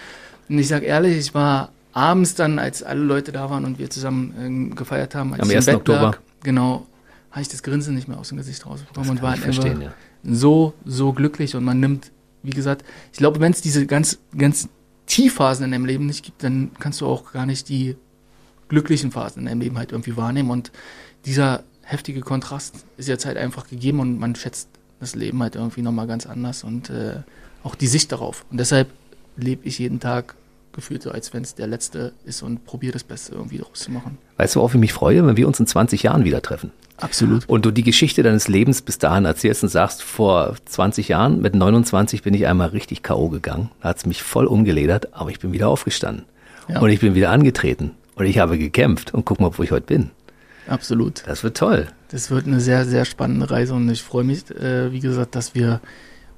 Und 0.49 0.59
ich 0.59 0.69
sage 0.69 0.87
ehrlich, 0.87 1.17
ich 1.17 1.35
war 1.35 1.71
abends 1.93 2.35
dann, 2.35 2.59
als 2.59 2.83
alle 2.83 3.01
Leute 3.01 3.33
da 3.33 3.49
waren 3.49 3.65
und 3.65 3.79
wir 3.79 3.91
zusammen 3.91 4.71
äh, 4.71 4.75
gefeiert 4.75 5.15
haben, 5.15 5.33
als 5.33 5.43
Am 5.43 5.51
1. 5.51 5.69
Oktober. 5.69 6.01
Lag, 6.01 6.19
genau, 6.43 6.87
habe 7.31 7.43
ich 7.43 7.49
das 7.49 7.63
Grinsen 7.63 7.95
nicht 7.95 8.09
mehr 8.09 8.19
aus 8.19 8.29
dem 8.29 8.39
Gesicht 8.39 8.67
rausbekommen 8.67 9.11
und 9.11 9.23
war 9.23 9.31
halt 9.31 9.45
einfach, 9.45 9.65
ja 9.65 9.93
so, 10.23 10.75
so 10.85 11.13
glücklich 11.13 11.55
und 11.57 11.65
man 11.65 11.81
nimmt, 11.81 12.11
wie 12.43 12.51
gesagt, 12.51 12.85
ich 13.13 13.19
glaube, 13.19 13.41
wenn 13.41 13.53
es 13.53 13.61
diese 13.61 13.87
ganz, 13.87 14.19
ganz 14.37 14.69
Tiefphasen 15.07 15.65
in 15.65 15.73
deinem 15.73 15.87
Leben 15.87 16.07
nicht 16.07 16.25
gibt, 16.25 16.43
dann 16.43 16.71
kannst 16.79 17.01
du 17.01 17.07
auch 17.07 17.33
gar 17.33 17.47
nicht 17.47 17.69
die 17.69 17.97
glücklichen 18.69 19.11
Phasen 19.11 19.41
in 19.41 19.47
deinem 19.47 19.61
Leben 19.61 19.79
halt 19.79 19.93
irgendwie 19.93 20.17
wahrnehmen 20.17 20.51
und 20.51 20.71
dieser 21.25 21.65
heftige 21.83 22.21
Kontrast 22.21 22.85
ist 22.97 23.09
jetzt 23.09 23.25
halt 23.25 23.39
einfach 23.39 23.67
gegeben 23.69 24.01
und 24.01 24.19
man 24.19 24.35
schätzt 24.35 24.69
das 25.01 25.15
Leben 25.15 25.43
halt 25.43 25.57
irgendwie 25.57 25.83
nochmal 25.83 26.07
ganz 26.07 26.27
anders 26.27 26.65
und 26.65 26.91
äh, 26.91 27.23
auch 27.63 27.75
die 27.75 27.87
Sicht 27.87 28.13
darauf. 28.13 28.45
Und 28.51 28.59
deshalb 28.59 28.89
lebe 29.37 29.67
ich 29.67 29.79
jeden 29.79 30.01
Tag 30.01 30.35
gefühlt 30.73 31.03
so, 31.03 31.11
als 31.11 31.33
wenn 31.33 31.43
es 31.43 31.55
der 31.55 31.67
letzte 31.67 32.13
ist 32.25 32.43
und 32.43 32.65
probiere 32.65 32.93
das 32.93 33.05
Beste 33.05 33.35
irgendwie 33.35 33.59
daraus 33.59 33.81
zu 33.81 33.91
machen. 33.91 34.19
Weißt 34.37 34.55
du, 34.55 34.61
worauf 34.61 34.75
ich 34.75 34.81
mich 34.81 34.93
freue, 34.93 35.27
wenn 35.27 35.37
wir 35.37 35.47
uns 35.47 35.59
in 35.59 35.67
20 35.67 36.03
Jahren 36.03 36.25
wieder 36.25 36.43
treffen? 36.43 36.73
Absolut. 37.01 37.49
Und 37.49 37.65
du 37.65 37.71
die 37.71 37.85
Geschichte 37.85 38.23
deines 38.23 38.49
Lebens 38.49 38.83
bis 38.83 38.99
dahin 38.99 39.25
erzählst 39.25 39.63
und 39.63 39.69
sagst, 39.69 40.03
vor 40.03 40.57
20 40.65 41.09
Jahren, 41.09 41.41
mit 41.41 41.55
29 41.55 42.23
bin 42.23 42.35
ich 42.35 42.47
einmal 42.47 42.69
richtig 42.69 43.03
K.O. 43.03 43.29
gegangen. 43.29 43.71
Da 43.81 43.91
hat 43.91 43.99
es 43.99 44.07
mich 44.07 44.23
voll 44.23 44.47
umgeledert, 44.47 45.15
aber 45.15 45.31
ich 45.31 45.39
bin 45.39 45.53
wieder 45.53 45.69
aufgestanden. 45.69 46.25
Ja. 46.69 46.81
Und 46.81 46.91
ich 46.91 47.01
bin 47.01 47.15
wieder 47.15 47.31
angetreten. 47.31 47.93
Und 48.17 48.27
ich 48.27 48.39
habe 48.39 48.59
gekämpft. 48.59 49.15
Und 49.15 49.25
guck 49.25 49.41
mal, 49.41 49.51
wo 49.57 49.63
ich 49.63 49.71
heute 49.71 49.87
bin. 49.87 50.11
Absolut. 50.67 51.23
Das 51.27 51.45
wird 51.45 51.57
toll. 51.57 51.87
Das 52.11 52.31
wird 52.31 52.47
eine 52.47 52.61
sehr, 52.61 52.85
sehr 52.85 53.05
spannende 53.05 53.51
Reise 53.51 53.75
und 53.75 53.89
ich 53.89 54.03
freue 54.03 54.25
mich, 54.25 54.51
äh, 54.51 54.93
wie 54.93 55.01
gesagt, 55.01 55.35
dass 55.35 55.55
wir 55.55 55.81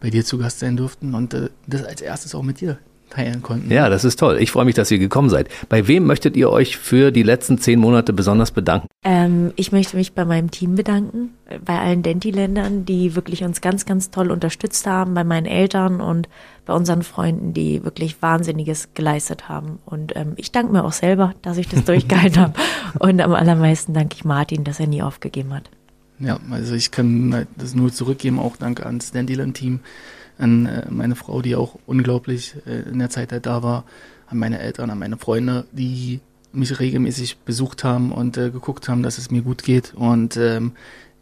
bei 0.01 0.11
dir 0.11 0.25
zu 0.25 0.39
Gast 0.39 0.61
sein 0.61 0.77
durften 0.77 1.15
und 1.15 1.35
äh, 1.35 1.51
das 1.67 1.85
als 1.85 2.01
erstes 2.01 2.35
auch 2.35 2.43
mit 2.43 2.61
dir 2.61 2.79
teilen 3.11 3.43
konnten. 3.43 3.71
Ja, 3.71 3.89
das 3.89 4.05
ist 4.05 4.19
toll. 4.19 4.39
Ich 4.41 4.51
freue 4.51 4.65
mich, 4.65 4.75
dass 4.75 4.91
ihr 4.91 4.99
gekommen 4.99 5.29
seid. 5.29 5.49
Bei 5.69 5.87
wem 5.87 6.07
möchtet 6.07 6.37
ihr 6.37 6.51
euch 6.51 6.77
für 6.77 7.11
die 7.11 7.23
letzten 7.23 7.59
zehn 7.59 7.79
Monate 7.79 8.13
besonders 8.13 8.51
bedanken? 8.53 8.87
Ähm, 9.05 9.53
ich 9.57 9.73
möchte 9.73 9.97
mich 9.97 10.13
bei 10.15 10.25
meinem 10.25 10.51
Team 10.51 10.77
bedanken, 10.77 11.31
bei 11.65 11.79
allen 11.79 12.03
Denti-Ländern, 12.03 12.85
die 12.85 13.15
wirklich 13.15 13.45
uns 13.45 13.61
ganz, 13.61 13.85
ganz 13.85 14.11
toll 14.11 14.31
unterstützt 14.31 14.87
haben, 14.87 15.15
bei 15.15 15.25
meinen 15.25 15.47
Eltern 15.47 16.01
und 16.01 16.29
bei 16.65 16.73
unseren 16.73 17.03
Freunden, 17.03 17.53
die 17.53 17.85
wirklich 17.85 18.23
Wahnsinniges 18.23 18.91
geleistet 18.95 19.49
haben. 19.49 19.81
Und 19.85 20.15
ähm, 20.17 20.35
ich 20.37 20.53
danke 20.53 20.73
mir 20.73 20.85
auch 20.85 20.93
selber, 20.93 21.35
dass 21.43 21.59
ich 21.59 21.69
das 21.69 21.85
durchgehalten 21.85 22.41
habe. 22.41 22.55
Und 22.99 23.21
am 23.21 23.35
allermeisten 23.35 23.93
danke 23.93 24.17
ich 24.17 24.25
Martin, 24.25 24.65
dass 24.65 24.81
er 24.81 24.87
nie 24.87 25.03
aufgegeben 25.03 25.53
hat. 25.53 25.69
Ja, 26.21 26.39
also 26.51 26.75
ich 26.75 26.91
kann 26.91 27.47
das 27.57 27.75
nur 27.75 27.93
zurückgeben, 27.93 28.39
auch 28.39 28.57
danke 28.57 28.85
ans 28.85 29.11
Dandyland-Team 29.11 29.81
an 30.41 30.67
äh, 30.67 30.87
meine 30.91 31.17
Frau, 31.17 31.43
die 31.43 31.57
auch 31.57 31.77
unglaublich 31.87 32.55
äh, 32.67 32.89
in 32.89 32.99
der 32.99 33.11
Zeit 33.11 33.33
halt 33.33 33.47
da 33.47 33.63
war, 33.63 33.85
an 34.27 34.39
meine 34.39 34.59
Eltern, 34.59 34.91
an 34.91 34.99
meine 34.99 35.17
Freunde, 35.17 35.67
die 35.73 36.21
mich 36.53 36.79
regelmäßig 36.79 37.39
besucht 37.39 37.85
haben 37.85 38.13
und 38.13 38.37
äh, 38.37 38.51
geguckt 38.51 38.89
haben, 38.89 39.03
dass 39.03 39.19
es 39.19 39.31
mir 39.31 39.43
gut 39.43 39.63
geht 39.63 39.95
und 39.95 40.37
ähm, 40.37 40.73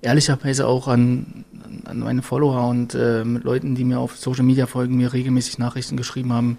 ehrlicherweise 0.01 0.67
auch 0.67 0.89
an, 0.89 1.45
an 1.85 1.99
meine 1.99 2.23
Follower 2.23 2.69
und 2.69 2.95
äh, 2.95 3.23
Leuten, 3.23 3.75
die 3.75 3.85
mir 3.85 3.99
auf 3.99 4.17
Social 4.17 4.45
Media 4.45 4.67
folgen, 4.67 4.97
mir 4.97 5.13
regelmäßig 5.13 5.59
Nachrichten 5.59 5.97
geschrieben 5.97 6.33
haben, 6.33 6.59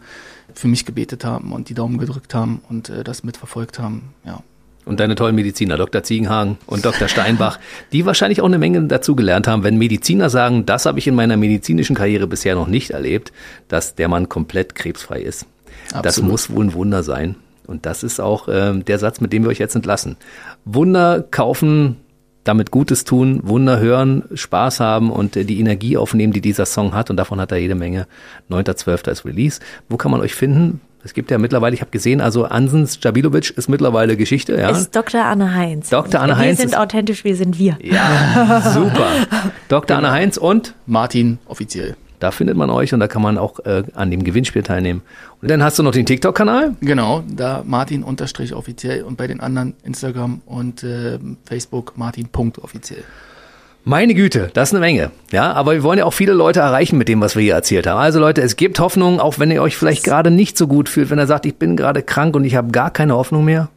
für 0.54 0.68
mich 0.68 0.86
gebetet 0.86 1.24
haben 1.24 1.52
und 1.52 1.70
die 1.70 1.74
Daumen 1.74 1.98
gedrückt 1.98 2.34
haben 2.34 2.62
und 2.70 2.90
äh, 2.90 3.04
das 3.04 3.24
mitverfolgt 3.24 3.80
haben. 3.80 4.14
Ja, 4.26 4.44
Und 4.90 5.00
deine 5.00 5.14
tollen 5.14 5.36
Mediziner, 5.36 5.78
Dr. 5.78 6.02
Ziegenhagen 6.02 6.58
und 6.66 6.84
Dr. 6.84 7.08
Steinbach, 7.08 7.60
die 7.92 8.08
wahrscheinlich 8.08 8.42
auch 8.42 8.48
eine 8.48 8.58
Menge 8.58 8.82
dazu 8.86 9.16
gelernt 9.16 9.48
haben, 9.48 9.64
wenn 9.64 9.78
Mediziner 9.78 10.32
sagen, 10.32 10.66
das 10.66 10.88
habe 10.88 10.98
ich 10.98 11.06
in 11.06 11.14
meiner 11.14 11.38
medizinischen 11.38 11.96
Karriere 11.96 12.26
bisher 12.26 12.56
noch 12.56 12.66
nicht 12.66 12.90
erlebt, 12.90 13.32
dass 13.68 13.94
der 13.94 14.08
Mann 14.08 14.30
komplett 14.30 14.74
krebsfrei 14.74 15.22
ist. 15.22 15.46
Absolut. 15.90 16.06
Das 16.06 16.22
muss 16.24 16.50
wohl 16.50 16.66
ein 16.66 16.74
Wunder 16.74 17.04
sein. 17.04 17.36
Und 17.68 17.86
das 17.86 18.02
ist 18.02 18.20
auch 18.20 18.48
äh, 18.48 18.80
der 18.80 18.98
Satz, 18.98 19.22
mit 19.22 19.32
dem 19.32 19.44
wir 19.44 19.52
euch 19.52 19.60
jetzt 19.60 19.76
entlassen. 19.76 20.18
Wunder 20.66 21.22
kaufen, 21.22 21.98
damit 22.44 22.72
Gutes 22.72 23.04
tun, 23.04 23.42
Wunder 23.44 23.80
hören, 23.80 24.24
Spaß 24.34 24.80
haben 24.80 25.12
und 25.12 25.38
äh, 25.38 25.46
die 25.46 25.60
Energie 25.60 25.98
aufnehmen, 25.98 26.34
die 26.34 26.42
dieser 26.42 26.66
Song 26.66 26.96
hat. 26.96 27.12
Und 27.12 27.18
davon 27.18 27.40
hat 27.40 27.52
er 27.52 27.60
jede 27.60 27.76
Menge. 27.76 28.08
9.12. 28.50 29.12
ist 29.12 29.24
Release. 29.24 29.60
Wo 29.88 29.98
kann 29.98 30.10
man 30.10 30.22
euch 30.22 30.34
finden? 30.34 30.82
Es 31.04 31.14
gibt 31.14 31.32
ja 31.32 31.38
mittlerweile, 31.38 31.74
ich 31.74 31.82
habe 31.82 31.92
gesehen, 31.92 32.20
also 32.20 32.44
Ansens 32.46 33.00
Jabilovic 33.02 33.52
ist 33.52 33.70
mittlerweile 33.70 34.18
Geschichte. 34.18 34.58
Ja. 34.58 34.70
Ist 34.70 34.96
Dr. 34.96 35.24
Anne 35.24 35.54
Heinz. 35.56 35.90
Dr. 35.90 36.20
Anne 36.20 36.38
Heinz. 36.38 36.60
Wir 36.60 36.68
sind 36.68 36.78
authentisch, 36.78 37.24
wir 37.24 37.36
sind 37.36 37.58
wir. 37.58 37.78
Ja, 37.82 38.62
super. 38.74 39.08
Dr. 39.70 39.98
Anne 39.98 40.12
Heinz 40.12 40.38
und 40.38 40.76
Martin 40.86 41.40
offiziell. 41.46 41.96
Da 42.20 42.32
findet 42.32 42.58
man 42.58 42.70
euch 42.70 42.94
und 42.94 43.00
da 43.00 43.08
kann 43.08 43.22
man 43.22 43.38
auch 43.38 43.60
äh, 43.60 43.84
an 43.94 44.12
dem 44.12 44.26
Gewinnspiel 44.26 44.62
teilnehmen. 44.62 45.02
Und 45.42 45.50
dann 45.50 45.64
hast 45.64 45.80
du 45.80 45.84
noch 45.84 45.94
den 45.94 46.06
TikTok-Kanal? 46.06 46.76
Genau, 46.82 47.24
da 47.34 47.64
Martin 47.66 48.04
unterstrich 48.04 48.54
offiziell 48.54 49.04
und 49.04 49.16
bei 49.16 49.28
den 49.28 49.40
anderen 49.40 49.74
Instagram 49.84 50.42
und 50.46 50.84
äh, 50.84 51.18
Facebook 51.46 51.98
Martin 51.98 52.28
Punkt 52.28 52.60
offiziell. 52.60 53.06
Meine 53.90 54.14
Güte, 54.14 54.52
das 54.54 54.70
ist 54.70 54.76
eine 54.76 54.82
Menge. 54.82 55.10
Ja, 55.32 55.52
aber 55.54 55.74
wir 55.74 55.82
wollen 55.82 55.98
ja 55.98 56.06
auch 56.06 56.14
viele 56.14 56.34
Leute 56.34 56.60
erreichen 56.60 57.00
mit 57.00 57.08
dem, 57.08 57.22
was 57.22 57.36
wir 57.36 57.42
hier 57.42 57.56
erzählt 57.56 57.88
haben. 57.88 57.98
Also 57.98 58.20
Leute, 58.20 58.44
es 58.44 58.56
gibt 58.56 58.80
Hoffnung, 58.80 59.20
auch 59.20 59.40
wenn 59.40 59.50
ihr 59.50 59.64
euch 59.64 59.78
vielleicht 59.78 60.04
gerade 60.04 60.30
nicht 60.30 60.60
so 60.60 60.68
gut 60.68 60.90
fühlt, 60.90 61.10
wenn 61.10 61.18
er 61.18 61.26
sagt, 61.26 61.48
ich 61.48 61.56
bin 61.56 61.76
gerade 61.76 62.04
krank 62.04 62.36
und 62.36 62.44
ich 62.44 62.56
habe 62.56 62.72
gar 62.72 62.92
keine 62.92 63.16
Hoffnung 63.16 63.46
mehr. 63.46 63.70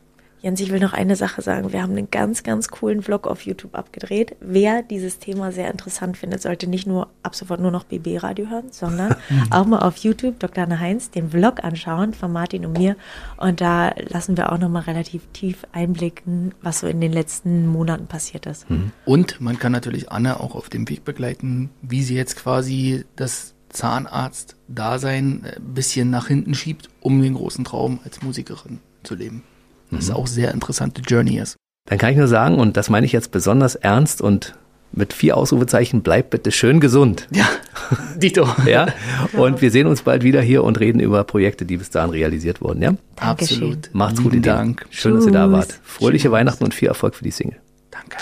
Jens, 0.43 0.59
ich 0.59 0.73
will 0.73 0.81
noch 0.81 0.93
eine 0.93 1.15
Sache 1.15 1.41
sagen. 1.41 1.73
Wir 1.73 1.83
haben 1.83 1.93
einen 1.97 2.11
ganz, 2.11 2.43
ganz 2.43 2.67
coolen 2.67 3.01
Vlog 3.01 3.29
auf 3.29 3.43
YouTube 3.43 3.77
abgedreht. 3.77 4.35
Wer 4.41 4.83
dieses 4.83 5.21
Thema 5.21 5.53
sehr 5.53 5.71
interessant 5.71 6.17
findet, 6.17 6.43
sollte 6.43 6.67
nicht 6.67 6.85
nur 6.85 7.11
ab 7.23 7.37
sofort 7.37 7.61
nur 7.61 7.71
noch 7.71 7.85
BB-Radio 7.85 8.51
hören, 8.51 8.65
sondern 8.73 9.15
auch 9.51 9.67
mal 9.67 9.79
auf 9.79 9.99
YouTube 9.99 10.41
Dr. 10.41 10.65
Anne 10.65 10.81
Heinz 10.81 11.11
den 11.11 11.31
Vlog 11.31 11.63
anschauen 11.63 12.13
von 12.13 12.33
Martin 12.33 12.67
und 12.67 12.77
mir. 12.77 12.97
Und 13.37 13.61
da 13.61 13.95
lassen 14.09 14.37
wir 14.37 14.51
auch 14.51 14.59
noch 14.59 14.69
mal 14.69 14.81
relativ 14.81 15.23
tief 15.33 15.59
einblicken, 15.71 16.53
was 16.61 16.81
so 16.81 16.89
in 16.89 17.01
den 17.01 17.13
letzten 17.13 17.69
Monaten 17.69 18.09
passiert 18.09 18.47
ist. 18.47 18.69
Mhm. 18.69 18.91
Und 19.05 19.41
man 19.41 19.61
kann 19.61 19.71
natürlich 19.71 20.11
Anne 20.11 20.41
auch 20.41 20.57
auf 20.57 20.69
dem 20.69 20.89
Weg 20.89 21.05
begleiten, 21.05 21.71
wie 21.83 22.03
sie 22.03 22.17
jetzt 22.17 22.35
quasi 22.35 23.05
das 23.15 23.55
Zahnarzt-Dasein 23.69 25.45
ein 25.57 25.73
bisschen 25.73 26.11
nach 26.11 26.27
hinten 26.27 26.55
schiebt, 26.55 26.89
um 27.01 27.23
den 27.23 27.35
großen 27.35 27.65
Traum 27.65 28.01
als 28.05 28.23
Musikerin 28.23 28.81
zu 29.05 29.15
leben. 29.15 29.45
Das 29.93 30.09
mhm. 30.09 30.15
auch 30.15 30.27
sehr 30.27 30.53
interessante 30.53 31.03
Journey 31.03 31.39
ist. 31.39 31.57
Dann 31.89 31.99
kann 31.99 32.11
ich 32.11 32.17
nur 32.17 32.29
sagen, 32.29 32.59
und 32.59 32.77
das 32.77 32.91
meine 32.91 33.07
ich 33.07 33.13
jetzt 33.13 33.31
besonders 33.31 33.75
ernst 33.75 34.21
und 34.21 34.55
mit 34.93 35.13
vier 35.13 35.37
Ausrufezeichen, 35.37 36.03
bleib 36.03 36.31
bitte 36.31 36.53
schön 36.53 36.79
gesund. 36.79 37.27
Ja, 37.33 37.49
Dito. 38.17 38.47
ja, 38.67 38.89
und 39.33 39.63
wir 39.63 39.71
sehen 39.71 39.87
uns 39.87 40.03
bald 40.03 40.23
wieder 40.23 40.43
hier 40.43 40.65
und 40.65 40.79
reden 40.81 41.01
über 41.01 41.25
Projekte, 41.25 41.65
die 41.65 41.79
bis 41.79 41.91
dahin 41.91 42.11
realisiert 42.11 42.61
wurden, 42.61 42.83
ja? 42.83 42.95
Dankeschön. 43.17 43.57
Absolut. 43.57 43.91
Macht's 43.95 44.23
gut, 44.23 44.47
Dank. 44.47 44.87
Schön, 44.91 45.15
dass 45.15 45.27
ihr 45.27 45.33
da 45.33 45.51
wart. 45.51 45.79
Fröhliche 45.83 46.25
Tschüss. 46.25 46.33
Weihnachten 46.33 46.65
und 46.65 46.75
viel 46.75 46.89
Erfolg 46.89 47.15
für 47.15 47.25
die 47.25 47.31
Single. 47.31 47.59
Danke. 47.91 48.19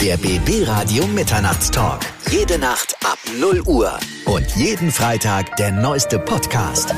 Der 0.00 0.16
BB 0.16 0.66
Radio 0.66 1.06
Mitternachtstalk. 1.06 2.00
Jede 2.30 2.58
Nacht 2.58 2.96
ab 3.04 3.18
0 3.40 3.62
Uhr. 3.66 3.92
Und 4.24 4.46
jeden 4.56 4.90
Freitag 4.90 5.56
der 5.56 5.70
neueste 5.70 6.18
Podcast. 6.18 6.92